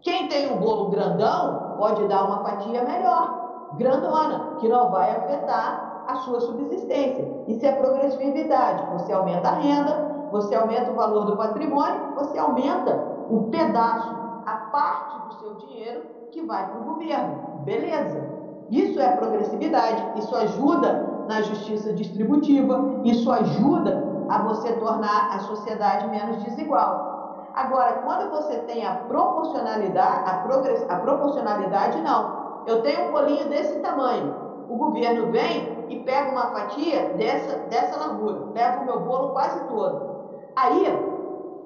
Quem 0.00 0.26
tem 0.26 0.46
um 0.46 0.56
bolo 0.56 0.86
grandão, 0.86 1.58
pode 1.76 2.04
dar 2.04 2.22
uma 2.22 2.38
fatia 2.38 2.82
melhor. 2.82 3.30
grandona, 3.72 4.46
que 4.56 4.68
não 4.68 4.88
vai 4.88 5.12
afetar 5.12 5.78
a 6.06 6.16
sua 6.16 6.40
subsistência. 6.40 7.28
Isso 7.48 7.64
é 7.64 7.72
progressividade. 7.72 8.84
Você 8.92 9.10
aumenta 9.10 9.48
a 9.48 9.52
renda, 9.52 10.28
você 10.30 10.54
aumenta 10.54 10.90
o 10.92 10.94
valor 10.94 11.24
do 11.24 11.36
patrimônio, 11.36 12.14
você 12.14 12.38
aumenta 12.38 12.94
o 13.30 13.48
pedaço, 13.50 14.14
a 14.44 14.68
parte 14.70 15.26
do 15.26 15.34
seu 15.40 15.54
dinheiro 15.54 16.02
que 16.30 16.42
vai 16.42 16.66
para 16.66 16.78
o 16.78 16.84
governo. 16.84 17.62
Beleza. 17.64 18.22
Isso 18.68 19.00
é 19.00 19.16
progressividade, 19.16 20.18
isso 20.18 20.36
ajuda 20.36 21.24
na 21.26 21.40
justiça 21.40 21.90
distributiva, 21.94 23.00
isso 23.04 23.30
ajuda 23.32 24.04
a 24.28 24.42
você 24.42 24.72
tornar 24.74 25.34
a 25.34 25.38
sociedade 25.40 26.06
menos 26.08 26.36
desigual. 26.44 27.48
Agora, 27.54 28.02
quando 28.04 28.30
você 28.30 28.58
tem 28.58 28.84
a 28.84 28.92
proporcionalidade, 28.92 30.30
a, 30.30 30.34
progress, 30.40 30.84
a 30.86 30.96
proporcionalidade 30.96 31.98
não. 32.02 32.62
Eu 32.66 32.82
tenho 32.82 33.08
um 33.08 33.12
bolinho 33.12 33.48
desse 33.48 33.78
tamanho. 33.78 34.34
O 34.68 34.76
governo 34.76 35.32
vem 35.32 35.77
e 35.88 35.98
pega 36.00 36.30
uma 36.30 36.46
fatia 36.52 37.14
dessa, 37.14 37.56
dessa 37.68 37.98
largura, 37.98 38.50
leva 38.54 38.80
o 38.80 38.84
meu 38.84 39.00
bolo 39.00 39.30
quase 39.30 39.60
todo. 39.68 40.18
Aí, 40.56 40.84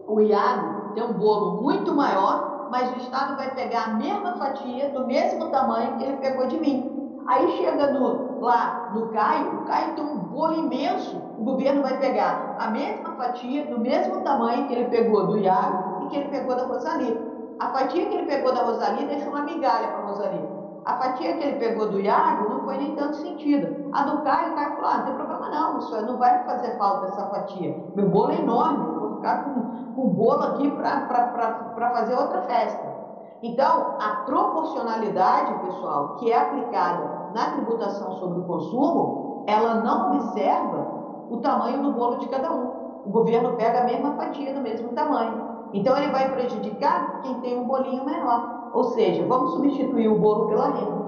o 0.07 0.21
Iago 0.21 0.93
tem 0.95 1.03
um 1.03 1.15
bolo 1.15 1.63
muito 1.63 1.95
maior, 1.95 2.69
mas 2.71 2.91
o 2.93 2.97
Estado 2.99 3.37
vai 3.37 3.55
pegar 3.55 3.85
a 3.85 3.95
mesma 3.95 4.37
fatia, 4.37 4.89
do 4.91 5.07
mesmo 5.07 5.49
tamanho 5.49 5.97
que 5.97 6.05
ele 6.05 6.17
pegou 6.17 6.47
de 6.47 6.59
mim. 6.59 6.93
Aí 7.27 7.57
chega 7.59 7.93
no, 7.93 8.41
lá 8.41 8.91
no 8.95 9.09
Caio, 9.09 9.61
o 9.61 9.65
Caio 9.65 9.95
tem 9.95 10.05
um 10.05 10.19
bolo 10.19 10.55
imenso, 10.55 11.17
o 11.39 11.45
governo 11.45 11.83
vai 11.83 11.99
pegar 11.99 12.57
a 12.59 12.69
mesma 12.69 13.13
fatia, 13.13 13.65
do 13.67 13.79
mesmo 13.79 14.21
tamanho 14.23 14.67
que 14.67 14.75
ele 14.75 14.87
pegou 14.87 15.27
do 15.27 15.39
Iago 15.39 16.05
e 16.05 16.09
que 16.09 16.17
ele 16.17 16.29
pegou 16.29 16.57
da 16.57 16.65
Rosalie. 16.65 17.17
A 17.61 17.69
fatia 17.69 18.07
que 18.07 18.15
ele 18.15 18.27
pegou 18.27 18.53
da 18.53 18.63
Rosalie 18.63 19.07
deixou 19.07 19.29
uma 19.29 19.43
migalha 19.43 19.89
para 19.89 19.99
a 19.99 20.07
Rosalie. 20.07 20.49
A 20.85 20.97
fatia 20.97 21.37
que 21.37 21.45
ele 21.45 21.59
pegou 21.59 21.89
do 21.91 22.01
Iago 22.01 22.49
não 22.49 22.65
foi 22.65 22.77
nem 22.77 22.97
tanto 22.97 23.17
sentido. 23.17 23.91
A 23.93 24.03
do 24.03 24.23
Caio, 24.23 24.53
o 24.53 24.55
Caio 24.57 24.75
falou: 24.77 24.91
ah, 24.91 24.99
não 24.99 25.05
tem 25.05 25.15
problema 25.15 25.49
não, 25.49 25.81
senhor, 25.83 26.07
não 26.07 26.19
vai 26.19 26.45
fazer 26.45 26.77
falta 26.77 27.07
essa 27.07 27.27
fatia. 27.27 27.73
Meu 27.95 28.11
bolo 28.11 28.33
é 28.33 28.39
enorme, 28.39 28.99
vou 28.99 29.17
ficar 29.17 29.45
com, 29.45 29.95
com 29.95 30.03
o 30.03 30.09
bolo 30.09 30.43
aqui 30.43 30.69
para 30.71 31.91
fazer 31.93 32.15
outra 32.15 32.43
festa. 32.43 33.03
Então, 33.43 33.97
a 33.99 34.23
proporcionalidade, 34.25 35.53
pessoal, 35.67 36.17
que 36.19 36.31
é 36.31 36.37
aplicada 36.37 37.33
na 37.35 37.49
tributação 37.49 38.13
sobre 38.13 38.39
o 38.39 38.43
consumo, 38.43 39.45
ela 39.49 39.75
não 39.75 40.13
observa 40.13 40.87
o 41.29 41.39
tamanho 41.39 41.83
do 41.83 41.91
bolo 41.91 42.19
de 42.19 42.29
cada 42.29 42.53
um. 42.53 43.03
O 43.05 43.11
governo 43.11 43.57
pega 43.57 43.81
a 43.81 43.85
mesma 43.85 44.13
fatia 44.13 44.53
do 44.53 44.61
mesmo 44.61 44.91
tamanho. 44.91 45.41
Então, 45.73 45.97
ele 45.97 46.09
vai 46.13 46.31
prejudicar 46.31 47.21
quem 47.23 47.35
tem 47.41 47.57
um 47.57 47.67
bolinho 47.67 48.05
menor. 48.05 48.62
Ou 48.73 48.85
seja, 48.85 49.27
vamos 49.27 49.53
substituir 49.55 50.09
o 50.09 50.19
bolo 50.19 50.49
pela 50.49 50.69
renda. 50.69 51.03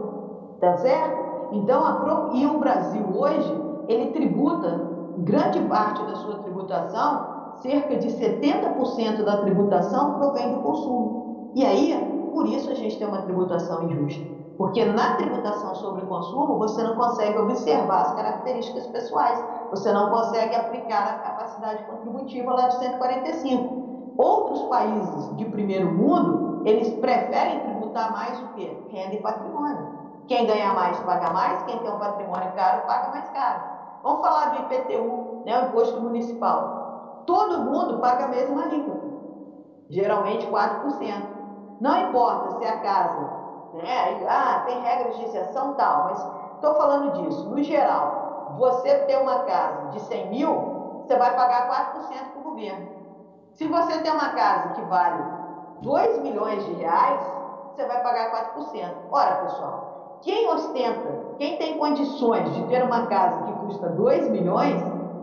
Tá 0.60 0.76
certo? 0.78 1.24
Então, 1.52 1.84
a, 1.84 2.30
e 2.34 2.46
o 2.46 2.58
Brasil 2.58 3.04
hoje, 3.14 3.62
ele 3.88 4.10
tributa 4.12 4.94
grande 5.18 5.60
parte 5.62 6.02
da 6.04 6.16
sua 6.16 6.38
tributação, 6.38 7.34
cerca 7.62 7.96
de 7.96 8.08
70% 8.08 9.24
da 9.24 9.38
tributação 9.38 10.14
provém 10.14 10.52
do 10.54 10.60
consumo. 10.60 11.50
E 11.54 11.64
aí, 11.64 12.30
por 12.32 12.46
isso 12.46 12.70
a 12.70 12.74
gente 12.74 12.98
tem 12.98 13.06
uma 13.06 13.22
tributação 13.22 13.84
injusta. 13.84 14.34
Porque 14.56 14.84
na 14.84 15.14
tributação 15.14 15.74
sobre 15.74 16.04
o 16.04 16.06
consumo, 16.06 16.58
você 16.58 16.82
não 16.82 16.94
consegue 16.94 17.38
observar 17.38 18.02
as 18.02 18.14
características 18.14 18.86
pessoais, 18.88 19.44
você 19.70 19.92
não 19.92 20.10
consegue 20.10 20.54
aplicar 20.54 21.02
a 21.02 21.18
capacidade 21.18 21.82
contributiva 21.84 22.52
lá 22.54 22.68
de 22.68 22.78
145. 22.78 24.14
Outros 24.16 24.62
países 24.62 25.36
de 25.36 25.44
primeiro 25.46 25.92
mundo, 25.92 26.53
eles 26.64 26.90
preferem 26.94 27.60
tributar 27.60 28.10
mais 28.12 28.40
o 28.40 28.48
quê? 28.54 28.74
Renda 28.90 29.14
e 29.14 29.22
patrimônio. 29.22 30.04
Quem 30.26 30.46
ganha 30.46 30.72
mais 30.72 30.98
paga 31.00 31.30
mais, 31.30 31.62
quem 31.64 31.78
tem 31.78 31.90
um 31.90 31.98
patrimônio 31.98 32.54
caro 32.54 32.86
paga 32.86 33.08
mais 33.08 33.28
caro. 33.28 33.60
Vamos 34.02 34.20
falar 34.20 34.46
do 34.46 34.58
IPTU, 34.58 35.42
né, 35.44 35.58
o 35.58 35.68
imposto 35.68 36.00
municipal. 36.00 37.22
Todo 37.26 37.60
mundo 37.60 38.00
paga 38.00 38.24
a 38.24 38.28
mesma 38.28 38.62
alíquota, 38.62 39.06
geralmente 39.90 40.46
4%. 40.46 41.34
Não 41.80 41.96
importa 41.96 42.50
se 42.52 42.64
a 42.64 42.80
casa, 42.80 43.28
né, 43.74 44.24
ah, 44.26 44.62
tem 44.64 44.78
regras 44.78 45.16
de 45.16 45.24
exceção 45.24 45.74
tal, 45.74 46.04
mas 46.04 46.26
estou 46.54 46.72
falando 46.72 47.12
disso. 47.12 47.46
No 47.48 47.62
geral, 47.62 48.54
você 48.56 48.94
ter 48.94 49.18
uma 49.18 49.38
casa 49.40 49.88
de 49.88 50.00
100 50.00 50.30
mil, 50.30 51.02
você 51.04 51.16
vai 51.16 51.34
pagar 51.34 51.66
4% 51.66 52.30
para 52.30 52.40
o 52.40 52.42
governo. 52.42 52.88
Se 53.52 53.66
você 53.66 53.98
tem 53.98 54.12
uma 54.12 54.30
casa 54.30 54.70
que 54.70 54.82
vale 54.82 55.24
2 55.83 56.18
milhões 56.20 56.64
de 56.64 56.72
reais, 56.75 57.20
você 57.75 57.87
vai 57.87 58.03
pagar 58.03 58.55
4%. 58.55 58.95
Ora, 59.11 59.37
pessoal, 59.37 60.18
quem 60.22 60.49
ostenta, 60.49 61.37
quem 61.39 61.59
tem 61.59 61.77
condições 61.79 62.53
de 62.55 62.64
ter 62.64 62.83
uma 62.83 63.07
casa 63.07 63.43
que 63.43 63.53
custa 63.66 63.89
2 63.89 64.29
milhões, 64.31 64.83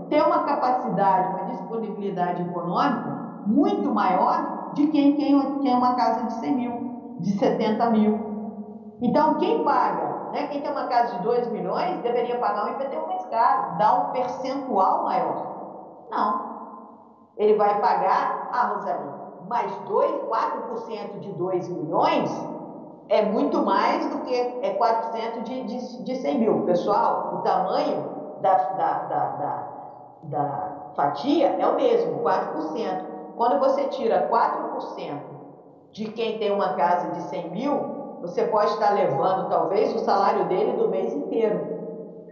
tem 0.10 0.22
uma 0.22 0.44
capacidade, 0.44 1.30
uma 1.30 1.46
disponibilidade 1.52 2.42
econômica 2.42 3.22
muito 3.46 3.90
maior 3.94 4.72
de 4.74 4.88
quem 4.88 5.16
tem 5.16 5.34
uma 5.34 5.96
casa 5.96 6.26
de 6.26 6.34
100 6.34 6.56
mil, 6.56 7.16
de 7.20 7.32
70 7.38 7.90
mil. 7.90 8.32
Então, 9.02 9.36
quem 9.36 9.64
paga, 9.64 10.30
né, 10.32 10.48
quem 10.48 10.62
tem 10.62 10.72
uma 10.72 10.86
casa 10.86 11.16
de 11.16 11.24
2 11.24 11.48
milhões, 11.52 11.98
deveria 12.02 12.38
pagar 12.38 12.66
um 12.66 12.70
IPTU 12.70 13.08
mais 13.08 13.26
caro, 13.28 13.78
dar 13.78 13.94
um 13.96 14.12
percentual 14.12 15.04
maior. 15.04 16.08
Não. 16.12 16.52
Ele 17.38 17.56
vai 17.56 17.80
pagar, 17.82 18.50
ah, 18.52 18.74
Rosalie, 18.76 19.21
mais 19.48 19.74
2, 19.88 20.12
4% 20.24 21.20
de 21.20 21.32
2 21.34 21.70
milhões, 21.70 22.30
é 23.10 23.22
muito 23.24 23.62
mais 23.62 24.10
do 24.10 24.20
que 24.20 24.34
é 24.34 24.78
4% 24.78 25.44
de, 25.44 25.64
de, 25.64 26.04
de 26.04 26.16
100 26.16 26.40
mil. 26.40 26.62
Pessoal, 26.62 27.36
o 27.36 27.38
tamanho 27.42 28.06
da, 28.42 28.54
da, 28.54 28.94
da, 29.04 29.26
da, 29.30 29.68
da 30.24 30.72
fatia 30.96 31.48
é 31.60 31.68
o 31.68 31.76
mesmo, 31.76 32.20
4%. 32.22 33.06
Quando 33.36 33.60
você 33.60 33.86
tira 33.86 34.30
4% 34.30 35.18
de 35.92 36.06
quem 36.06 36.38
tem 36.38 36.52
uma 36.52 36.74
casa 36.74 37.12
de 37.12 37.22
100 37.24 37.50
mil, 37.52 38.02
você 38.22 38.44
pode 38.46 38.72
estar 38.72 38.94
levando 38.94 39.50
talvez 39.50 39.94
o 39.94 40.00
salário 40.00 40.46
dele 40.48 40.74
do 40.74 40.88
mês 40.90 41.14
inteiro. 41.14 41.60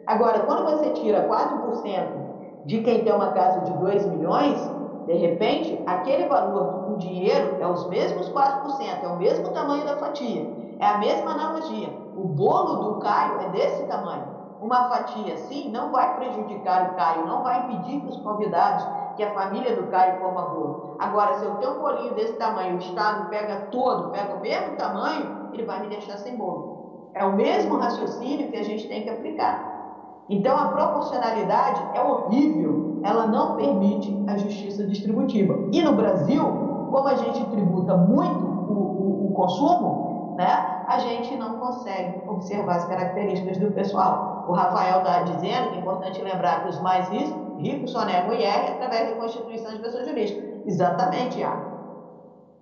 Agora, 0.06 0.40
quando 0.40 0.64
você 0.64 0.92
tira 0.92 1.28
4% 1.28 2.66
de 2.66 2.82
quem 2.82 3.04
tem 3.04 3.14
uma 3.14 3.32
casa 3.32 3.62
de 3.62 3.74
2 3.74 4.06
milhões, 4.06 4.79
de 5.10 5.16
repente, 5.16 5.82
aquele 5.88 6.28
valor 6.28 6.86
do 6.88 6.98
dinheiro 6.98 7.58
é 7.60 7.66
os 7.66 7.88
mesmos 7.88 8.30
4%, 8.30 9.02
é 9.02 9.08
o 9.08 9.18
mesmo 9.18 9.50
tamanho 9.50 9.84
da 9.84 9.98
fatia. 9.98 10.48
É 10.78 10.86
a 10.86 11.00
mesma 11.00 11.32
analogia. 11.32 11.90
O 12.16 12.28
bolo 12.28 12.76
do 12.76 13.00
Caio 13.00 13.42
é 13.42 13.50
desse 13.50 13.86
tamanho. 13.86 14.24
Uma 14.62 14.88
fatia 14.88 15.34
assim 15.34 15.72
não 15.72 15.92
vai 15.92 16.16
prejudicar 16.16 16.92
o 16.92 16.96
Caio, 16.96 17.26
não 17.26 17.42
vai 17.42 17.58
impedir 17.58 18.02
que 18.02 18.08
os 18.08 18.18
convidados, 18.18 18.86
que 19.16 19.24
a 19.24 19.34
família 19.34 19.76
do 19.76 19.88
Caio 19.88 20.20
coma 20.20 20.44
bolo. 20.44 20.96
Agora, 21.00 21.34
se 21.40 21.44
eu 21.46 21.56
tenho 21.56 21.78
um 21.78 21.80
bolinho 21.80 22.14
desse 22.14 22.34
tamanho, 22.34 22.76
o 22.76 22.78
Estado 22.80 23.30
pega 23.30 23.68
todo, 23.72 24.12
pega 24.12 24.36
o 24.36 24.42
mesmo 24.42 24.76
tamanho, 24.76 25.50
ele 25.52 25.66
vai 25.66 25.80
me 25.80 25.88
deixar 25.88 26.20
sem 26.20 26.38
bolo. 26.38 27.10
É 27.16 27.26
o 27.26 27.34
mesmo 27.34 27.80
raciocínio 27.80 28.52
que 28.52 28.58
a 28.58 28.64
gente 28.64 28.88
tem 28.88 29.02
que 29.02 29.10
aplicar. 29.10 29.80
Então, 30.30 30.56
a 30.56 30.68
proporcionalidade 30.68 31.82
é 31.96 32.02
horrível, 32.04 32.89
ela 33.04 33.28
não 33.28 33.56
permite 33.56 34.16
a 34.28 34.38
justiça 34.38 34.86
distributiva. 34.86 35.58
E 35.72 35.82
no 35.82 35.94
Brasil, 35.94 36.44
como 36.92 37.08
a 37.08 37.16
gente 37.16 37.44
tributa 37.46 37.96
muito 37.96 38.46
o, 38.46 38.74
o, 38.74 39.28
o 39.28 39.34
consumo, 39.34 40.36
né, 40.38 40.86
a 40.88 40.98
gente 41.00 41.36
não 41.36 41.60
consegue 41.60 42.22
observar 42.28 42.78
as 42.78 42.86
características 42.86 43.58
do 43.58 43.72
pessoal. 43.72 44.46
O 44.48 44.54
Rafael 44.54 45.00
está 45.00 45.22
dizendo 45.24 45.70
que 45.70 45.78
é 45.78 45.80
importante 45.80 46.22
lembrar 46.22 46.64
que 46.64 46.70
os 46.70 46.82
mais 46.82 47.10
ricos 47.10 47.92
só 47.92 48.06
negam 48.06 48.34
IR 48.34 48.72
através 48.72 49.10
da 49.10 49.16
constituição 49.18 49.72
de 49.72 49.80
pessoa 49.80 50.04
jurídica. 50.06 50.42
Exatamente, 50.66 51.40
Iago. 51.40 51.70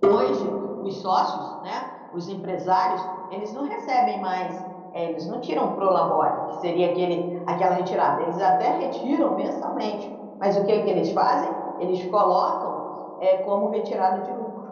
Hoje, 0.02 0.48
os 0.82 0.96
sócios, 0.98 1.62
né, 1.62 1.90
os 2.12 2.28
empresários, 2.28 3.00
eles 3.30 3.52
não 3.52 3.64
recebem 3.64 4.20
mais, 4.20 4.64
é, 4.92 5.10
eles 5.10 5.26
não 5.28 5.40
tiram 5.40 5.72
pro 5.74 5.92
labore, 5.92 6.48
que 6.48 6.60
seria 6.60 6.90
aquele, 6.90 7.42
aquela 7.46 7.76
retirada. 7.76 8.22
Eles 8.22 8.40
até 8.40 8.76
retiram 8.78 9.36
mensalmente. 9.36 10.17
Mas 10.38 10.56
o 10.56 10.64
que, 10.64 10.72
é 10.72 10.82
que 10.82 10.90
eles 10.90 11.10
fazem? 11.12 11.50
Eles 11.80 12.04
colocam 12.06 13.18
é, 13.20 13.38
como 13.38 13.70
retirada 13.70 14.22
de 14.22 14.30
lucro. 14.30 14.68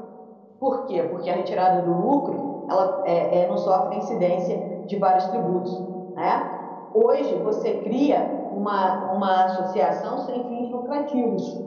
Por 0.59 0.87
quê? 0.87 1.03
Porque 1.03 1.29
a 1.31 1.35
retirada 1.35 1.83
do 1.83 1.93
lucro 1.93 2.67
ela 2.69 3.03
é, 3.05 3.43
é, 3.43 3.49
não 3.49 3.59
sofre 3.59 3.97
incidência 3.97 4.85
de 4.87 4.97
vários 4.97 5.27
tributos. 5.27 5.79
Né? 6.15 6.91
Hoje 6.95 7.35
você 7.45 7.73
cria 7.81 8.51
uma, 8.53 9.13
uma 9.13 9.45
associação 9.45 10.19
sem 10.19 10.43
fins 10.45 10.71
lucrativos. 10.71 11.61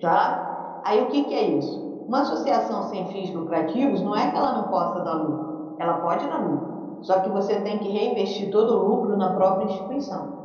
Tá? 0.00 0.80
Aí 0.84 1.02
o 1.02 1.06
que, 1.08 1.24
que 1.24 1.34
é 1.34 1.42
isso? 1.42 1.90
Uma 2.06 2.22
associação 2.22 2.84
sem 2.84 3.06
fins 3.06 3.32
lucrativos 3.32 4.00
não 4.02 4.16
é 4.16 4.30
que 4.30 4.36
ela 4.36 4.52
não 4.52 4.64
possa 4.64 5.00
dar 5.00 5.12
lucro, 5.12 5.76
ela 5.78 5.94
pode 5.98 6.26
dar 6.26 6.38
lucro, 6.38 6.98
só 7.02 7.20
que 7.20 7.28
você 7.28 7.60
tem 7.60 7.78
que 7.78 7.88
reinvestir 7.88 8.50
todo 8.50 8.74
o 8.74 8.88
lucro 8.88 9.16
na 9.16 9.32
própria 9.34 9.66
instituição. 9.66 10.40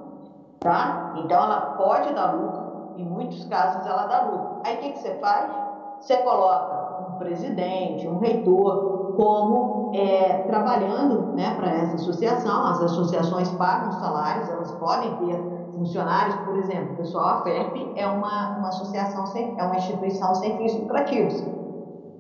Tá? 0.60 1.16
Então 1.18 1.42
ela 1.42 1.76
pode 1.78 2.14
dar 2.14 2.34
lucro, 2.34 2.55
em 2.98 3.06
muitos 3.06 3.46
casos 3.46 3.86
ela 3.86 4.06
dá 4.06 4.22
lucro. 4.22 4.62
Aí 4.64 4.76
o 4.76 4.80
que, 4.80 4.92
que 4.92 5.00
você 5.00 5.16
faz? 5.16 5.52
Você 6.00 6.18
coloca 6.18 7.10
um 7.10 7.18
presidente, 7.18 8.08
um 8.08 8.20
reitor, 8.20 9.14
como 9.16 9.92
é, 9.96 10.44
trabalhando 10.48 11.34
né, 11.34 11.56
para 11.56 11.70
essa 11.70 11.96
associação. 11.96 12.66
As 12.66 12.82
associações 12.82 13.50
pagam 13.52 13.92
salários, 13.94 14.50
elas 14.50 14.72
podem 14.74 15.16
ter 15.18 15.56
funcionários, 15.74 16.36
por 16.38 16.58
exemplo, 16.58 16.96
pessoal, 16.96 17.26
a 17.26 17.44
FERP 17.44 17.94
é 17.96 18.08
uma, 18.08 18.58
uma 18.58 18.70
associação, 18.70 19.26
sem, 19.28 19.54
é 19.60 19.64
uma 19.64 19.76
instituição 19.76 20.34
sem 20.36 20.58
fins 20.58 20.74
lucrativos. 20.76 21.44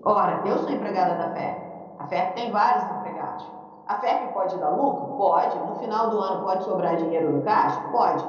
Ora, 0.03 0.41
eu 0.45 0.57
sou 0.59 0.69
empregada 0.69 1.15
da 1.15 1.33
FERP, 1.33 1.57
a 1.99 2.07
FERP 2.07 2.35
tem 2.35 2.51
vários 2.51 2.83
empregados. 2.83 3.55
A 3.87 3.95
FERP 3.97 4.33
pode 4.33 4.57
dar 4.57 4.69
lucro? 4.69 5.15
Pode. 5.15 5.57
No 5.59 5.75
final 5.75 6.09
do 6.09 6.19
ano 6.19 6.43
pode 6.43 6.63
sobrar 6.63 6.95
dinheiro 6.95 7.31
no 7.31 7.41
caixa? 7.43 7.79
Pode. 7.91 8.25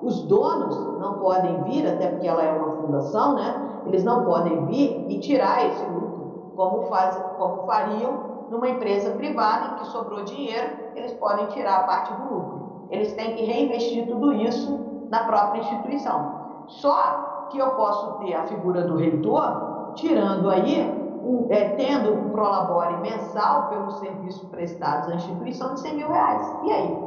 Os 0.00 0.22
donos 0.22 0.98
não 1.00 1.14
podem 1.14 1.62
vir, 1.64 1.86
até 1.86 2.08
porque 2.08 2.26
ela 2.26 2.42
é 2.42 2.52
uma 2.52 2.70
fundação, 2.76 3.34
né? 3.34 3.82
Eles 3.86 4.04
não 4.04 4.24
podem 4.24 4.66
vir 4.66 5.06
e 5.08 5.18
tirar 5.18 5.66
esse 5.66 5.84
lucro, 5.86 6.52
como, 6.54 6.82
faz, 6.82 7.16
como 7.36 7.64
fariam 7.64 8.28
numa 8.50 8.68
empresa 8.68 9.10
privada 9.12 9.66
em 9.66 9.74
que 9.76 9.86
sobrou 9.88 10.24
dinheiro, 10.24 10.68
eles 10.94 11.12
podem 11.14 11.46
tirar 11.48 11.86
parte 11.86 12.12
do 12.14 12.34
lucro. 12.34 12.86
Eles 12.90 13.12
têm 13.12 13.34
que 13.34 13.44
reinvestir 13.44 14.06
tudo 14.06 14.32
isso 14.32 14.78
na 15.10 15.24
própria 15.24 15.60
instituição. 15.60 16.64
Só 16.66 17.46
que 17.50 17.58
eu 17.58 17.70
posso 17.70 18.18
ter 18.18 18.34
a 18.34 18.46
figura 18.46 18.82
do 18.82 18.96
reitor, 18.96 19.92
tirando 19.94 20.50
aí 20.50 20.80
um, 21.22 21.46
é, 21.50 21.70
tendo 21.70 22.12
um 22.14 22.30
prolabore 22.30 22.96
mensal 22.98 23.68
pelo 23.68 23.90
serviço 23.92 24.46
prestado 24.48 25.10
à 25.10 25.14
instituição 25.14 25.74
de 25.74 25.80
100 25.80 25.94
mil 25.96 26.08
reais. 26.08 26.56
E 26.64 26.72
aí? 26.72 26.98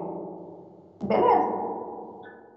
Beleza. 1.03 1.60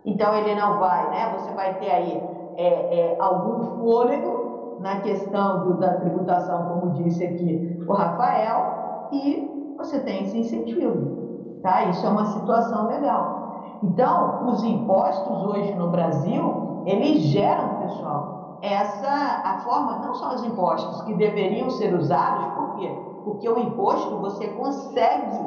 Então 0.04 0.34
ele 0.34 0.54
não 0.54 0.78
vai, 0.78 1.10
né? 1.10 1.34
Você 1.38 1.50
vai 1.52 1.78
ter 1.78 1.90
aí 1.90 2.22
é, 2.56 2.66
é, 2.66 3.16
algum 3.20 3.62
fôlego 3.78 4.76
na 4.80 5.00
questão 5.00 5.64
do, 5.64 5.80
da 5.80 5.94
tributação, 5.94 6.80
como 6.80 6.92
disse 6.92 7.24
aqui 7.24 7.84
o 7.88 7.92
Rafael, 7.92 9.08
e 9.12 9.74
você 9.76 9.98
tem 10.00 10.24
esse 10.24 10.38
incentivo. 10.38 11.60
Tá? 11.62 11.84
Isso 11.84 12.06
é 12.06 12.10
uma 12.10 12.26
situação 12.26 12.86
legal. 12.86 13.78
Então, 13.82 14.46
os 14.46 14.62
impostos 14.62 15.44
hoje 15.44 15.74
no 15.74 15.90
Brasil, 15.90 16.82
eles 16.86 17.18
geram, 17.18 17.78
pessoal, 17.80 18.58
essa 18.62 19.42
a 19.44 19.58
forma, 19.58 19.96
não 19.98 20.14
só 20.14 20.34
os 20.34 20.42
impostos 20.42 21.02
que 21.02 21.14
deveriam 21.14 21.68
ser 21.70 21.94
usados, 21.94 22.46
por 22.54 22.74
quê? 22.76 22.90
Porque 23.22 23.48
o 23.48 23.58
imposto 23.58 24.18
você 24.18 24.48
consegue, 24.48 25.38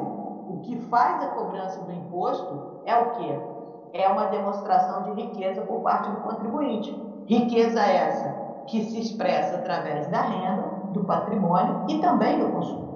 o 0.46 0.60
que 0.62 0.76
faz 0.76 1.22
a 1.22 1.28
cobrança 1.28 1.82
do 1.82 1.92
imposto 1.92 2.60
é 2.84 2.96
o 2.96 3.10
quê? 3.12 3.40
É 3.92 4.08
uma 4.08 4.26
demonstração 4.26 5.02
de 5.04 5.22
riqueza 5.22 5.62
por 5.62 5.80
parte 5.80 6.10
do 6.10 6.20
contribuinte. 6.22 6.90
Riqueza 7.26 7.80
essa 7.80 8.48
que 8.66 8.84
se 8.84 9.00
expressa 9.00 9.56
através 9.56 10.06
da 10.08 10.20
renda, 10.20 10.78
do 10.92 11.04
patrimônio 11.04 11.84
e 11.88 11.98
também 12.00 12.38
do 12.38 12.52
consumo. 12.52 12.88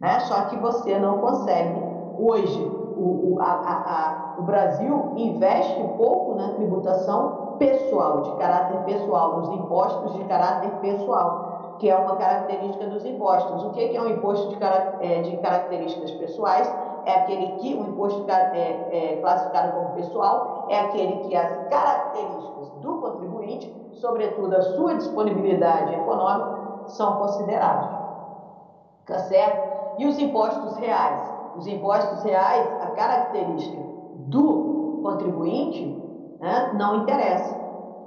Né? 0.00 0.20
Só 0.20 0.42
que 0.42 0.56
você 0.56 0.98
não 0.98 1.18
consegue, 1.18 1.80
hoje, 2.18 2.60
o, 2.96 3.34
o, 3.34 3.38
a, 3.40 3.44
a, 3.44 4.34
a, 4.34 4.34
o 4.38 4.42
Brasil 4.42 5.12
investe 5.16 5.80
pouco 5.96 6.34
na 6.34 6.52
tributação 6.54 7.56
pessoal, 7.58 8.22
de 8.22 8.36
caráter 8.36 8.78
pessoal, 8.84 9.38
nos 9.38 9.48
impostos 9.50 10.14
de 10.14 10.24
caráter 10.24 10.70
pessoal, 10.80 11.76
que 11.78 11.88
é 11.88 11.96
uma 11.96 12.16
característica 12.16 12.86
dos 12.86 13.04
impostos. 13.04 13.64
O 13.64 13.70
que 13.70 13.96
é 13.96 14.00
um 14.00 14.08
imposto 14.08 14.48
de, 14.48 14.58
é, 15.00 15.22
de 15.22 15.36
características 15.38 16.10
pessoais? 16.12 16.72
É 17.08 17.14
aquele 17.14 17.52
que, 17.52 17.74
o 17.74 17.86
imposto 17.86 18.30
é, 18.30 19.14
é, 19.14 19.16
classificado 19.22 19.72
como 19.72 19.94
pessoal, 19.94 20.66
é 20.68 20.78
aquele 20.78 21.26
que 21.26 21.34
as 21.34 21.66
características 21.70 22.68
do 22.82 22.96
contribuinte, 22.96 23.74
sobretudo 23.92 24.54
a 24.54 24.60
sua 24.60 24.94
disponibilidade 24.94 25.94
econômica, 25.94 26.84
são 26.88 27.16
considerados. 27.16 27.88
Tá 29.06 29.20
certo? 29.20 29.96
E 29.98 30.06
os 30.06 30.18
impostos 30.18 30.76
reais? 30.76 31.32
Os 31.56 31.66
impostos 31.66 32.22
reais, 32.24 32.66
a 32.82 32.88
característica 32.88 33.82
do 34.26 35.00
contribuinte 35.02 35.86
né? 36.38 36.72
não 36.74 36.96
interessa. 36.96 37.56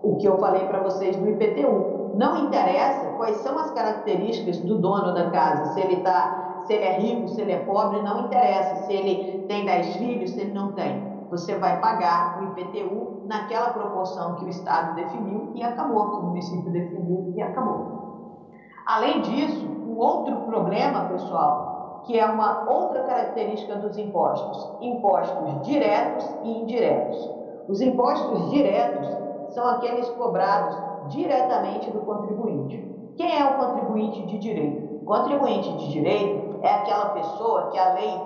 O 0.04 0.18
que 0.18 0.28
eu 0.28 0.38
falei 0.38 0.68
para 0.68 0.84
vocês 0.84 1.16
do 1.16 1.28
IPTU. 1.28 2.12
Não 2.14 2.46
interessa 2.46 3.08
quais 3.18 3.38
são 3.38 3.58
as 3.58 3.72
características 3.72 4.60
do 4.60 4.78
dono 4.78 5.12
da 5.12 5.32
casa, 5.32 5.74
se 5.74 5.80
ele 5.80 5.98
tá, 6.04 6.41
se 6.66 6.74
ele 6.74 6.86
é 6.86 6.98
rico, 7.00 7.28
se 7.30 7.42
ele 7.42 7.52
é 7.52 7.60
pobre, 7.60 8.02
não 8.02 8.26
interessa, 8.26 8.86
se 8.86 8.94
ele 8.94 9.46
tem 9.48 9.66
10 9.66 9.96
filhos, 9.98 10.32
se 10.32 10.42
ele 10.42 10.54
não 10.54 10.74
tem. 10.74 11.12
Você 11.30 11.56
vai 11.56 11.80
pagar 11.80 12.42
o 12.42 12.60
IPTU 12.60 13.24
naquela 13.26 13.70
proporção 13.70 14.36
que 14.36 14.46
o 14.46 14.50
Estado 14.50 14.96
definiu 14.96 15.52
e 15.56 15.64
acabou, 15.64 16.10
que 16.10 16.18
o 16.18 16.24
município 16.24 16.72
definiu 16.72 17.34
e 17.36 17.42
acabou. 17.42 18.02
Além 18.86 19.22
disso, 19.22 19.66
um 19.88 19.98
outro 19.98 20.36
problema, 20.42 21.06
pessoal, 21.06 22.02
que 22.06 22.18
é 22.18 22.26
uma 22.26 22.70
outra 22.70 23.04
característica 23.04 23.76
dos 23.76 23.98
impostos, 23.98 24.78
impostos 24.82 25.62
diretos 25.62 26.28
e 26.44 26.58
indiretos. 26.60 27.30
Os 27.70 27.80
impostos 27.80 28.50
diretos 28.50 29.08
são 29.54 29.66
aqueles 29.70 30.10
cobrados 30.10 30.76
diretamente 31.10 31.90
do 31.92 32.00
contribuinte. 32.00 32.92
Quem 33.16 33.40
é 33.40 33.46
o 33.46 33.58
contribuinte 33.58 34.26
de 34.26 34.38
direito? 34.40 34.96
O 35.02 35.06
contribuinte 35.06 35.72
de 35.78 35.92
direito 35.92 36.51
é 36.62 36.74
aquela 36.74 37.08
pessoa 37.08 37.70
que 37.72 37.78
a 37.78 37.94
lei 37.94 38.22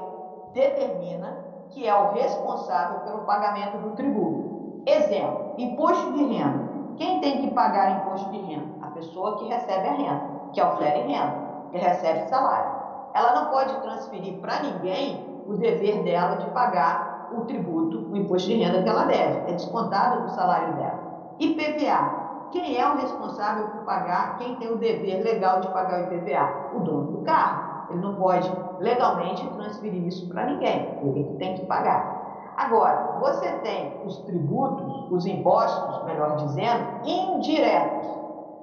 determina 0.54 1.46
que 1.72 1.86
é 1.88 1.94
o 1.94 2.14
responsável 2.14 3.00
pelo 3.02 3.26
pagamento 3.26 3.78
do 3.80 3.96
tributo. 3.96 4.82
Exemplo: 4.86 5.54
imposto 5.58 6.14
de 6.14 6.24
renda. 6.24 6.76
Quem 6.98 7.20
tem 7.20 7.42
que 7.42 7.52
pagar 7.54 8.02
imposto 8.02 8.30
de 8.32 8.38
renda? 8.38 8.66
A 8.82 8.88
pessoa 8.88 9.38
que 9.38 9.48
recebe 9.48 9.88
a 9.88 9.92
renda, 9.92 10.22
que 10.54 10.62
ofere 10.62 11.02
renda, 11.02 11.36
que 11.72 11.78
recebe 11.78 12.30
salário. 12.30 12.72
Ela 13.14 13.42
não 13.42 13.50
pode 13.50 13.74
transferir 13.82 14.40
para 14.40 14.62
ninguém 14.62 15.44
o 15.48 15.54
dever 15.56 16.04
dela 16.04 16.36
de 16.36 16.50
pagar 16.52 17.30
o 17.32 17.42
tributo, 17.42 18.08
o 18.12 18.16
imposto 18.16 18.48
de 18.48 18.56
renda 18.56 18.82
que 18.82 18.90
ela 18.90 19.04
deve, 19.04 19.50
é 19.50 19.54
descontado 19.54 20.24
do 20.24 20.30
salário 20.30 20.74
dela. 20.76 21.00
IPVA. 21.40 22.26
Quem 22.52 22.78
é 22.78 22.88
o 22.88 22.96
responsável 22.96 23.68
por 23.68 23.82
pagar, 23.82 24.38
quem 24.38 24.56
tem 24.56 24.72
o 24.72 24.78
dever 24.78 25.24
legal 25.24 25.60
de 25.60 25.68
pagar 25.70 26.00
o 26.00 26.14
IPVA? 26.14 26.78
O 26.78 26.80
dono 26.80 27.12
do 27.12 27.18
carro. 27.24 27.65
Ele 27.90 28.00
não 28.00 28.16
pode 28.16 28.52
legalmente 28.80 29.48
transferir 29.50 30.06
isso 30.08 30.28
para 30.28 30.46
ninguém, 30.46 31.00
ele 31.02 31.24
que 31.24 31.34
tem 31.36 31.56
que 31.56 31.66
pagar. 31.66 32.26
Agora, 32.58 33.18
você 33.20 33.52
tem 33.64 34.02
os 34.06 34.18
tributos, 34.20 35.12
os 35.12 35.26
impostos, 35.26 36.06
melhor 36.06 36.38
dizendo, 36.38 36.86
indiretos. 37.04 38.08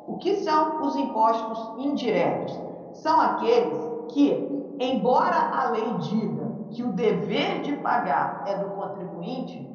O 0.06 0.16
que 0.16 0.36
são 0.36 0.82
os 0.82 0.96
impostos 0.96 1.72
indiretos? 1.78 2.58
São 2.94 3.20
aqueles 3.20 3.78
que, 4.08 4.76
embora 4.80 5.36
a 5.36 5.70
lei 5.70 5.94
diga 5.98 6.52
que 6.70 6.82
o 6.82 6.92
dever 6.92 7.60
de 7.60 7.76
pagar 7.76 8.44
é 8.46 8.56
do 8.56 8.70
contribuinte, 8.70 9.70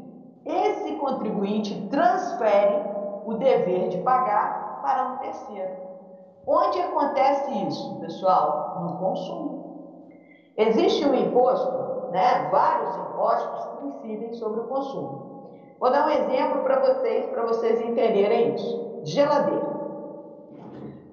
esse 0.45 0.93
contribuinte 0.93 1.87
transfere 1.89 2.81
o 3.25 3.35
dever 3.35 3.89
de 3.89 3.97
pagar 3.99 4.79
para 4.81 5.11
um 5.11 5.17
terceiro. 5.17 5.86
Onde 6.47 6.79
acontece 6.79 7.51
isso, 7.67 7.99
pessoal? 7.99 8.77
No 8.81 8.97
consumo. 8.99 10.07
Existe 10.55 11.05
um 11.05 11.13
imposto, 11.13 12.09
né? 12.11 12.47
vários 12.49 12.95
impostos 12.95 13.65
que 13.65 13.85
incidem 13.87 14.33
sobre 14.33 14.61
o 14.61 14.67
consumo. 14.67 15.51
Vou 15.77 15.91
dar 15.91 16.07
um 16.07 16.09
exemplo 16.09 16.63
para 16.63 16.79
vocês, 16.79 17.25
para 17.27 17.45
vocês 17.45 17.81
entenderem 17.81 18.55
isso. 18.55 19.01
Geladeira. 19.03 19.77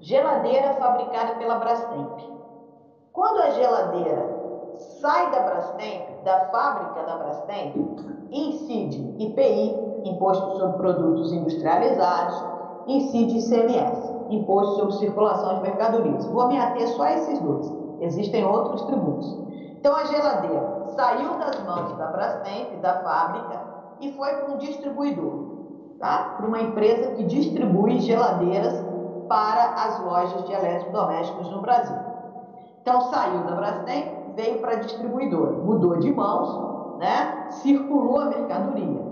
Geladeira 0.01 0.75
fabricada 0.75 1.35
pela 1.35 1.59
Brastemp. 1.59 2.21
Quando 3.13 3.41
a 3.41 3.51
geladeira 3.51 4.45
sai 5.01 5.33
da 5.33 5.41
Brastemp, 5.41 6.23
da 6.23 6.47
fábrica 6.47 7.03
da 7.03 7.17
Brastemp, 7.17 7.77
incide 8.31 9.17
IPI, 9.19 9.85
Imposto 10.05 10.59
sobre 10.59 10.77
Produtos 10.77 11.33
Industrializados, 11.33 12.45
incide 12.87 13.39
ICMS, 13.39 14.14
Imposto 14.31 14.77
sobre 14.77 14.95
Circulação 14.95 15.57
de 15.57 15.63
Mercadorias. 15.63 16.27
Vou 16.27 16.49
me 16.49 16.59
ater 16.59 16.89
só 16.89 17.03
a 17.03 17.13
esses 17.13 17.39
dois. 17.41 17.71
Existem 18.01 18.45
outros 18.45 18.83
tributos. 18.83 19.39
Então 19.79 19.95
a 19.95 20.05
geladeira 20.05 20.87
saiu 20.97 21.39
das 21.39 21.63
mãos 21.65 21.93
da 21.97 22.07
Brastemp, 22.07 22.81
da 22.81 23.03
fábrica, 23.03 23.61
e 24.01 24.13
foi 24.13 24.35
para 24.35 24.55
um 24.55 24.59
distribuidor, 24.59 25.99
tá? 25.99 26.35
para 26.37 26.47
uma 26.47 26.61
empresa 26.61 27.13
que 27.13 27.25
distribui 27.25 28.01
geladeiras 28.01 28.83
para 29.29 29.75
as 29.75 30.01
lojas 30.01 30.45
de 30.45 30.53
eletrodomésticos 30.53 31.51
no 31.51 31.61
Brasil. 31.61 31.97
Então 32.83 33.01
saiu 33.03 33.45
da 33.45 33.55
Brastemp, 33.57 34.35
veio 34.37 34.61
para 34.61 34.73
a 34.73 34.81
distribuidora, 34.81 35.53
mudou 35.53 35.99
de 35.99 36.13
mãos, 36.13 36.99
né? 36.99 37.47
circulou 37.51 38.21
a 38.21 38.27
mercadoria. 38.27 39.03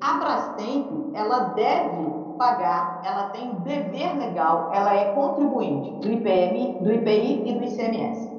A 0.00 0.14
Brastemp, 0.14 1.14
ela 1.14 1.38
deve 1.54 2.21
pagar, 2.32 3.02
ela 3.04 3.30
tem 3.30 3.50
um 3.50 3.60
dever 3.60 4.16
legal, 4.18 4.70
ela 4.72 4.94
é 4.94 5.12
contribuinte 5.12 5.90
do 6.00 6.12
IPM, 6.12 6.78
do 6.80 6.92
IPI 6.92 7.48
e 7.48 7.52
do 7.54 7.64
ICMS. 7.64 8.30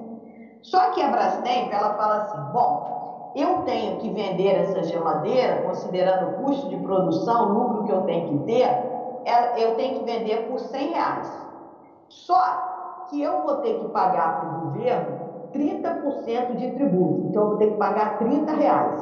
Só 0.62 0.92
que 0.92 1.02
a 1.02 1.10
Brastemp, 1.10 1.72
ela 1.72 1.94
fala 1.96 2.16
assim, 2.18 2.38
bom, 2.54 3.32
eu 3.36 3.64
tenho 3.64 3.98
que 3.98 4.10
vender 4.10 4.56
essa 4.56 4.84
geladeira, 4.84 5.64
considerando 5.64 6.32
o 6.32 6.44
custo 6.44 6.70
de 6.70 6.78
produção, 6.78 7.50
o 7.50 7.54
lucro 7.54 7.84
que 7.84 7.92
eu 7.92 8.02
tenho 8.04 8.28
que 8.28 8.38
ter, 8.46 8.70
eu 9.58 9.76
tenho 9.76 10.00
que 10.00 10.06
vender 10.06 10.48
por 10.48 10.60
100 10.60 10.88
reais. 10.90 11.32
Só 12.10 12.40
que 13.10 13.22
eu 13.22 13.42
vou 13.44 13.58
ter 13.58 13.80
que 13.80 13.88
pagar 13.88 14.40
para 14.40 14.50
o 14.50 14.62
governo 14.66 15.18
30% 15.54 16.56
de 16.56 16.72
tributo. 16.72 17.28
Então, 17.28 17.44
eu 17.44 17.50
vou 17.50 17.58
ter 17.58 17.68
que 17.68 17.78
pagar 17.78 18.18
30 18.18 18.52
reais. 18.54 19.02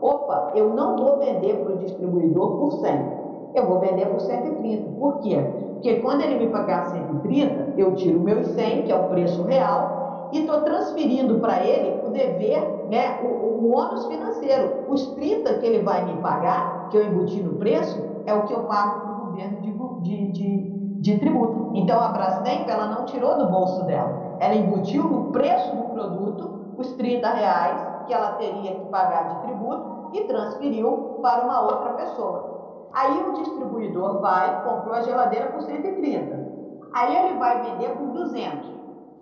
Opa, 0.00 0.52
eu 0.54 0.70
não 0.74 0.96
vou 0.96 1.18
vender 1.18 1.56
para 1.62 1.72
o 1.72 1.78
distribuidor 1.78 2.58
por 2.58 2.72
100. 2.72 3.17
Eu 3.54 3.66
vou 3.66 3.80
vender 3.80 4.06
por 4.06 4.20
130. 4.20 4.90
Por 4.98 5.20
quê? 5.20 5.36
Porque 5.74 6.00
quando 6.00 6.22
ele 6.22 6.44
me 6.44 6.48
pagar 6.48 6.86
130, 6.90 7.74
eu 7.76 7.94
tiro 7.94 8.20
meus 8.20 8.48
100, 8.48 8.82
que 8.82 8.92
é 8.92 8.96
o 8.96 9.08
preço 9.08 9.42
real, 9.44 10.28
e 10.32 10.40
estou 10.40 10.60
transferindo 10.62 11.38
para 11.38 11.64
ele 11.64 12.00
o 12.06 12.10
dever, 12.10 12.86
né, 12.90 13.20
o, 13.22 13.26
o 13.26 13.76
ônus 13.76 14.06
financeiro. 14.06 14.84
Os 14.88 15.06
30 15.14 15.54
que 15.54 15.66
ele 15.66 15.82
vai 15.82 16.04
me 16.04 16.20
pagar, 16.20 16.88
que 16.90 16.96
eu 16.96 17.04
embuti 17.04 17.40
no 17.40 17.54
preço, 17.54 17.98
é 18.26 18.34
o 18.34 18.44
que 18.44 18.52
eu 18.52 18.64
pago 18.64 19.00
para 19.00 19.12
o 19.12 19.26
governo 19.26 19.60
de, 19.60 19.72
de, 20.02 20.32
de, 20.32 20.70
de 21.00 21.18
tributo. 21.18 21.70
Então, 21.74 22.00
a 22.00 22.08
Brastemp, 22.08 22.68
ela 22.68 22.88
não 22.88 23.04
tirou 23.04 23.38
do 23.38 23.46
bolso 23.46 23.84
dela. 23.84 24.36
Ela 24.40 24.54
embutiu 24.54 25.04
no 25.04 25.32
preço 25.32 25.74
do 25.76 25.84
produto 25.84 26.74
os 26.76 26.92
30 26.92 27.28
reais 27.30 27.86
que 28.06 28.12
ela 28.12 28.32
teria 28.32 28.74
que 28.74 28.86
pagar 28.86 29.28
de 29.28 29.42
tributo 29.42 30.10
e 30.12 30.22
transferiu 30.22 31.18
para 31.22 31.44
uma 31.44 31.60
outra 31.60 31.90
pessoa. 31.90 32.57
Aí 32.92 33.22
o 33.22 33.32
distribuidor 33.32 34.20
vai, 34.20 34.62
comprou 34.62 34.94
a 34.94 35.00
geladeira 35.00 35.46
por 35.46 35.62
130. 35.62 36.40
Aí 36.92 37.14
ele 37.14 37.38
vai 37.38 37.60
vender 37.60 37.90
por 37.96 38.08
200. 38.08 38.78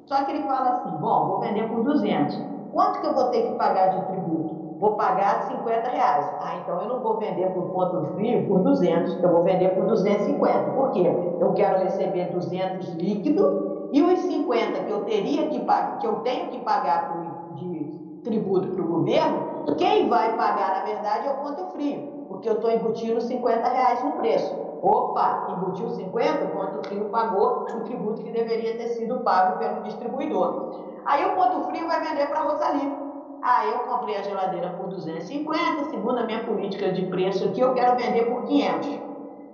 Só 0.06 0.22
que 0.22 0.30
ele 0.30 0.46
fala 0.46 0.68
assim: 0.68 0.90
bom, 0.98 1.26
vou 1.26 1.38
vender 1.40 1.64
por 1.68 1.82
200. 1.82 2.40
Quanto 2.70 3.00
que 3.00 3.06
eu 3.06 3.14
vou 3.14 3.24
ter 3.24 3.42
que 3.42 3.52
pagar 3.52 3.88
de 3.88 4.00
tributo? 4.06 4.54
Vou 4.78 4.90
pagar 4.92 5.42
50 5.42 5.88
reais. 5.88 6.30
Ah, 6.38 6.54
então 6.56 6.80
eu 6.80 6.86
não 6.86 7.00
vou 7.00 7.16
vender 7.16 7.48
por 7.48 7.64
ponto 7.70 7.98
frio 8.12 8.46
por 8.46 8.60
200, 8.60 9.16
eu 9.22 9.30
vou 9.30 9.42
vender 9.42 9.70
por 9.70 9.84
250. 9.86 10.70
Por 10.70 10.90
quê? 10.90 11.14
Eu 11.38 11.50
quero 11.50 11.76
receber 11.76 12.26
200 12.26 12.92
líquido 12.92 13.50
e 13.90 14.02
os 14.02 14.20
50 14.20 14.80
que 14.80 14.92
eu 14.92 15.00
teria 15.00 15.44
que 15.44 15.60
que 15.98 16.06
eu 16.06 16.16
tenho 16.16 16.46
que 16.46 16.58
pagar 16.58 17.00
por, 17.06 17.22
de 17.48 17.88
tributo 18.22 18.68
para 18.68 18.82
o 18.82 18.84
governo, 18.84 19.40
quem 19.76 20.04
vai 20.04 20.30
pagar, 20.30 20.72
na 20.72 20.80
verdade, 20.80 21.26
é 21.26 21.30
o 21.30 21.34
ponto 21.34 21.64
frio, 21.64 22.04
porque 22.36 22.50
eu 22.50 22.54
estou 22.54 22.70
embutindo 22.70 23.18
50 23.18 23.66
reais 23.66 24.04
no 24.04 24.12
preço. 24.12 24.54
Opa, 24.82 25.48
embutiu 25.48 25.88
50, 25.88 26.44
o 26.44 26.48
ponto 26.50 26.86
frio 26.86 27.08
pagou 27.08 27.64
o 27.74 27.80
tributo 27.84 28.22
que 28.22 28.30
deveria 28.30 28.76
ter 28.76 28.88
sido 28.88 29.20
pago 29.20 29.58
pelo 29.58 29.82
distribuidor. 29.82 30.74
Aí 31.06 31.24
o 31.24 31.34
ponto 31.34 31.66
frio 31.68 31.86
vai 31.86 31.98
vender 31.98 32.26
para 32.26 32.40
a 32.40 32.42
Rosalie. 32.42 33.06
Ah, 33.40 33.64
eu 33.64 33.78
comprei 33.80 34.16
a 34.16 34.22
geladeira 34.22 34.68
por 34.74 34.88
250, 34.88 35.84
segundo 35.84 36.18
a 36.18 36.24
minha 36.24 36.44
política 36.44 36.92
de 36.92 37.06
preço 37.06 37.44
aqui, 37.44 37.60
eu 37.60 37.72
quero 37.72 37.96
vender 37.96 38.26
por 38.26 38.44
500. 38.44 39.00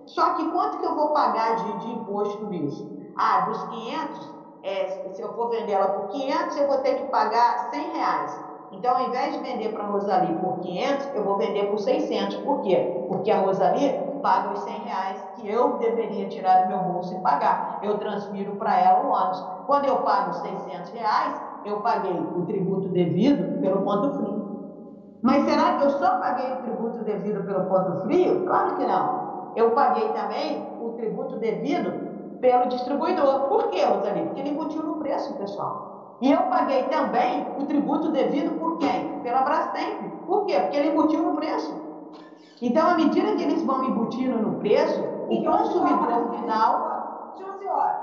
Só 0.07 0.31
que 0.35 0.51
quanto 0.51 0.79
que 0.79 0.87
eu 0.87 0.97
vou 0.97 1.13
pagar 1.13 1.55
de, 1.55 1.75
de 1.75 1.93
imposto 1.93 2.45
nisso? 2.47 2.85
Ah, 3.15 3.47
dos 3.47 3.63
500, 3.65 4.33
é, 4.65 4.87
se 5.15 5.23
eu 5.23 5.33
for 5.35 5.51
vender 5.51 5.73
ela 5.73 5.89
por 5.89 6.09
500, 6.09 6.57
eu 6.57 6.67
vou 6.67 6.79
ter 6.79 6.95
que 6.97 7.05
pagar 7.05 7.71
100 7.71 7.91
reais. 7.93 8.52
Então, 8.73 8.97
ao 8.97 9.03
invés 9.07 9.37
de 9.37 9.43
vender 9.43 9.69
para 9.71 9.85
a 9.85 9.89
Rosalie 9.89 10.35
por 10.41 10.61
500, 10.61 11.15
eu 11.15 11.25
vou 11.25 11.37
vender 11.37 11.69
por 11.69 11.79
600. 11.79 12.37
Por 12.39 12.63
quê? 12.63 13.05
Porque 13.07 13.31
a 13.31 13.41
Rosalie 13.41 13.93
paga 14.23 14.53
os 14.55 14.61
100 14.61 14.73
reais 14.81 15.25
que 15.37 15.49
eu 15.49 15.79
deveria 15.79 16.29
tirar 16.29 16.63
do 16.63 16.69
meu 16.69 16.79
bolso 16.93 17.15
e 17.15 17.23
pagar. 17.23 17.79
Eu 17.83 17.99
transfiro 17.99 18.57
para 18.57 18.79
ela 18.81 19.05
o 19.05 19.11
ônus. 19.11 19.39
Quando 19.67 19.85
eu 19.85 20.03
pago 20.03 20.33
600 20.33 20.91
reais, 20.91 21.41
eu 21.65 21.83
paguei 21.83 22.33
o 22.35 22.43
tributo 22.47 22.89
devido 22.89 23.61
pelo 23.61 23.83
ponto 23.83 24.11
frio. 24.17 24.43
Mas 25.23 25.45
será 25.45 25.77
que 25.77 25.85
eu 25.85 25.91
só 25.91 26.19
paguei 26.19 26.53
o 26.53 26.63
tributo 26.63 27.03
devido 27.05 27.45
pelo 27.45 27.69
ponto 27.69 28.03
frio? 28.03 28.45
Claro 28.47 28.75
que 28.77 28.87
não. 28.87 29.53
Eu 29.55 29.71
paguei 29.73 30.09
também 30.13 30.75
o 30.81 30.91
tributo 30.91 31.37
devido 31.37 31.93
pelo 32.41 32.67
distribuidor. 32.67 33.49
Por 33.49 33.69
quê, 33.71 33.85
Rosalie? 33.85 34.25
Porque 34.25 34.41
ele 34.41 34.51
embutiu 34.51 34.83
no 34.83 34.97
preço, 34.97 35.37
pessoal. 35.37 35.92
E 36.23 36.31
eu 36.31 36.43
paguei 36.43 36.85
também 36.85 37.45
o 37.59 37.67
tributo 37.67 38.13
devido 38.13 38.57
por 38.57 38.79
quem? 38.79 39.21
Pela 39.25 39.43
Brastemp. 39.43 40.25
Por 40.25 40.47
quê? 40.47 40.55
Porque 40.61 40.77
ele 40.77 40.91
embutiu 40.91 41.21
no 41.21 41.35
preço. 41.35 41.75
Então, 42.63 42.87
à 42.87 42.95
medida 42.95 43.35
que 43.35 43.43
eles 43.43 43.65
vão 43.65 43.83
embutindo 43.83 44.39
no 44.39 44.57
preço, 44.61 45.03
o 45.29 45.43
consumidor 45.43 46.39
final. 46.39 46.93
11 47.37 47.67
horas. 47.67 48.03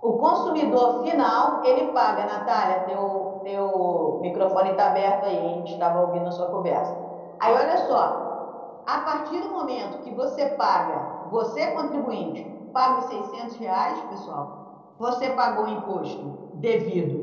O 0.00 0.12
consumidor 0.12 1.02
final, 1.02 1.64
ele 1.64 1.92
paga, 1.92 2.24
Natália, 2.24 2.84
teu, 2.84 3.40
teu 3.42 4.20
microfone 4.22 4.70
está 4.70 4.86
aberto 4.86 5.24
aí, 5.24 5.36
a 5.36 5.54
gente 5.54 5.72
estava 5.72 6.02
ouvindo 6.02 6.28
a 6.28 6.32
sua 6.32 6.46
conversa. 6.46 6.96
Aí 7.40 7.52
olha 7.52 7.76
só, 7.78 8.82
a 8.86 8.98
partir 8.98 9.40
do 9.40 9.50
momento 9.50 9.98
que 9.98 10.12
você 10.12 10.46
paga, 10.46 11.04
você 11.28 11.66
contribuinte, 11.72 12.48
paga 12.72 12.98
os 12.98 13.04
600 13.06 13.56
reais, 13.56 14.00
pessoal, 14.02 14.48
você 14.96 15.28
pagou 15.30 15.64
o 15.64 15.68
imposto 15.68 16.32
devido 16.54 17.19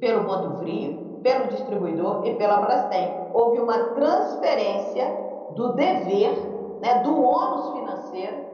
pelo 0.00 0.24
ponto 0.24 0.58
frio, 0.58 1.20
pelo 1.22 1.48
distribuidor 1.48 2.26
e 2.26 2.34
pela 2.34 2.58
Brastemp. 2.58 3.30
Houve 3.32 3.60
uma 3.60 3.78
transferência 3.94 5.06
do 5.54 5.72
dever, 5.72 6.78
né, 6.80 7.00
do 7.00 7.20
ônus 7.20 7.72
financeiro 7.72 8.46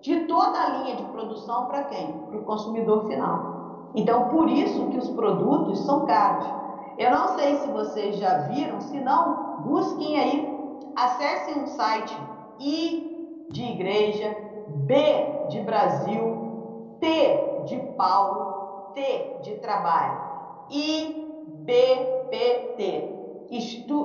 de 0.00 0.20
toda 0.26 0.58
a 0.58 0.68
linha 0.78 0.96
de 0.96 1.04
produção 1.04 1.66
para 1.66 1.84
quem? 1.84 2.12
Para 2.28 2.38
o 2.38 2.44
consumidor 2.44 3.06
final. 3.06 3.90
Então, 3.94 4.28
por 4.28 4.48
isso 4.48 4.86
que 4.88 4.98
os 4.98 5.10
produtos 5.10 5.80
são 5.84 6.06
caros. 6.06 6.46
Eu 6.96 7.10
não 7.10 7.28
sei 7.36 7.56
se 7.56 7.68
vocês 7.68 8.16
já 8.16 8.38
viram, 8.48 8.80
se 8.80 8.98
não, 9.00 9.62
busquem 9.62 10.18
aí, 10.18 10.58
acessem 10.96 11.62
um 11.62 11.66
site 11.66 12.16
I 12.58 13.46
de 13.50 13.64
igreja, 13.64 14.36
B 14.68 15.46
de 15.48 15.60
Brasil, 15.60 16.96
T 17.00 17.64
de 17.64 17.78
Paulo, 17.96 18.92
T 18.94 19.38
de 19.42 19.54
trabalho, 19.56 20.29
IBPT, 20.70 21.68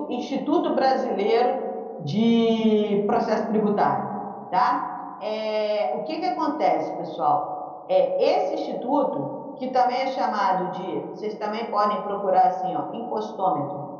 Instituto 0.09 0.73
Brasileiro 0.73 2.03
de 2.03 3.03
Processo 3.07 3.47
Tributário, 3.47 4.49
tá? 4.49 4.95
é, 5.21 5.95
o 5.95 6.03
que, 6.03 6.17
que 6.17 6.25
acontece, 6.25 6.91
pessoal? 6.97 7.85
É, 7.87 8.37
esse 8.37 8.55
instituto, 8.55 9.55
que 9.57 9.67
também 9.69 9.97
é 10.01 10.07
chamado 10.07 10.71
de, 10.71 10.99
vocês 11.11 11.33
também 11.35 11.65
podem 11.71 12.01
procurar 12.01 12.47
assim, 12.47 12.75
ó, 12.75 12.93
impostômetro. 12.93 13.95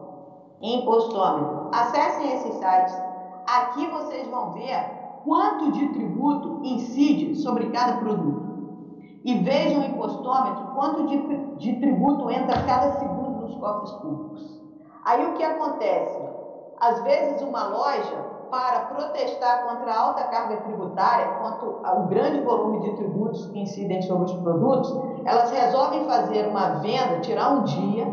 Impostômetro. 0.61 1.69
Acessem 1.71 2.31
esses 2.31 2.53
sites. 2.55 2.97
Aqui 3.45 3.87
vocês 3.87 4.27
vão 4.27 4.51
ver 4.51 4.77
quanto 5.23 5.71
de 5.71 5.87
tributo 5.87 6.59
incide 6.63 7.35
sobre 7.35 7.69
cada 7.69 7.93
produto. 7.93 8.44
E 9.25 9.33
vejam 9.39 9.81
o 9.81 9.85
impostômetro, 9.85 10.67
quanto 10.75 11.07
de, 11.07 11.17
de 11.57 11.79
tributo 11.79 12.29
entra 12.29 12.61
cada 12.61 12.99
segundo 12.99 13.41
nos 13.41 13.55
cofres 13.55 13.91
públicos. 13.93 14.61
Aí 15.03 15.25
o 15.25 15.33
que 15.33 15.43
acontece? 15.43 16.29
Às 16.79 17.01
vezes 17.01 17.41
uma 17.41 17.67
loja 17.69 18.23
para 18.51 18.81
protestar 18.81 19.65
contra 19.65 19.91
a 19.91 19.99
alta 19.99 20.23
carga 20.25 20.57
tributária, 20.57 21.39
quanto 21.39 21.79
ao 21.83 22.03
grande 22.03 22.41
volume 22.41 22.81
de 22.81 22.95
tributos 22.97 23.47
que 23.47 23.59
incidem 23.59 23.99
sobre 24.03 24.25
os 24.25 24.33
produtos, 24.33 24.93
elas 25.25 25.49
resolvem 25.49 26.05
fazer 26.05 26.45
uma 26.45 26.67
venda, 26.81 27.19
tirar 27.21 27.49
um 27.49 27.63
dia, 27.63 28.05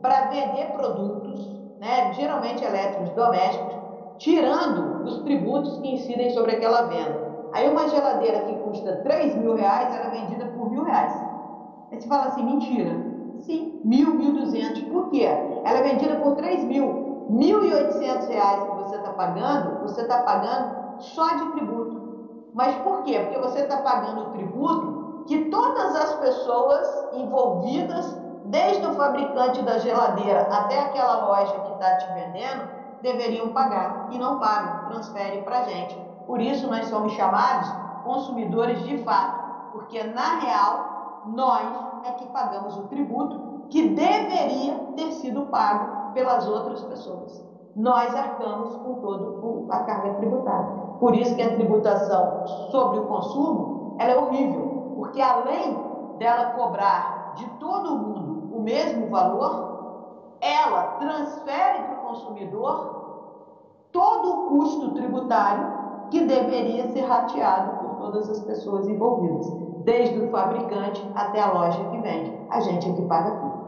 para 0.00 0.28
vender 0.28 0.72
produtos, 0.72 1.50
né, 1.78 2.14
geralmente 2.14 2.64
elétricos 2.64 3.10
domésticos, 3.10 3.76
tirando 4.16 5.04
os 5.04 5.18
tributos 5.18 5.76
que 5.76 5.88
incidem 5.88 6.30
sobre 6.30 6.52
aquela 6.52 6.82
venda. 6.82 7.25
Aí 7.52 7.68
uma 7.68 7.88
geladeira 7.88 8.40
que 8.40 8.54
custa 8.54 9.00
3 9.02 9.34
mil 9.36 9.54
reais, 9.54 9.92
ela 9.94 10.06
é 10.06 10.10
vendida 10.10 10.46
por 10.46 10.68
mil 10.70 10.82
reais. 10.82 11.12
Aí 11.90 12.00
você 12.00 12.08
fala 12.08 12.26
assim, 12.26 12.42
mentira. 12.44 13.06
Sim, 13.38 13.80
mil, 13.84 14.14
mil 14.14 14.32
duzentos. 14.32 14.82
Por 14.82 15.10
quê? 15.10 15.24
Ela 15.24 15.78
é 15.78 15.82
vendida 15.82 16.16
por 16.16 16.32
3 16.32 16.64
mil. 16.64 17.06
1.800 17.28 18.26
reais 18.28 18.64
que 18.64 18.74
você 18.74 18.96
está 18.96 19.10
pagando, 19.10 19.80
você 19.80 20.02
está 20.02 20.18
pagando 20.18 20.70
só 20.98 21.32
de 21.32 21.46
tributo. 21.46 22.00
Mas 22.52 22.76
por 22.76 23.02
quê? 23.02 23.20
Porque 23.20 23.38
você 23.38 23.60
está 23.60 23.76
pagando 23.76 24.22
o 24.22 24.30
tributo 24.30 24.96
que 25.26 25.50
todas 25.50 25.94
as 25.94 26.14
pessoas 26.14 26.86
envolvidas, 27.12 28.16
desde 28.44 28.86
o 28.86 28.92
fabricante 28.92 29.60
da 29.62 29.76
geladeira 29.76 30.46
até 30.48 30.78
aquela 30.78 31.16
loja 31.16 31.58
que 31.58 31.72
está 31.72 31.96
te 31.96 32.08
vendendo, 32.12 32.68
deveriam 33.00 33.50
pagar 33.50 34.06
e 34.08 34.18
não 34.18 34.38
pagam, 34.38 34.78
transferem 34.84 35.42
para 35.42 35.58
a 35.58 35.62
gente. 35.62 36.05
Por 36.26 36.40
isso 36.40 36.68
nós 36.68 36.86
somos 36.86 37.12
chamados 37.12 37.72
consumidores 38.02 38.82
de 38.84 38.98
fato, 38.98 39.72
porque 39.72 40.02
na 40.02 40.38
real 40.38 41.22
nós 41.26 41.68
é 42.04 42.12
que 42.12 42.26
pagamos 42.28 42.76
o 42.76 42.82
tributo 42.84 43.66
que 43.68 43.88
deveria 43.88 44.74
ter 44.96 45.10
sido 45.12 45.46
pago 45.46 46.12
pelas 46.12 46.48
outras 46.48 46.82
pessoas. 46.82 47.44
Nós 47.74 48.14
arcamos 48.14 48.76
com 48.76 48.94
toda 48.94 49.74
a 49.74 49.80
carga 49.80 50.14
tributária. 50.14 50.68
Por 50.98 51.14
isso 51.14 51.34
que 51.34 51.42
a 51.42 51.54
tributação 51.54 52.46
sobre 52.70 53.00
o 53.00 53.06
consumo 53.06 53.96
ela 53.98 54.12
é 54.12 54.16
horrível, 54.16 54.92
porque 54.96 55.20
além 55.20 55.76
dela 56.18 56.52
cobrar 56.52 57.32
de 57.34 57.46
todo 57.58 57.96
mundo 57.96 58.56
o 58.56 58.62
mesmo 58.62 59.08
valor, 59.08 60.36
ela 60.40 60.82
transfere 60.98 61.82
para 61.84 61.94
o 61.94 62.08
consumidor 62.08 62.96
todo 63.92 64.30
o 64.30 64.46
custo 64.48 64.92
tributário 64.92 65.75
que 66.10 66.24
deveria 66.24 66.88
ser 66.88 67.02
rateado 67.02 67.78
por 67.78 67.96
todas 67.96 68.28
as 68.30 68.40
pessoas 68.40 68.86
envolvidas. 68.88 69.66
desde 69.84 70.18
o 70.18 70.30
fabricante 70.32 71.08
até 71.14 71.40
a 71.40 71.52
loja 71.52 71.78
que 71.78 71.98
vende. 71.98 72.36
A 72.50 72.58
gente 72.58 72.90
é 72.90 72.92
que 72.92 73.02
paga 73.02 73.30
tudo. 73.36 73.66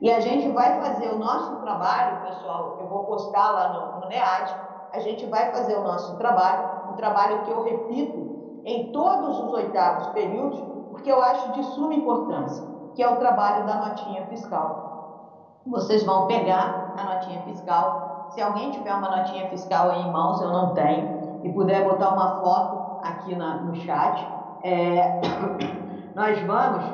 E 0.00 0.10
a 0.10 0.18
gente 0.18 0.48
vai 0.52 0.80
fazer 0.80 1.10
o 1.10 1.18
nosso 1.18 1.56
trabalho, 1.56 2.26
pessoal, 2.26 2.78
eu 2.80 2.88
vou 2.88 3.04
postar 3.04 3.50
lá 3.52 3.68
no, 3.72 4.00
no 4.00 4.08
NEAD, 4.08 4.54
a 4.92 4.98
gente 5.00 5.26
vai 5.26 5.52
fazer 5.52 5.76
o 5.76 5.82
nosso 5.82 6.16
trabalho, 6.16 6.92
um 6.92 6.96
trabalho 6.96 7.42
que 7.42 7.50
eu 7.50 7.62
repito 7.62 8.60
em 8.64 8.92
todos 8.92 9.40
os 9.40 9.52
oitavos 9.52 10.06
períodos, 10.08 10.58
porque 10.90 11.10
eu 11.10 11.20
acho 11.20 11.52
de 11.52 11.62
suma 11.64 11.94
importância, 11.94 12.64
que 12.94 13.02
é 13.02 13.08
o 13.08 13.16
trabalho 13.16 13.66
da 13.66 13.76
notinha 13.76 14.26
fiscal. 14.26 15.60
Vocês 15.66 16.04
vão 16.04 16.26
pegar 16.26 16.94
a 16.96 17.14
notinha 17.14 17.42
fiscal. 17.42 18.28
Se 18.30 18.40
alguém 18.40 18.70
tiver 18.70 18.94
uma 18.94 19.16
notinha 19.16 19.48
fiscal 19.48 19.90
aí 19.90 20.02
em 20.02 20.12
mãos, 20.12 20.40
eu 20.40 20.50
não 20.50 20.74
tenho, 20.74 21.13
e 21.44 21.52
puder 21.52 21.84
botar 21.84 22.08
uma 22.08 22.40
foto 22.40 23.06
aqui 23.06 23.36
na, 23.36 23.56
no 23.56 23.74
chat, 23.76 24.26
é, 24.62 25.20
nós 26.16 26.40
vamos 26.40 26.84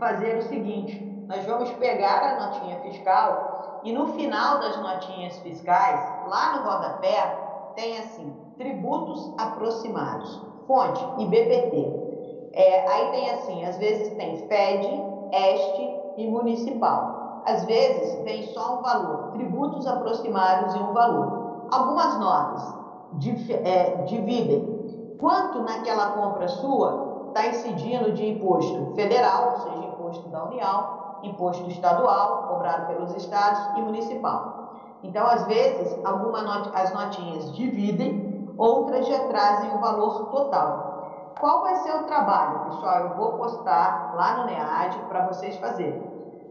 fazer 0.00 0.38
o 0.38 0.42
seguinte: 0.42 1.26
nós 1.28 1.44
vamos 1.44 1.70
pegar 1.72 2.22
a 2.22 2.46
notinha 2.46 2.80
fiscal 2.80 3.80
e 3.84 3.92
no 3.92 4.08
final 4.14 4.58
das 4.58 4.76
notinhas 4.78 5.38
fiscais, 5.40 6.00
lá 6.26 6.56
no 6.56 6.68
rodapé, 6.68 7.72
tem 7.76 7.98
assim, 7.98 8.34
tributos 8.56 9.32
aproximados, 9.38 10.42
fonte 10.66 11.04
IBPT. 11.18 12.08
É, 12.54 12.88
aí 12.90 13.10
tem 13.10 13.30
assim, 13.30 13.64
às 13.64 13.76
vezes 13.76 14.14
tem 14.14 14.38
FED, 14.48 14.86
ESTE 15.32 16.00
e 16.16 16.26
municipal. 16.26 17.42
Às 17.46 17.64
vezes 17.66 18.24
vem 18.24 18.42
só 18.48 18.78
um 18.78 18.82
valor, 18.82 19.32
tributos 19.32 19.86
aproximados 19.86 20.74
e 20.74 20.78
um 20.78 20.92
valor. 20.92 21.68
Algumas 21.70 22.18
notas 22.18 22.77
dividem 23.14 25.16
quanto 25.18 25.62
naquela 25.62 26.12
compra 26.12 26.48
sua 26.48 27.28
está 27.28 27.46
incidindo 27.46 28.12
de 28.12 28.26
imposto 28.26 28.94
federal, 28.94 29.52
ou 29.52 29.60
seja, 29.60 29.86
imposto 29.86 30.28
da 30.28 30.44
União, 30.44 30.98
imposto 31.22 31.68
estadual, 31.68 32.48
cobrado 32.48 32.86
pelos 32.86 33.14
estados 33.14 33.60
e 33.76 33.82
municipal. 33.82 34.72
Então, 35.02 35.26
às 35.26 35.44
vezes, 35.44 35.96
algumas 36.04 36.44
not 36.44 36.70
as 36.74 36.92
notinhas 36.92 37.54
dividem, 37.54 38.52
outras 38.56 39.06
já 39.06 39.28
trazem 39.28 39.74
o 39.74 39.78
valor 39.78 40.30
total. 40.30 41.34
Qual 41.38 41.62
vai 41.62 41.76
ser 41.76 41.94
o 41.94 42.04
trabalho, 42.04 42.64
pessoal? 42.64 43.02
Eu 43.02 43.16
vou 43.16 43.32
postar 43.34 44.14
lá 44.16 44.38
no 44.38 44.46
NEAD 44.46 44.98
para 45.08 45.26
vocês 45.26 45.56
fazerem. 45.56 46.02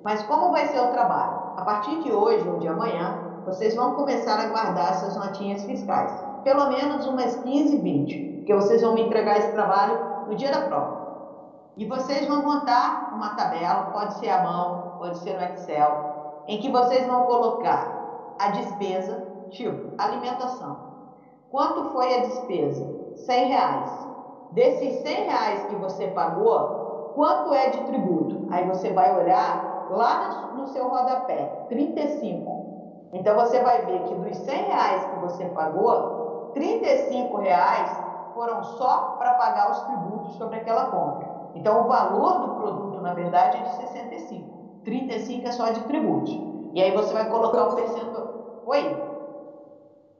Mas 0.03 0.23
como 0.23 0.51
vai 0.51 0.65
ser 0.67 0.79
o 0.79 0.91
trabalho? 0.91 1.33
A 1.57 1.61
partir 1.63 2.01
de 2.01 2.11
hoje 2.11 2.47
ou 2.47 2.59
de 2.59 2.69
amanhã, 2.69 3.41
vocês 3.45 3.75
vão 3.75 3.95
começar 3.95 4.39
a 4.39 4.45
guardar 4.45 4.91
essas 4.91 5.17
notinhas 5.17 5.65
fiscais. 5.65 6.26
Pelo 6.43 6.69
menos 6.69 7.05
umas 7.07 7.35
15, 7.37 7.77
20, 7.77 8.37
porque 8.37 8.53
vocês 8.53 8.81
vão 8.81 8.93
me 8.93 9.01
entregar 9.01 9.37
esse 9.37 9.51
trabalho 9.51 10.25
no 10.27 10.35
dia 10.35 10.51
da 10.51 10.61
prova. 10.61 11.07
E 11.75 11.85
vocês 11.85 12.27
vão 12.27 12.43
montar 12.43 13.13
uma 13.13 13.35
tabela, 13.35 13.91
pode 13.91 14.13
ser 14.15 14.29
à 14.29 14.41
mão, 14.41 14.95
pode 14.97 15.17
ser 15.19 15.35
no 15.35 15.43
Excel, 15.43 16.43
em 16.47 16.59
que 16.59 16.71
vocês 16.71 17.05
vão 17.05 17.23
colocar 17.25 18.35
a 18.39 18.49
despesa, 18.49 19.23
tipo 19.49 19.93
alimentação. 19.97 20.77
Quanto 21.51 21.91
foi 21.91 22.13
a 22.15 22.21
despesa? 22.21 22.87
100 23.15 23.47
reais. 23.47 24.07
Desses 24.51 25.01
100 25.01 25.23
reais 25.25 25.65
que 25.65 25.75
você 25.75 26.07
pagou, 26.07 27.11
quanto 27.15 27.53
é 27.53 27.69
de 27.69 27.81
tributo? 27.81 28.47
Aí 28.49 28.65
você 28.65 28.91
vai 28.91 29.15
olhar 29.15 29.87
lá 29.89 30.53
no 30.55 30.67
seu 30.67 30.87
rodapé, 30.87 31.65
35. 31.69 33.09
Então 33.13 33.35
você 33.35 33.59
vai 33.59 33.85
ver 33.85 34.03
que 34.03 34.15
dos 34.15 34.37
100 34.37 34.63
reais 34.63 35.05
que 35.05 35.19
você 35.19 35.45
pagou, 35.45 36.26
35 36.57 37.37
reais 37.37 37.89
foram 38.33 38.63
só 38.63 39.15
para 39.17 39.35
pagar 39.35 39.71
os 39.71 39.79
tributos 39.81 40.35
sobre 40.37 40.57
aquela 40.57 40.85
compra. 40.87 41.27
Então 41.53 41.85
o 41.85 41.87
valor 41.87 42.39
do 42.39 42.55
produto, 42.55 43.01
na 43.01 43.13
verdade, 43.13 43.57
é 43.57 43.61
de 43.61 43.75
65. 43.75 44.81
35 44.83 45.47
é 45.47 45.51
só 45.51 45.69
de 45.69 45.83
tributos. 45.83 46.31
E 46.73 46.81
aí 46.81 46.91
você 46.91 47.13
vai 47.13 47.29
colocar 47.29 47.63
o 47.63 47.75
percentual. 47.75 48.63
Oi? 48.65 49.03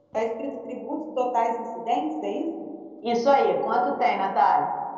Está 0.06 0.24
escrito 0.24 0.62
tributos 0.62 1.14
totais 1.14 1.60
incidentes, 1.60 2.22
é 2.22 2.30
isso? 2.30 2.68
Isso 3.02 3.30
aí. 3.30 3.62
Quanto 3.62 3.98
tem, 3.98 4.16
Natália? 4.16 4.88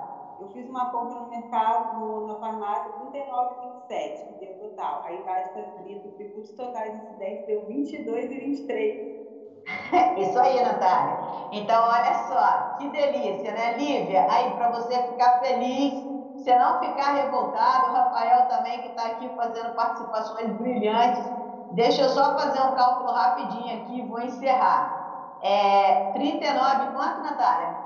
Eu 0.41 0.49
fiz 0.49 0.69
uma 0.69 0.91
compra 0.91 1.21
no 1.21 1.29
mercado, 1.29 2.27
na 2.27 2.35
farmácia, 2.37 2.91
39,27, 3.13 4.39
que 4.39 4.47
deu 4.47 4.71
total. 4.71 5.03
Aí 5.05 5.21
embaixo 5.21 5.49
está 5.49 5.61
escrito 5.61 6.09
tributos 6.17 6.53
totais 6.53 6.95
incidentes, 6.95 7.47
deu 7.47 7.67
22,23. 7.67 9.20
Isso 10.17 10.39
aí, 10.39 10.61
Natália. 10.63 11.17
Então, 11.53 11.83
olha 11.83 12.15
só, 12.29 12.77
que 12.79 12.89
delícia, 12.89 13.53
né, 13.53 13.77
Lívia? 13.77 14.27
Aí, 14.31 14.51
para 14.55 14.69
você 14.69 14.99
ficar 15.09 15.41
feliz, 15.41 15.93
você 16.37 16.55
não 16.57 16.81
ficar 16.81 17.13
revoltado, 17.15 17.89
o 17.89 17.93
Rafael 17.93 18.49
também, 18.49 18.81
que 18.81 18.89
está 18.89 19.07
aqui 19.07 19.29
fazendo 19.37 19.75
participações 19.75 20.53
brilhantes 20.59 21.41
Deixa 21.71 22.03
eu 22.03 22.09
só 22.09 22.37
fazer 22.37 22.61
um 22.61 22.75
cálculo 22.75 23.13
rapidinho 23.13 23.75
aqui 23.77 23.99
e 23.99 24.03
vou 24.03 24.21
encerrar. 24.21 25.39
É, 25.41 26.11
39, 26.13 26.87
quanto, 26.93 27.23
Natália? 27.23 27.77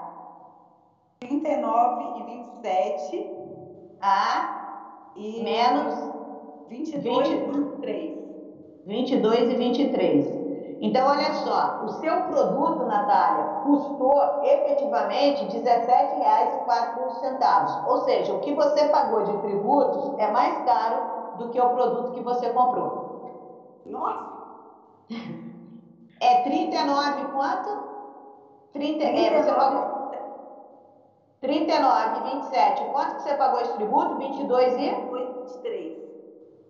39 1.21 2.21
e 2.21 2.23
27. 2.23 3.27
Ah, 4.01 5.13
e 5.15 5.43
menos 5.43 5.95
22 6.69 7.29
20, 7.29 7.31
e 7.31 7.37
23. 7.45 8.15
22 8.87 9.51
e 9.51 9.55
23. 9.55 10.44
Então, 10.85 11.09
olha 11.09 11.33
só, 11.33 11.81
o 11.83 11.89
seu 11.93 12.25
produto, 12.25 12.85
Natália, 12.85 13.63
custou 13.65 14.13
efetivamente 14.43 15.45
R$ 15.45 15.63
17,04. 15.63 17.89
Ou 17.89 18.05
seja, 18.05 18.35
o 18.35 18.41
que 18.41 18.55
você 18.55 18.89
pagou 18.89 19.23
de 19.23 19.35
tributos 19.39 20.13
é 20.19 20.31
mais 20.31 20.63
caro 20.67 21.39
do 21.39 21.49
que 21.49 21.59
o 21.59 21.71
produto 21.71 22.13
que 22.13 22.21
você 22.21 22.51
comprou. 22.51 23.81
Nossa! 23.87 24.35
É 26.21 26.43
39 26.43 27.25
quanto? 27.33 27.71
30, 28.75 28.99
39. 28.99 29.21
É, 29.21 29.43
você 29.43 29.53
pagou 29.53 30.11
39, 31.41 32.31
27. 32.31 32.85
Quanto 32.93 33.15
que 33.15 33.23
você 33.23 33.35
pagou 33.37 33.63
esse 33.63 33.73
tributo? 33.73 34.17
22 34.17 34.77
e? 34.77 34.91
23. 34.91 36.05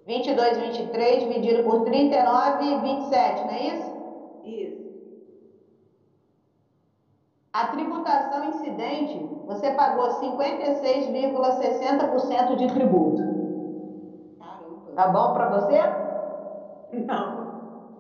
22, 0.07 0.59
23 0.59 1.23
dividido 1.25 1.65
por 1.65 1.81
39 1.81 2.65
e 2.65 2.79
27, 2.79 3.45
não 3.45 3.51
é 3.51 3.61
isso? 3.61 3.94
Isso. 4.45 4.85
A 7.53 7.67
tributação 7.69 8.47
incidente, 8.47 9.31
você 9.47 9.71
pagou 9.71 10.09
56,60% 10.09 12.57
de 12.57 12.67
tributo. 12.67 13.23
Caramba. 14.41 14.91
Tá 14.97 15.07
bom 15.09 15.33
para 15.33 15.51
você? 15.51 15.79
Não. 17.07 17.45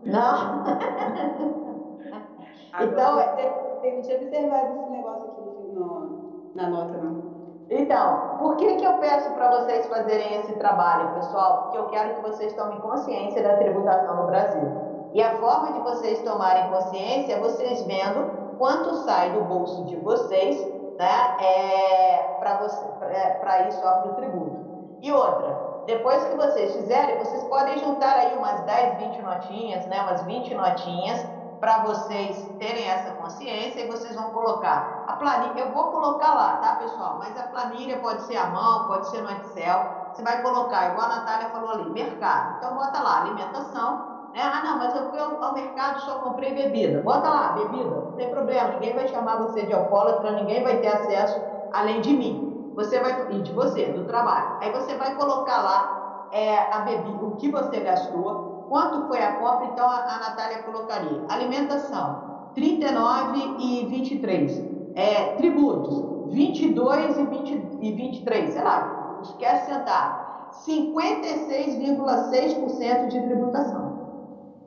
Não? 0.04 0.64
então, 2.82 3.20
eu 3.20 3.94
não 3.94 4.02
tinha 4.02 4.16
observado 4.16 4.74
esse 4.74 4.90
negócio 4.90 5.30
aqui 5.30 5.42
no, 5.72 6.50
na 6.56 6.68
nota, 6.68 6.98
não. 6.98 7.22
Então, 7.70 8.38
por 8.38 8.56
que, 8.56 8.74
que 8.74 8.84
eu 8.84 8.94
peço 8.94 9.32
para 9.34 9.50
vocês 9.50 9.86
fazerem 9.86 10.34
esse 10.34 10.52
trabalho, 10.54 11.14
pessoal? 11.14 11.62
Porque 11.62 11.78
eu 11.78 11.86
quero 11.86 12.16
que 12.16 12.22
vocês 12.22 12.52
tomem 12.54 12.80
consciência 12.80 13.40
da 13.42 13.56
tributação 13.56 14.16
no 14.16 14.26
Brasil. 14.26 14.93
E 15.14 15.22
a 15.22 15.38
forma 15.38 15.72
de 15.72 15.78
vocês 15.78 16.18
tomarem 16.22 16.68
consciência 16.70 17.34
é 17.34 17.38
vocês 17.38 17.82
vendo 17.84 18.56
quanto 18.58 18.96
sai 19.04 19.30
do 19.30 19.44
bolso 19.44 19.84
de 19.84 19.94
vocês 19.96 20.60
né, 20.98 21.36
é, 21.40 22.36
para 22.40 23.58
é, 23.58 23.68
ir 23.68 23.72
só 23.74 23.92
para 23.92 24.10
o 24.10 24.14
tributo. 24.14 24.98
E 25.00 25.12
outra, 25.12 25.82
depois 25.86 26.24
que 26.24 26.34
vocês 26.34 26.74
fizerem, 26.74 27.18
vocês 27.18 27.44
podem 27.44 27.78
juntar 27.78 28.16
aí 28.16 28.36
umas 28.36 28.60
10, 28.62 28.96
20 28.98 29.22
notinhas, 29.22 29.86
né, 29.86 30.00
umas 30.02 30.22
20 30.22 30.52
notinhas, 30.54 31.24
para 31.60 31.84
vocês 31.84 32.50
terem 32.58 32.88
essa 32.88 33.12
consciência 33.12 33.82
e 33.82 33.86
vocês 33.88 34.16
vão 34.16 34.30
colocar 34.32 35.04
a 35.06 35.12
planilha. 35.12 35.60
Eu 35.60 35.72
vou 35.72 35.92
colocar 35.92 36.34
lá, 36.34 36.56
tá, 36.56 36.74
pessoal? 36.76 37.18
Mas 37.18 37.38
a 37.38 37.44
planilha 37.44 38.00
pode 38.00 38.22
ser 38.22 38.36
à 38.36 38.48
mão, 38.48 38.88
pode 38.88 39.08
ser 39.08 39.22
no 39.22 39.30
Excel. 39.30 40.10
Você 40.12 40.22
vai 40.22 40.42
colocar, 40.42 40.90
igual 40.90 41.06
a 41.06 41.16
Natália 41.16 41.48
falou 41.50 41.70
ali, 41.70 41.88
mercado. 41.90 42.56
Então, 42.58 42.74
bota 42.74 43.00
lá, 43.00 43.20
alimentação. 43.22 44.13
Né? 44.34 44.40
Ah, 44.42 44.62
não, 44.64 44.78
mas 44.78 44.94
eu 44.94 45.10
fui 45.10 45.18
ao, 45.18 45.42
ao 45.42 45.54
mercado 45.54 46.00
só 46.00 46.18
comprei 46.18 46.52
bebida. 46.52 47.00
Bota 47.02 47.28
lá, 47.28 47.52
bebida. 47.52 47.90
Não 47.90 48.12
tem 48.12 48.28
problema, 48.28 48.74
ninguém 48.74 48.94
vai 48.94 49.08
chamar 49.08 49.36
você 49.36 49.64
de 49.64 49.72
alcoólatra, 49.72 50.32
ninguém 50.32 50.62
vai 50.62 50.80
ter 50.80 50.88
acesso 50.88 51.40
além 51.72 52.00
de 52.00 52.14
mim 52.14 52.54
você 52.74 52.98
vai 53.00 53.26
e 53.30 53.42
de 53.42 53.52
você, 53.52 53.92
do 53.92 54.04
trabalho. 54.04 54.56
Aí 54.60 54.70
você 54.72 54.96
vai 54.96 55.14
colocar 55.14 55.62
lá 55.62 56.28
é, 56.32 56.58
a 56.74 56.80
bebida, 56.80 57.24
o 57.24 57.36
que 57.36 57.48
você 57.48 57.78
gastou, 57.80 58.64
quanto 58.68 59.06
foi 59.06 59.22
a 59.22 59.34
compra, 59.34 59.66
então 59.66 59.88
a, 59.88 59.98
a 59.98 60.18
Natália 60.18 60.64
colocaria. 60.64 61.22
Alimentação, 61.28 62.50
39 62.54 63.54
e 63.58 63.86
23. 63.86 64.64
É, 64.96 65.34
tributos, 65.36 66.04
22 66.32 67.18
e, 67.18 67.24
20, 67.24 67.68
e 67.80 67.92
23, 67.92 68.50
sei 68.50 68.62
lá, 68.62 69.18
esquece 69.22 69.72
sentar. 69.72 70.24
56,6% 70.66 73.08
de 73.08 73.20
tributação. 73.22 73.93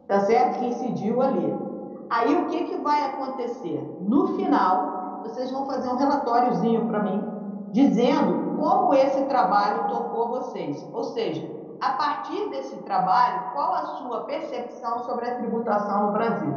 Tá 0.07 0.21
certo? 0.21 0.59
Que 0.59 0.67
incidiu 0.67 1.21
ali. 1.21 1.53
Aí 2.09 2.35
o 2.35 2.45
que, 2.45 2.63
que 2.65 2.77
vai 2.77 3.05
acontecer? 3.05 3.97
No 3.99 4.35
final, 4.37 5.21
vocês 5.23 5.51
vão 5.51 5.65
fazer 5.65 5.89
um 5.89 5.97
relatóriozinho 5.97 6.87
para 6.87 7.03
mim 7.03 7.37
dizendo 7.71 8.55
como 8.57 8.93
esse 8.93 9.23
trabalho 9.25 9.87
tocou 9.89 10.29
vocês. 10.29 10.87
Ou 10.93 11.03
seja, 11.03 11.49
a 11.81 11.91
partir 11.91 12.49
desse 12.49 12.75
trabalho, 12.77 13.51
qual 13.53 13.73
a 13.73 13.85
sua 13.97 14.21
percepção 14.21 14.99
sobre 14.99 15.29
a 15.29 15.35
tributação 15.35 16.07
no 16.07 16.11
Brasil? 16.13 16.53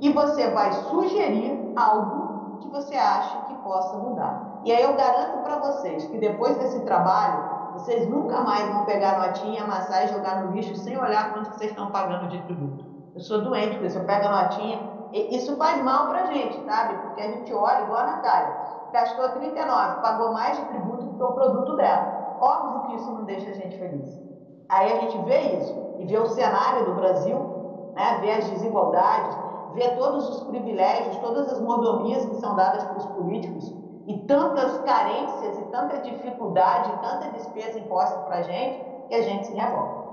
E 0.00 0.10
você 0.10 0.50
vai 0.50 0.72
sugerir 0.72 1.72
algo 1.76 2.58
que 2.60 2.68
você 2.68 2.96
acha 2.96 3.38
que 3.46 3.54
possa 3.56 3.96
mudar. 3.96 4.60
E 4.64 4.72
aí 4.72 4.82
eu 4.82 4.94
garanto 4.96 5.42
para 5.42 5.58
vocês 5.58 6.04
que 6.06 6.18
depois 6.18 6.56
desse 6.58 6.80
trabalho, 6.80 7.72
vocês 7.74 8.08
nunca 8.08 8.40
mais 8.40 8.68
vão 8.72 8.84
pegar 8.84 9.18
notinha, 9.18 9.62
amassar 9.62 10.04
e 10.04 10.08
jogar 10.08 10.44
no 10.44 10.52
lixo 10.52 10.76
sem 10.76 10.98
olhar 10.98 11.32
quanto 11.32 11.54
vocês 11.54 11.70
estão 11.70 11.90
pagando 11.90 12.28
de 12.28 12.42
tributo. 12.42 12.87
Eu 13.18 13.24
sou 13.24 13.40
doente 13.42 13.84
isso, 13.84 13.98
eu 13.98 14.04
pego 14.04 14.28
a 14.28 14.42
notinha, 14.44 14.78
isso 15.12 15.56
faz 15.56 15.82
mal 15.82 16.06
para 16.06 16.22
a 16.22 16.26
gente, 16.26 16.64
sabe? 16.64 16.96
Porque 16.98 17.20
a 17.20 17.28
gente 17.32 17.52
olha, 17.52 17.82
igual 17.82 17.98
a 17.98 18.06
Natália, 18.12 18.56
gastou 18.92 19.28
39, 19.30 20.02
pagou 20.02 20.32
mais 20.32 20.56
de 20.56 20.64
tributo 20.66 21.02
do 21.02 21.16
que 21.16 21.22
o 21.24 21.32
produto 21.32 21.74
dela. 21.74 22.36
Óbvio 22.40 22.82
que 22.82 22.94
isso 22.94 23.10
não 23.10 23.24
deixa 23.24 23.50
a 23.50 23.54
gente 23.54 23.76
feliz. 23.76 24.22
Aí 24.68 24.92
a 24.92 25.00
gente 25.00 25.18
vê 25.24 25.40
isso 25.56 25.74
e 25.98 26.06
vê 26.06 26.16
o 26.16 26.28
cenário 26.28 26.84
do 26.86 26.94
Brasil, 26.94 27.90
né? 27.96 28.18
vê 28.20 28.30
as 28.30 28.48
desigualdades, 28.50 29.36
vê 29.74 29.88
todos 29.96 30.28
os 30.36 30.44
privilégios, 30.44 31.16
todas 31.16 31.50
as 31.50 31.60
mordomias 31.60 32.24
que 32.24 32.36
são 32.36 32.54
dadas 32.54 32.84
para 32.84 32.98
os 32.98 33.06
políticos 33.06 33.74
e 34.06 34.16
tantas 34.28 34.78
carências 34.82 35.58
e 35.58 35.62
tanta 35.72 35.98
dificuldade, 36.02 36.92
tanta 37.02 37.32
despesa 37.32 37.80
imposta 37.80 38.16
para 38.20 38.36
a 38.36 38.42
gente, 38.42 38.80
que 39.08 39.14
a 39.16 39.22
gente 39.22 39.48
se 39.48 39.54
revolta. 39.54 40.06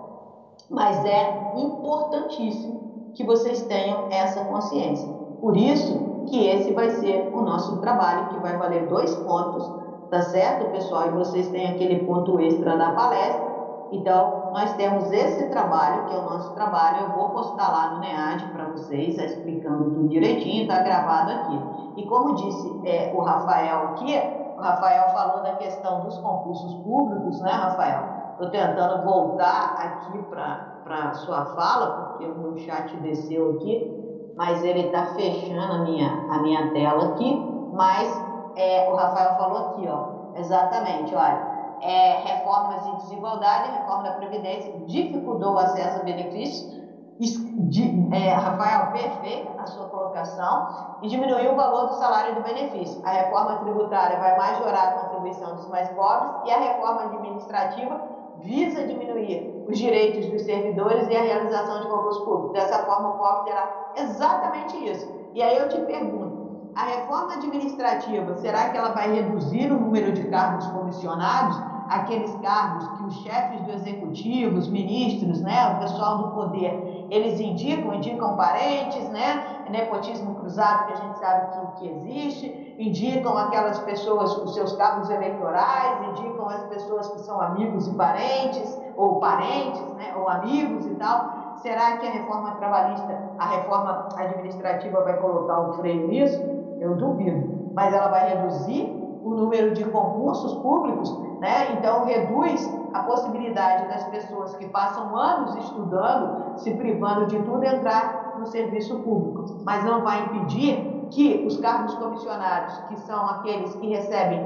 Mas 0.71 1.05
é 1.05 1.51
importantíssimo 1.55 2.94
que 3.15 3.23
vocês 3.23 3.63
tenham 3.63 4.07
essa 4.11 4.43
consciência. 4.45 5.11
Por 5.41 5.57
isso 5.57 6.25
que 6.27 6.47
esse 6.47 6.73
vai 6.73 6.89
ser 6.91 7.31
o 7.33 7.41
nosso 7.41 7.79
trabalho, 7.81 8.29
que 8.29 8.39
vai 8.39 8.57
valer 8.57 8.87
dois 8.87 9.15
pontos, 9.15 9.71
tá 10.09 10.21
certo, 10.21 10.71
pessoal? 10.71 11.07
E 11.07 11.11
vocês 11.11 11.47
têm 11.49 11.71
aquele 11.71 12.05
ponto 12.05 12.39
extra 12.39 12.77
da 12.77 12.91
palestra. 12.91 13.55
Então, 13.91 14.49
nós 14.51 14.73
temos 14.73 15.11
esse 15.11 15.47
trabalho, 15.49 16.05
que 16.05 16.15
é 16.15 16.17
o 16.17 16.23
nosso 16.23 16.53
trabalho, 16.55 17.03
eu 17.03 17.09
vou 17.15 17.29
postar 17.29 17.71
lá 17.71 17.91
no 17.91 17.99
NEAD 17.99 18.45
para 18.51 18.65
vocês, 18.65 19.17
explicando 19.17 19.85
tudo 19.85 20.09
direitinho, 20.09 20.63
está 20.63 20.81
gravado 20.81 21.31
aqui. 21.31 21.61
E 21.97 22.05
como 22.07 22.35
disse 22.35 22.81
é, 22.85 23.13
o 23.15 23.21
Rafael 23.21 23.89
aqui, 23.89 24.19
o 24.57 24.61
Rafael 24.61 25.09
falou 25.09 25.43
da 25.43 25.53
questão 25.55 26.01
dos 26.01 26.17
concursos 26.17 26.73
públicos, 26.83 27.39
né, 27.41 27.51
Rafael? 27.51 28.03
Estou 28.31 28.49
tentando 28.49 29.03
voltar 29.05 29.75
aqui 29.77 30.17
para 30.23 31.09
a 31.09 31.13
sua 31.13 31.45
fala, 31.45 32.04
porque 32.15 32.25
o 32.25 32.57
chat 32.57 32.95
desceu 32.97 33.51
aqui, 33.51 34.33
mas 34.35 34.63
ele 34.63 34.87
está 34.87 35.13
fechando 35.15 35.73
a 35.73 35.77
minha, 35.79 36.09
a 36.29 36.39
minha 36.39 36.71
tela 36.71 37.13
aqui, 37.13 37.35
mas 37.73 38.23
é, 38.55 38.89
o 38.89 38.95
Rafael 38.95 39.35
falou 39.37 39.57
aqui, 39.57 39.87
ó, 39.87 40.37
exatamente, 40.37 41.13
olha, 41.13 41.55
é, 41.81 42.15
reformas 42.23 42.83
de 42.83 42.95
desigualdade, 42.97 43.71
reforma 43.71 44.03
da 44.03 44.11
Previdência, 44.11 44.73
dificultou 44.85 45.53
o 45.53 45.57
acesso 45.57 45.99
a 45.99 46.03
benefícios. 46.03 46.85
De, 47.17 48.13
é, 48.13 48.33
Rafael, 48.33 48.91
perfeita 48.91 49.49
a 49.57 49.65
sua 49.67 49.85
colocação, 49.85 50.97
e 51.01 51.07
diminuiu 51.07 51.53
o 51.53 51.55
valor 51.55 51.87
do 51.87 51.93
salário 51.93 52.35
do 52.35 52.41
benefício. 52.41 53.01
A 53.05 53.11
reforma 53.11 53.55
tributária 53.59 54.19
vai 54.19 54.37
majorar 54.37 54.89
a 54.89 54.91
contribuição 54.99 55.55
dos 55.55 55.65
mais 55.69 55.87
pobres 55.91 56.29
e 56.45 56.51
a 56.51 56.57
reforma 56.57 57.03
administrativa 57.03 58.01
visa 58.41 58.85
diminuir 58.85 59.54
os 59.67 59.77
direitos 59.77 60.27
dos 60.27 60.43
servidores 60.43 61.07
e 61.09 61.15
a 61.15 61.21
realização 61.21 61.81
de 61.81 61.87
concursos 61.87 62.23
públicos. 62.23 62.53
Dessa 62.53 62.83
forma, 62.85 63.09
o 63.09 63.17
pobre 63.17 63.51
terá 63.51 63.91
exatamente 63.95 64.77
isso. 64.89 65.07
E 65.33 65.41
aí 65.41 65.57
eu 65.57 65.69
te 65.69 65.79
pergunto, 65.81 66.71
a 66.75 66.83
reforma 66.83 67.33
administrativa, 67.33 68.35
será 68.35 68.69
que 68.69 68.77
ela 68.77 68.89
vai 68.89 69.13
reduzir 69.13 69.71
o 69.71 69.79
número 69.79 70.11
de 70.11 70.23
cargos 70.25 70.67
comissionados? 70.67 71.75
aqueles 71.89 72.33
cargos 72.37 72.87
que 72.97 73.03
os 73.03 73.15
chefes 73.21 73.61
do 73.61 73.71
executivo, 73.71 74.57
os 74.57 74.67
ministros, 74.67 75.41
né, 75.41 75.75
o 75.75 75.79
pessoal 75.79 76.17
do 76.17 76.31
poder, 76.31 77.07
eles 77.09 77.39
indicam, 77.39 77.93
indicam 77.93 78.35
parentes, 78.35 79.07
né, 79.09 79.65
nepotismo 79.69 80.35
cruzado 80.35 80.87
que 80.87 80.93
a 80.93 80.95
gente 80.95 81.19
sabe 81.19 81.51
que, 81.51 81.79
que 81.79 81.87
existe, 81.89 82.75
indicam 82.79 83.37
aquelas 83.37 83.79
pessoas, 83.79 84.35
os 84.37 84.53
seus 84.53 84.73
cargos 84.73 85.09
eleitorais, 85.09 86.09
indicam 86.09 86.49
as 86.49 86.63
pessoas 86.63 87.07
que 87.09 87.19
são 87.21 87.39
amigos 87.39 87.87
e 87.87 87.93
parentes, 87.93 88.79
ou 88.95 89.19
parentes, 89.19 89.81
né, 89.93 90.13
ou 90.15 90.27
amigos 90.29 90.85
e 90.85 90.95
tal. 90.95 91.55
Será 91.57 91.97
que 91.97 92.07
a 92.07 92.11
reforma 92.11 92.51
trabalhista, 92.51 93.31
a 93.39 93.45
reforma 93.45 94.09
administrativa 94.17 95.01
vai 95.01 95.17
colocar 95.17 95.61
um 95.61 95.73
freio 95.73 96.07
nisso? 96.07 96.41
Eu 96.79 96.95
duvido. 96.95 97.71
Mas 97.73 97.93
ela 97.93 98.09
vai 98.09 98.29
reduzir 98.29 98.91
o 99.23 99.29
número 99.31 99.73
de 99.73 99.83
concursos 99.85 100.53
públicos 100.55 101.11
né? 101.39 101.73
Então, 101.73 102.05
reduz 102.05 102.73
a 102.93 103.03
possibilidade 103.03 103.87
das 103.87 104.03
pessoas 104.05 104.55
que 104.55 104.67
passam 104.69 105.15
anos 105.15 105.55
estudando, 105.57 106.57
se 106.59 106.71
privando 106.75 107.27
de 107.27 107.37
tudo, 107.43 107.63
entrar 107.63 108.35
no 108.39 108.45
serviço 108.47 108.99
público. 108.99 109.61
Mas 109.63 109.83
não 109.83 110.01
vai 110.01 110.23
impedir 110.23 111.07
que 111.11 111.45
os 111.45 111.57
cargos 111.57 111.93
comissionados, 111.95 112.77
que 112.87 112.99
são 113.01 113.25
aqueles 113.27 113.75
que 113.75 113.87
recebem 113.87 114.43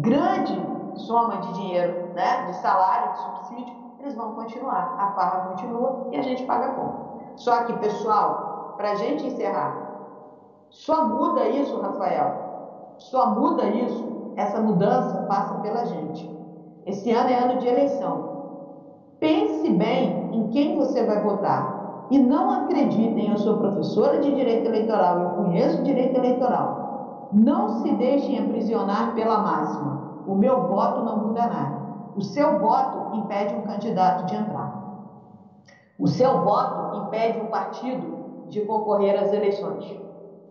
grande 0.00 0.58
soma 0.94 1.38
de 1.38 1.52
dinheiro, 1.54 2.12
né, 2.14 2.46
de 2.46 2.56
salário, 2.56 3.12
de 3.12 3.18
subsídio, 3.18 3.74
eles 4.08 4.14
vão 4.14 4.32
continuar. 4.32 4.96
A 4.98 5.08
farra 5.08 5.50
continua 5.50 6.08
e 6.10 6.16
a 6.16 6.22
gente 6.22 6.44
paga 6.44 6.66
a 6.66 6.72
conta. 6.72 6.98
Só 7.36 7.64
que, 7.64 7.72
pessoal, 7.74 8.74
para 8.76 8.92
a 8.92 8.94
gente 8.94 9.26
encerrar, 9.26 9.76
só 10.70 11.06
muda 11.06 11.46
isso, 11.48 11.78
Rafael, 11.80 12.94
só 12.96 13.30
muda 13.30 13.64
isso 13.66 14.32
essa 14.36 14.60
mudança 14.60 15.26
passa 15.28 15.54
pela 15.56 15.84
gente. 15.84 16.28
Esse 16.86 17.10
ano 17.10 17.28
é 17.28 17.34
ano 17.34 17.58
de 17.58 17.66
eleição. 17.66 18.38
Pense 19.20 19.68
bem 19.70 20.30
em 20.32 20.48
quem 20.48 20.76
você 20.76 21.04
vai 21.04 21.22
votar 21.22 22.06
e 22.10 22.18
não 22.18 22.50
acreditem, 22.50 23.30
eu 23.30 23.36
sou 23.36 23.58
professora 23.58 24.18
de 24.18 24.32
direito 24.32 24.66
eleitoral, 24.66 25.18
eu 25.18 25.30
conheço 25.30 25.82
direito 25.82 26.16
eleitoral. 26.16 27.28
Não 27.32 27.82
se 27.82 27.92
deixem 27.96 28.38
aprisionar 28.38 29.12
pela 29.14 29.38
máxima. 29.38 30.22
O 30.26 30.34
meu 30.34 30.68
voto 30.68 31.02
não 31.02 31.16
muda 31.18 31.46
nada. 31.46 31.77
O 32.16 32.22
seu 32.22 32.58
voto 32.58 33.16
impede 33.16 33.54
um 33.54 33.62
candidato 33.62 34.26
de 34.26 34.34
entrar. 34.34 34.88
O 35.98 36.06
seu 36.06 36.40
voto 36.42 36.96
impede 36.98 37.40
um 37.40 37.46
partido 37.46 38.46
de 38.48 38.60
concorrer 38.62 39.20
às 39.20 39.32
eleições, 39.32 39.84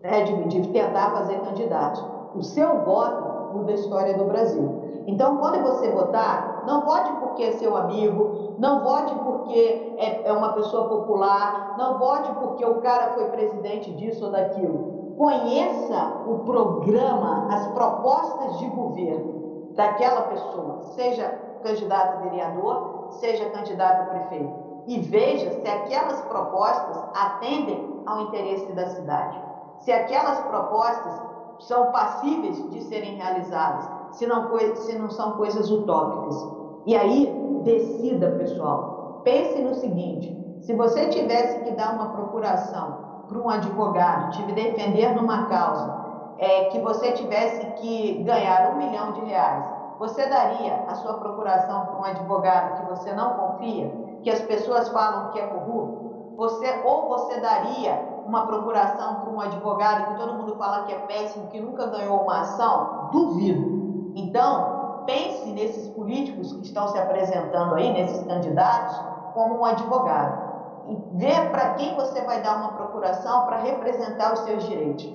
né? 0.02 0.22
de, 0.22 0.44
de 0.44 0.68
tentar 0.68 1.10
fazer 1.10 1.40
candidato. 1.40 2.04
O 2.34 2.42
seu 2.42 2.84
voto 2.84 3.56
muda 3.56 3.72
a 3.72 3.74
história 3.74 4.16
do 4.16 4.24
Brasil. 4.24 5.04
Então, 5.06 5.38
quando 5.38 5.62
você 5.62 5.90
votar, 5.90 6.64
não 6.66 6.84
vote 6.84 7.10
porque 7.12 7.42
é 7.42 7.52
seu 7.52 7.74
amigo, 7.76 8.54
não 8.58 8.84
vote 8.84 9.14
porque 9.14 9.94
é, 9.96 10.28
é 10.28 10.32
uma 10.32 10.52
pessoa 10.52 10.86
popular, 10.88 11.76
não 11.78 11.98
vote 11.98 12.30
porque 12.32 12.64
o 12.64 12.80
cara 12.82 13.12
foi 13.12 13.24
presidente 13.30 13.90
disso 13.94 14.26
ou 14.26 14.30
daquilo. 14.30 15.14
Conheça 15.16 16.12
o 16.26 16.40
programa, 16.40 17.48
as 17.50 17.66
propostas 17.68 18.58
de 18.58 18.66
governo 18.68 19.72
daquela 19.74 20.22
pessoa, 20.22 20.82
seja 20.94 21.47
candidato 21.62 22.18
a 22.18 22.20
vereador, 22.20 23.08
seja 23.10 23.48
candidato 23.50 24.02
a 24.02 24.06
prefeito, 24.06 24.52
e 24.86 24.98
veja 25.00 25.50
se 25.50 25.68
aquelas 25.68 26.20
propostas 26.22 26.96
atendem 27.14 28.02
ao 28.06 28.22
interesse 28.22 28.72
da 28.72 28.86
cidade. 28.86 29.38
Se 29.80 29.92
aquelas 29.92 30.40
propostas 30.40 31.20
são 31.60 31.92
passíveis 31.92 32.70
de 32.70 32.82
serem 32.82 33.16
realizadas, 33.16 33.88
se 34.12 34.26
não, 34.26 34.48
se 34.76 34.98
não 34.98 35.10
são 35.10 35.32
coisas 35.32 35.70
utópicas. 35.70 36.46
E 36.86 36.96
aí, 36.96 37.26
decida, 37.64 38.30
pessoal. 38.32 39.20
Pense 39.24 39.60
no 39.60 39.74
seguinte: 39.74 40.58
se 40.62 40.72
você 40.74 41.08
tivesse 41.08 41.60
que 41.60 41.72
dar 41.72 41.94
uma 41.94 42.08
procuração 42.08 43.08
para 43.28 43.38
um 43.38 43.48
advogado, 43.50 44.30
te 44.32 44.42
defender 44.52 45.14
numa 45.14 45.46
causa, 45.46 45.98
é, 46.38 46.64
que 46.66 46.78
você 46.80 47.12
tivesse 47.12 47.66
que 47.72 48.22
ganhar 48.22 48.72
um 48.72 48.78
milhão 48.78 49.12
de 49.12 49.20
reais, 49.22 49.64
você 49.98 50.26
daria 50.26 50.84
a 50.86 50.94
sua 50.94 51.14
procuração 51.14 51.86
para 51.86 51.98
um 51.98 52.04
advogado 52.04 52.80
que 52.80 52.94
você 52.94 53.12
não 53.12 53.34
confia, 53.34 53.90
que 54.22 54.30
as 54.30 54.40
pessoas 54.42 54.88
falam 54.90 55.32
que 55.32 55.40
é 55.40 55.46
corrupto? 55.46 56.34
Você 56.36 56.82
ou 56.84 57.08
você 57.08 57.40
daria 57.40 58.22
uma 58.24 58.46
procuração 58.46 59.16
para 59.16 59.30
um 59.30 59.40
advogado 59.40 60.12
que 60.12 60.20
todo 60.20 60.34
mundo 60.34 60.56
fala 60.56 60.84
que 60.84 60.92
é 60.92 60.98
péssimo, 60.98 61.48
que 61.48 61.60
nunca 61.60 61.86
ganhou 61.86 62.22
uma 62.22 62.40
ação? 62.42 63.08
Duvido. 63.10 64.12
Então, 64.14 65.02
pense 65.04 65.50
nesses 65.52 65.88
políticos 65.88 66.52
que 66.52 66.62
estão 66.62 66.86
se 66.88 66.98
apresentando 66.98 67.74
aí, 67.74 67.92
nesses 67.92 68.24
candidatos, 68.24 68.94
como 69.32 69.58
um 69.58 69.64
advogado. 69.64 70.46
E 70.86 70.96
vê 71.16 71.48
para 71.50 71.70
quem 71.74 71.96
você 71.96 72.22
vai 72.22 72.40
dar 72.40 72.56
uma 72.56 72.72
procuração 72.72 73.46
para 73.46 73.56
representar 73.56 74.32
os 74.32 74.40
seus 74.40 74.62
direitos. 74.64 75.08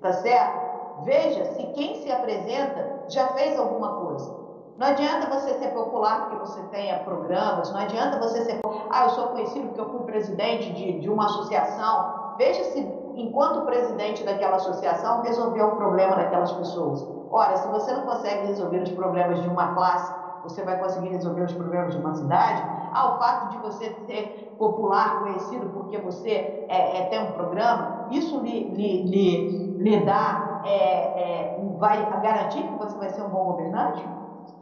Tá 0.00 0.12
certo? 0.12 0.63
Veja 1.02 1.44
se 1.44 1.62
quem 1.74 1.96
se 1.96 2.10
apresenta 2.10 3.04
já 3.08 3.28
fez 3.28 3.58
alguma 3.58 3.88
coisa. 3.96 4.44
Não 4.76 4.88
adianta 4.88 5.28
você 5.28 5.54
ser 5.54 5.68
popular 5.68 6.22
porque 6.22 6.36
você 6.36 6.60
tenha 6.64 6.98
programas, 7.00 7.72
não 7.72 7.80
adianta 7.80 8.18
você 8.18 8.42
ser. 8.44 8.60
Ah, 8.90 9.04
eu 9.04 9.10
sou 9.10 9.28
conhecido 9.28 9.66
porque 9.68 9.80
eu 9.80 9.88
fui 9.88 10.00
presidente 10.00 10.72
de, 10.72 11.00
de 11.00 11.08
uma 11.08 11.26
associação. 11.26 12.34
Veja 12.36 12.64
se, 12.64 12.80
enquanto 13.14 13.64
presidente 13.64 14.24
daquela 14.24 14.56
associação, 14.56 15.22
resolveu 15.22 15.68
o 15.68 15.76
problema 15.76 16.16
daquelas 16.16 16.52
pessoas. 16.52 17.06
Ora, 17.30 17.56
se 17.56 17.68
você 17.68 17.92
não 17.92 18.02
consegue 18.02 18.46
resolver 18.46 18.78
os 18.78 18.90
problemas 18.90 19.40
de 19.42 19.48
uma 19.48 19.74
classe, 19.74 20.12
você 20.42 20.62
vai 20.62 20.78
conseguir 20.78 21.08
resolver 21.08 21.42
os 21.42 21.52
problemas 21.52 21.94
de 21.94 22.00
uma 22.00 22.14
cidade? 22.14 22.62
Ah, 22.92 23.14
o 23.14 23.18
fato 23.18 23.50
de 23.50 23.58
você 23.58 23.90
ser 24.06 24.54
popular, 24.58 25.20
conhecido 25.20 25.66
porque 25.70 25.98
você 25.98 26.66
é, 26.68 26.98
é, 26.98 27.04
tem 27.06 27.22
um 27.22 27.32
programa, 27.32 28.08
isso 28.10 28.40
lhe, 28.40 28.68
lhe, 28.74 29.02
lhe, 29.04 29.76
lhe 29.78 30.04
dá, 30.04 30.53
é, 30.64 31.56
é 31.56 31.64
vai 31.78 32.20
garantir 32.22 32.62
que 32.62 32.78
você 32.78 32.96
vai 32.96 33.10
ser 33.10 33.22
um 33.22 33.28
bom 33.28 33.44
governante? 33.44 34.06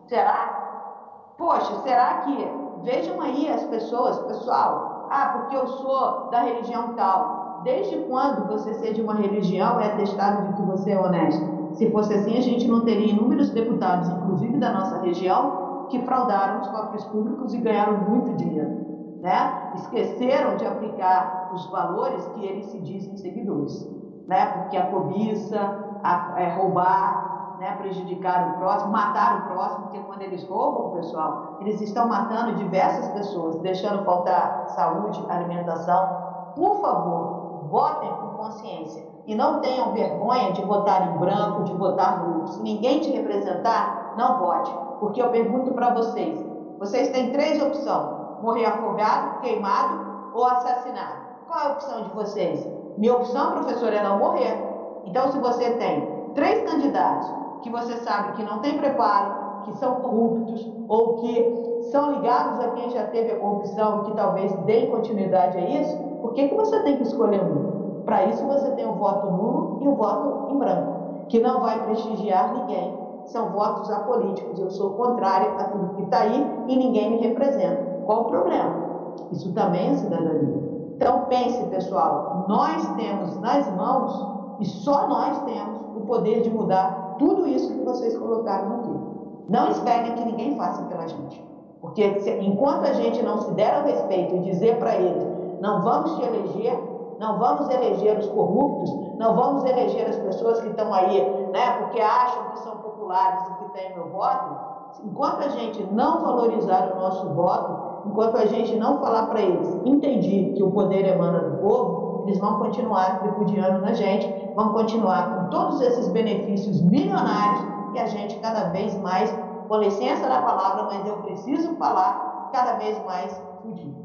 Será? 0.06 1.34
Poxa, 1.38 1.74
será 1.82 2.18
que, 2.18 2.48
vejam 2.82 3.20
aí 3.20 3.48
as 3.48 3.64
pessoas, 3.64 4.18
pessoal, 4.20 5.08
ah, 5.10 5.30
porque 5.34 5.56
eu 5.56 5.66
sou 5.66 6.30
da 6.30 6.40
religião 6.40 6.94
tal. 6.94 7.60
Desde 7.64 7.96
quando 8.08 8.48
você 8.48 8.74
ser 8.74 8.94
de 8.94 9.02
uma 9.02 9.14
religião 9.14 9.78
é 9.78 9.92
atestado 9.92 10.48
de 10.48 10.54
que 10.54 10.62
você 10.62 10.92
é 10.92 10.98
honesto? 10.98 11.74
Se 11.74 11.90
fosse 11.90 12.14
assim, 12.14 12.36
a 12.36 12.40
gente 12.40 12.66
não 12.66 12.84
teria 12.84 13.12
inúmeros 13.12 13.50
deputados, 13.50 14.08
inclusive 14.08 14.58
da 14.58 14.72
nossa 14.72 14.98
região, 14.98 15.86
que 15.88 16.00
fraudaram 16.00 16.60
os 16.60 16.68
cofres 16.68 17.04
públicos 17.04 17.54
e 17.54 17.58
ganharam 17.58 17.98
muito 18.08 18.34
dinheiro. 18.36 19.18
Né? 19.20 19.72
Esqueceram 19.74 20.56
de 20.56 20.66
aplicar 20.66 21.50
os 21.54 21.66
valores 21.70 22.26
que 22.28 22.44
eles 22.44 22.66
se 22.66 22.80
dizem 22.80 23.16
seguidores. 23.16 23.88
Né? 24.26 24.46
Porque 24.46 24.76
a 24.76 24.86
cobiça, 24.86 25.91
a, 26.02 26.40
é, 26.40 26.54
roubar, 26.54 27.58
né? 27.58 27.72
prejudicar 27.72 28.48
o 28.48 28.58
próximo, 28.58 28.90
matar 28.90 29.38
o 29.38 29.54
próximo, 29.54 29.82
porque 29.84 30.00
quando 30.00 30.22
eles 30.22 30.46
roubam, 30.48 30.96
pessoal, 30.96 31.58
eles 31.60 31.80
estão 31.80 32.08
matando 32.08 32.54
diversas 32.54 33.08
pessoas, 33.08 33.56
deixando 33.56 34.04
faltar 34.04 34.68
saúde, 34.74 35.24
alimentação. 35.28 36.52
Por 36.56 36.80
favor, 36.80 37.68
votem 37.70 38.12
com 38.14 38.28
consciência 38.36 39.06
e 39.26 39.34
não 39.34 39.60
tenham 39.60 39.92
vergonha 39.92 40.52
de 40.52 40.62
votar 40.62 41.14
em 41.14 41.18
branco, 41.18 41.62
de 41.62 41.72
votar 41.74 42.24
nulo. 42.24 42.48
Se 42.48 42.62
ninguém 42.62 43.00
te 43.00 43.10
representar, 43.10 44.14
não 44.16 44.38
vote. 44.38 44.74
Porque 45.00 45.22
eu 45.22 45.30
pergunto 45.30 45.72
para 45.72 45.90
vocês: 45.90 46.38
vocês 46.78 47.08
têm 47.08 47.30
três 47.30 47.60
opções: 47.60 48.08
morrer 48.40 48.64
afogado, 48.64 49.40
queimado 49.40 49.98
ou 50.34 50.44
assassinado. 50.44 51.22
Qual 51.46 51.58
é 51.58 51.64
a 51.64 51.72
opção 51.72 52.02
de 52.02 52.10
vocês? 52.10 52.66
Minha 52.96 53.14
opção, 53.14 53.52
professor, 53.52 53.92
é 53.92 54.02
não 54.02 54.18
morrer. 54.18 54.71
Então, 55.04 55.30
se 55.32 55.38
você 55.38 55.70
tem 55.72 56.32
três 56.34 56.62
candidatos 56.70 57.30
que 57.62 57.70
você 57.70 57.96
sabe 57.98 58.32
que 58.32 58.42
não 58.42 58.60
tem 58.60 58.76
preparo, 58.78 59.62
que 59.64 59.72
são 59.78 59.94
corruptos 59.96 60.72
ou 60.88 61.14
que 61.14 61.80
são 61.90 62.12
ligados 62.12 62.60
a 62.60 62.70
quem 62.70 62.90
já 62.90 63.06
teve 63.06 63.32
a 63.32 63.38
corrupção 63.38 64.04
que 64.04 64.14
talvez 64.14 64.52
deem 64.64 64.90
continuidade 64.90 65.58
a 65.58 65.80
isso, 65.80 65.96
por 66.20 66.32
que, 66.32 66.48
que 66.48 66.54
você 66.54 66.80
tem 66.82 66.96
que 66.96 67.02
escolher 67.02 67.42
um? 67.42 68.02
Para 68.04 68.24
isso 68.24 68.44
você 68.46 68.70
tem 68.72 68.86
o 68.86 68.94
voto 68.94 69.30
nulo 69.30 69.78
e 69.82 69.88
o 69.88 69.94
voto 69.94 70.52
em 70.52 70.58
branco, 70.58 71.26
que 71.28 71.40
não 71.40 71.60
vai 71.60 71.84
prestigiar 71.84 72.52
ninguém. 72.54 72.98
São 73.26 73.50
votos 73.50 73.88
apolíticos. 73.90 74.58
Eu 74.58 74.70
sou 74.70 74.90
contrário 74.90 75.52
a 75.58 75.64
tudo 75.64 75.94
que 75.94 76.02
está 76.02 76.20
aí 76.20 76.64
e 76.66 76.76
ninguém 76.76 77.10
me 77.10 77.16
representa. 77.18 78.02
Qual 78.04 78.22
o 78.22 78.24
problema? 78.24 78.82
Isso 79.30 79.52
também 79.52 79.90
é 79.90 79.94
cidadania. 79.94 80.62
Então 80.96 81.26
pense, 81.28 81.64
pessoal, 81.66 82.44
nós 82.48 82.86
temos 82.96 83.38
nas 83.40 83.70
mãos 83.76 84.32
e 84.60 84.64
só 84.64 85.08
nós 85.08 85.42
temos 85.42 85.80
o 85.96 86.00
poder 86.00 86.42
de 86.42 86.50
mudar 86.50 87.16
tudo 87.18 87.46
isso 87.46 87.72
que 87.72 87.84
vocês 87.84 88.16
colocaram 88.16 88.76
aqui. 88.76 89.12
Não 89.48 89.68
esperem 89.70 90.14
que 90.14 90.24
ninguém 90.24 90.56
faça 90.56 90.82
pela 90.84 91.06
gente. 91.06 91.44
Porque 91.80 92.20
se, 92.20 92.30
enquanto 92.38 92.86
a 92.86 92.92
gente 92.92 93.22
não 93.22 93.38
se 93.38 93.50
der 93.52 93.82
o 93.82 93.86
respeito 93.86 94.36
e 94.36 94.40
dizer 94.40 94.78
para 94.78 94.94
eles, 94.94 95.26
não 95.60 95.82
vamos 95.82 96.16
te 96.16 96.22
eleger, 96.24 96.78
não 97.18 97.38
vamos 97.38 97.68
eleger 97.68 98.18
os 98.18 98.26
corruptos, 98.26 98.92
não 99.18 99.34
vamos 99.34 99.64
eleger 99.64 100.08
as 100.08 100.16
pessoas 100.16 100.60
que 100.60 100.68
estão 100.68 100.92
aí, 100.92 101.20
né, 101.52 101.78
porque 101.78 102.00
acham 102.00 102.50
que 102.50 102.58
são 102.60 102.76
populares 102.76 103.40
e 103.48 103.64
que 103.64 103.72
têm 103.72 103.94
meu 103.94 104.08
voto. 104.08 104.56
Enquanto 105.04 105.44
a 105.44 105.48
gente 105.48 105.82
não 105.92 106.22
valorizar 106.22 106.92
o 106.92 107.00
nosso 107.00 107.28
voto, 107.30 108.08
enquanto 108.08 108.36
a 108.36 108.46
gente 108.46 108.76
não 108.76 108.98
falar 108.98 109.26
para 109.26 109.40
eles, 109.40 109.80
entendi 109.84 110.52
que 110.56 110.62
o 110.62 110.70
poder 110.70 111.06
emana 111.06 111.38
do 111.40 111.58
povo, 111.58 112.01
eles 112.22 112.38
vão 112.38 112.58
continuar 112.58 113.20
tripudiando 113.20 113.80
na 113.80 113.92
gente, 113.92 114.54
vão 114.54 114.72
continuar 114.72 115.34
com 115.34 115.50
todos 115.50 115.80
esses 115.80 116.08
benefícios 116.08 116.80
milionários 116.82 117.64
e 117.94 117.98
a 117.98 118.06
gente 118.06 118.38
cada 118.38 118.70
vez 118.70 118.98
mais, 119.00 119.30
com 119.68 119.76
licença 119.76 120.28
da 120.28 120.42
palavra, 120.42 120.84
mas 120.84 121.06
eu 121.06 121.16
preciso 121.18 121.74
falar, 121.76 122.50
cada 122.52 122.74
vez 122.74 123.02
mais 123.04 123.40
fudido. 123.62 124.02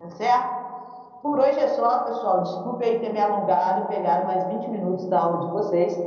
Tá 0.00 0.10
certo? 0.10 0.60
Por 1.22 1.38
hoje 1.38 1.58
é 1.58 1.68
só, 1.68 1.98
pessoal. 2.04 2.42
Desculpe 2.42 2.84
aí 2.84 2.98
ter 2.98 3.12
me 3.12 3.20
alongado 3.20 3.86
pegado 3.88 4.24
mais 4.24 4.42
20 4.46 4.68
minutos 4.68 5.06
da 5.06 5.20
aula 5.20 5.46
de 5.46 5.52
vocês. 5.52 5.98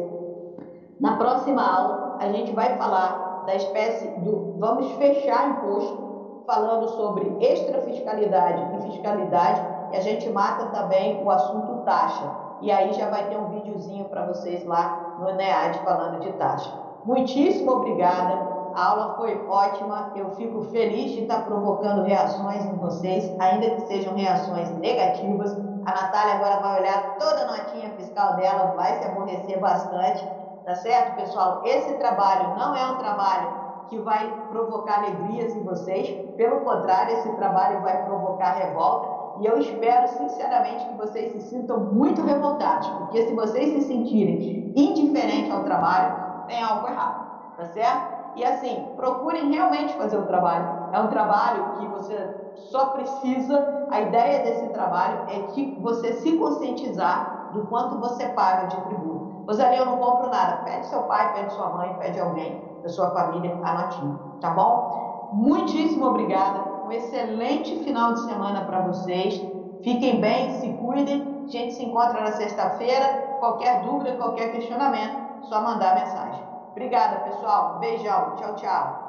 Na 1.00 1.18
próxima 1.18 1.62
aula, 1.62 2.18
a 2.20 2.28
gente 2.30 2.52
vai 2.54 2.76
falar 2.78 3.44
da 3.46 3.56
espécie 3.56 4.08
do. 4.22 4.56
Vamos 4.58 4.92
fechar 4.94 5.50
imposto, 5.50 6.44
falando 6.48 6.88
sobre 6.90 7.38
extrafiscalidade 7.40 8.76
e 8.76 8.92
fiscalidade, 8.92 9.62
e 9.94 9.98
a 9.98 10.02
gente 10.02 10.28
mata 10.32 10.66
também 10.70 11.24
o 11.24 11.30
assunto 11.30 11.84
taxa. 11.84 12.28
E 12.62 12.72
aí 12.72 12.94
já 12.94 13.10
vai 13.10 13.30
ter 13.30 13.38
um 13.38 13.50
videozinho 13.50 14.06
para 14.06 14.26
vocês 14.26 14.66
lá 14.66 15.18
no 15.20 15.36
NEAD 15.36 15.80
falando 15.86 16.20
de 16.20 16.34
taxa. 16.34 16.74
Muitíssimo 17.06 17.72
obrigada. 17.72 18.54
A 18.74 18.90
aula 18.90 19.14
foi 19.18 19.40
ótima, 19.48 20.12
eu 20.16 20.32
fico 20.32 20.64
feliz 20.72 21.12
de 21.12 21.22
estar 21.22 21.46
provocando 21.46 22.06
reações 22.06 22.66
em 22.66 22.76
vocês, 22.78 23.32
ainda 23.40 23.70
que 23.70 23.82
sejam 23.82 24.16
reações 24.16 24.68
negativas. 24.80 25.54
A 25.86 25.92
Natália 25.92 26.36
agora 26.36 26.60
vai 26.60 26.80
olhar 26.80 27.16
toda 27.20 27.42
a 27.44 27.52
notinha 27.52 27.92
fiscal 27.92 28.36
dela, 28.36 28.74
vai 28.76 28.96
se 28.96 29.06
aborrecer 29.06 29.60
bastante, 29.60 30.28
tá 30.66 30.74
certo, 30.74 31.18
pessoal? 31.18 31.62
Esse 31.66 31.94
trabalho 32.00 32.56
não 32.56 32.76
é 32.76 32.86
um 32.88 32.98
trabalho 32.98 33.64
que 33.90 34.00
vai 34.00 34.28
provocar 34.50 35.00
alegrias 35.00 35.54
em 35.56 35.64
vocês, 35.64 36.10
pelo 36.36 36.62
contrário, 36.62 37.14
esse 37.14 37.30
trabalho 37.34 37.82
vai 37.82 38.04
provocar 38.06 38.54
revolta. 38.54 39.13
E 39.42 39.46
eu 39.46 39.58
espero 39.58 40.08
sinceramente 40.10 40.86
que 40.86 40.96
vocês 40.96 41.32
se 41.32 41.42
sintam 41.50 41.80
muito 41.80 42.22
revoltados, 42.22 42.88
porque 42.90 43.24
se 43.24 43.34
vocês 43.34 43.74
se 43.74 43.82
sentirem 43.88 44.74
indiferentes 44.76 45.52
ao 45.52 45.64
trabalho, 45.64 46.48
tem 46.48 46.62
algo 46.62 46.88
errado, 46.88 47.58
tá 47.58 47.66
certo? 47.66 48.14
E 48.36 48.44
assim, 48.44 48.94
procurem 48.96 49.52
realmente 49.52 49.94
fazer 49.96 50.18
o 50.18 50.26
trabalho. 50.26 50.90
É 50.92 51.00
um 51.00 51.08
trabalho 51.08 51.80
que 51.80 51.88
você 51.88 52.16
só 52.56 52.88
precisa, 52.88 53.88
a 53.92 54.02
ideia 54.02 54.44
desse 54.44 54.68
trabalho 54.70 55.26
é 55.30 55.40
que 55.54 55.78
você 55.82 56.14
se 56.14 56.38
conscientizar 56.38 57.52
do 57.54 57.66
quanto 57.68 58.00
você 58.00 58.28
paga 58.30 58.66
de 58.66 58.82
tributo. 58.82 59.44
Rosali, 59.48 59.78
eu 59.78 59.86
não 59.86 59.98
compro 59.98 60.30
nada. 60.30 60.64
Pede 60.64 60.88
seu 60.88 61.04
pai, 61.04 61.34
pede 61.34 61.54
sua 61.54 61.70
mãe, 61.70 61.96
pede 62.00 62.20
alguém 62.20 62.80
da 62.82 62.90
sua 62.90 63.12
família 63.12 63.60
a 63.64 63.74
notinha, 63.74 64.20
tá 64.42 64.50
bom? 64.50 65.30
Muitíssimo 65.32 66.06
obrigada. 66.06 66.73
Um 66.84 66.92
excelente 66.92 67.76
final 67.84 68.14
de 68.14 68.26
semana 68.26 68.62
para 68.66 68.82
vocês. 68.82 69.42
Fiquem 69.82 70.20
bem, 70.20 70.50
se 70.60 70.70
cuidem. 70.74 71.44
A 71.46 71.48
gente 71.48 71.74
se 71.74 71.84
encontra 71.84 72.22
na 72.22 72.32
sexta-feira. 72.34 73.38
Qualquer 73.40 73.82
dúvida, 73.84 74.16
qualquer 74.18 74.52
questionamento, 74.52 75.46
só 75.48 75.62
mandar 75.62 75.96
mensagem. 75.96 76.44
Obrigada, 76.72 77.18
pessoal. 77.30 77.80
Beijão. 77.80 78.36
Tchau, 78.36 78.56
tchau. 78.56 79.03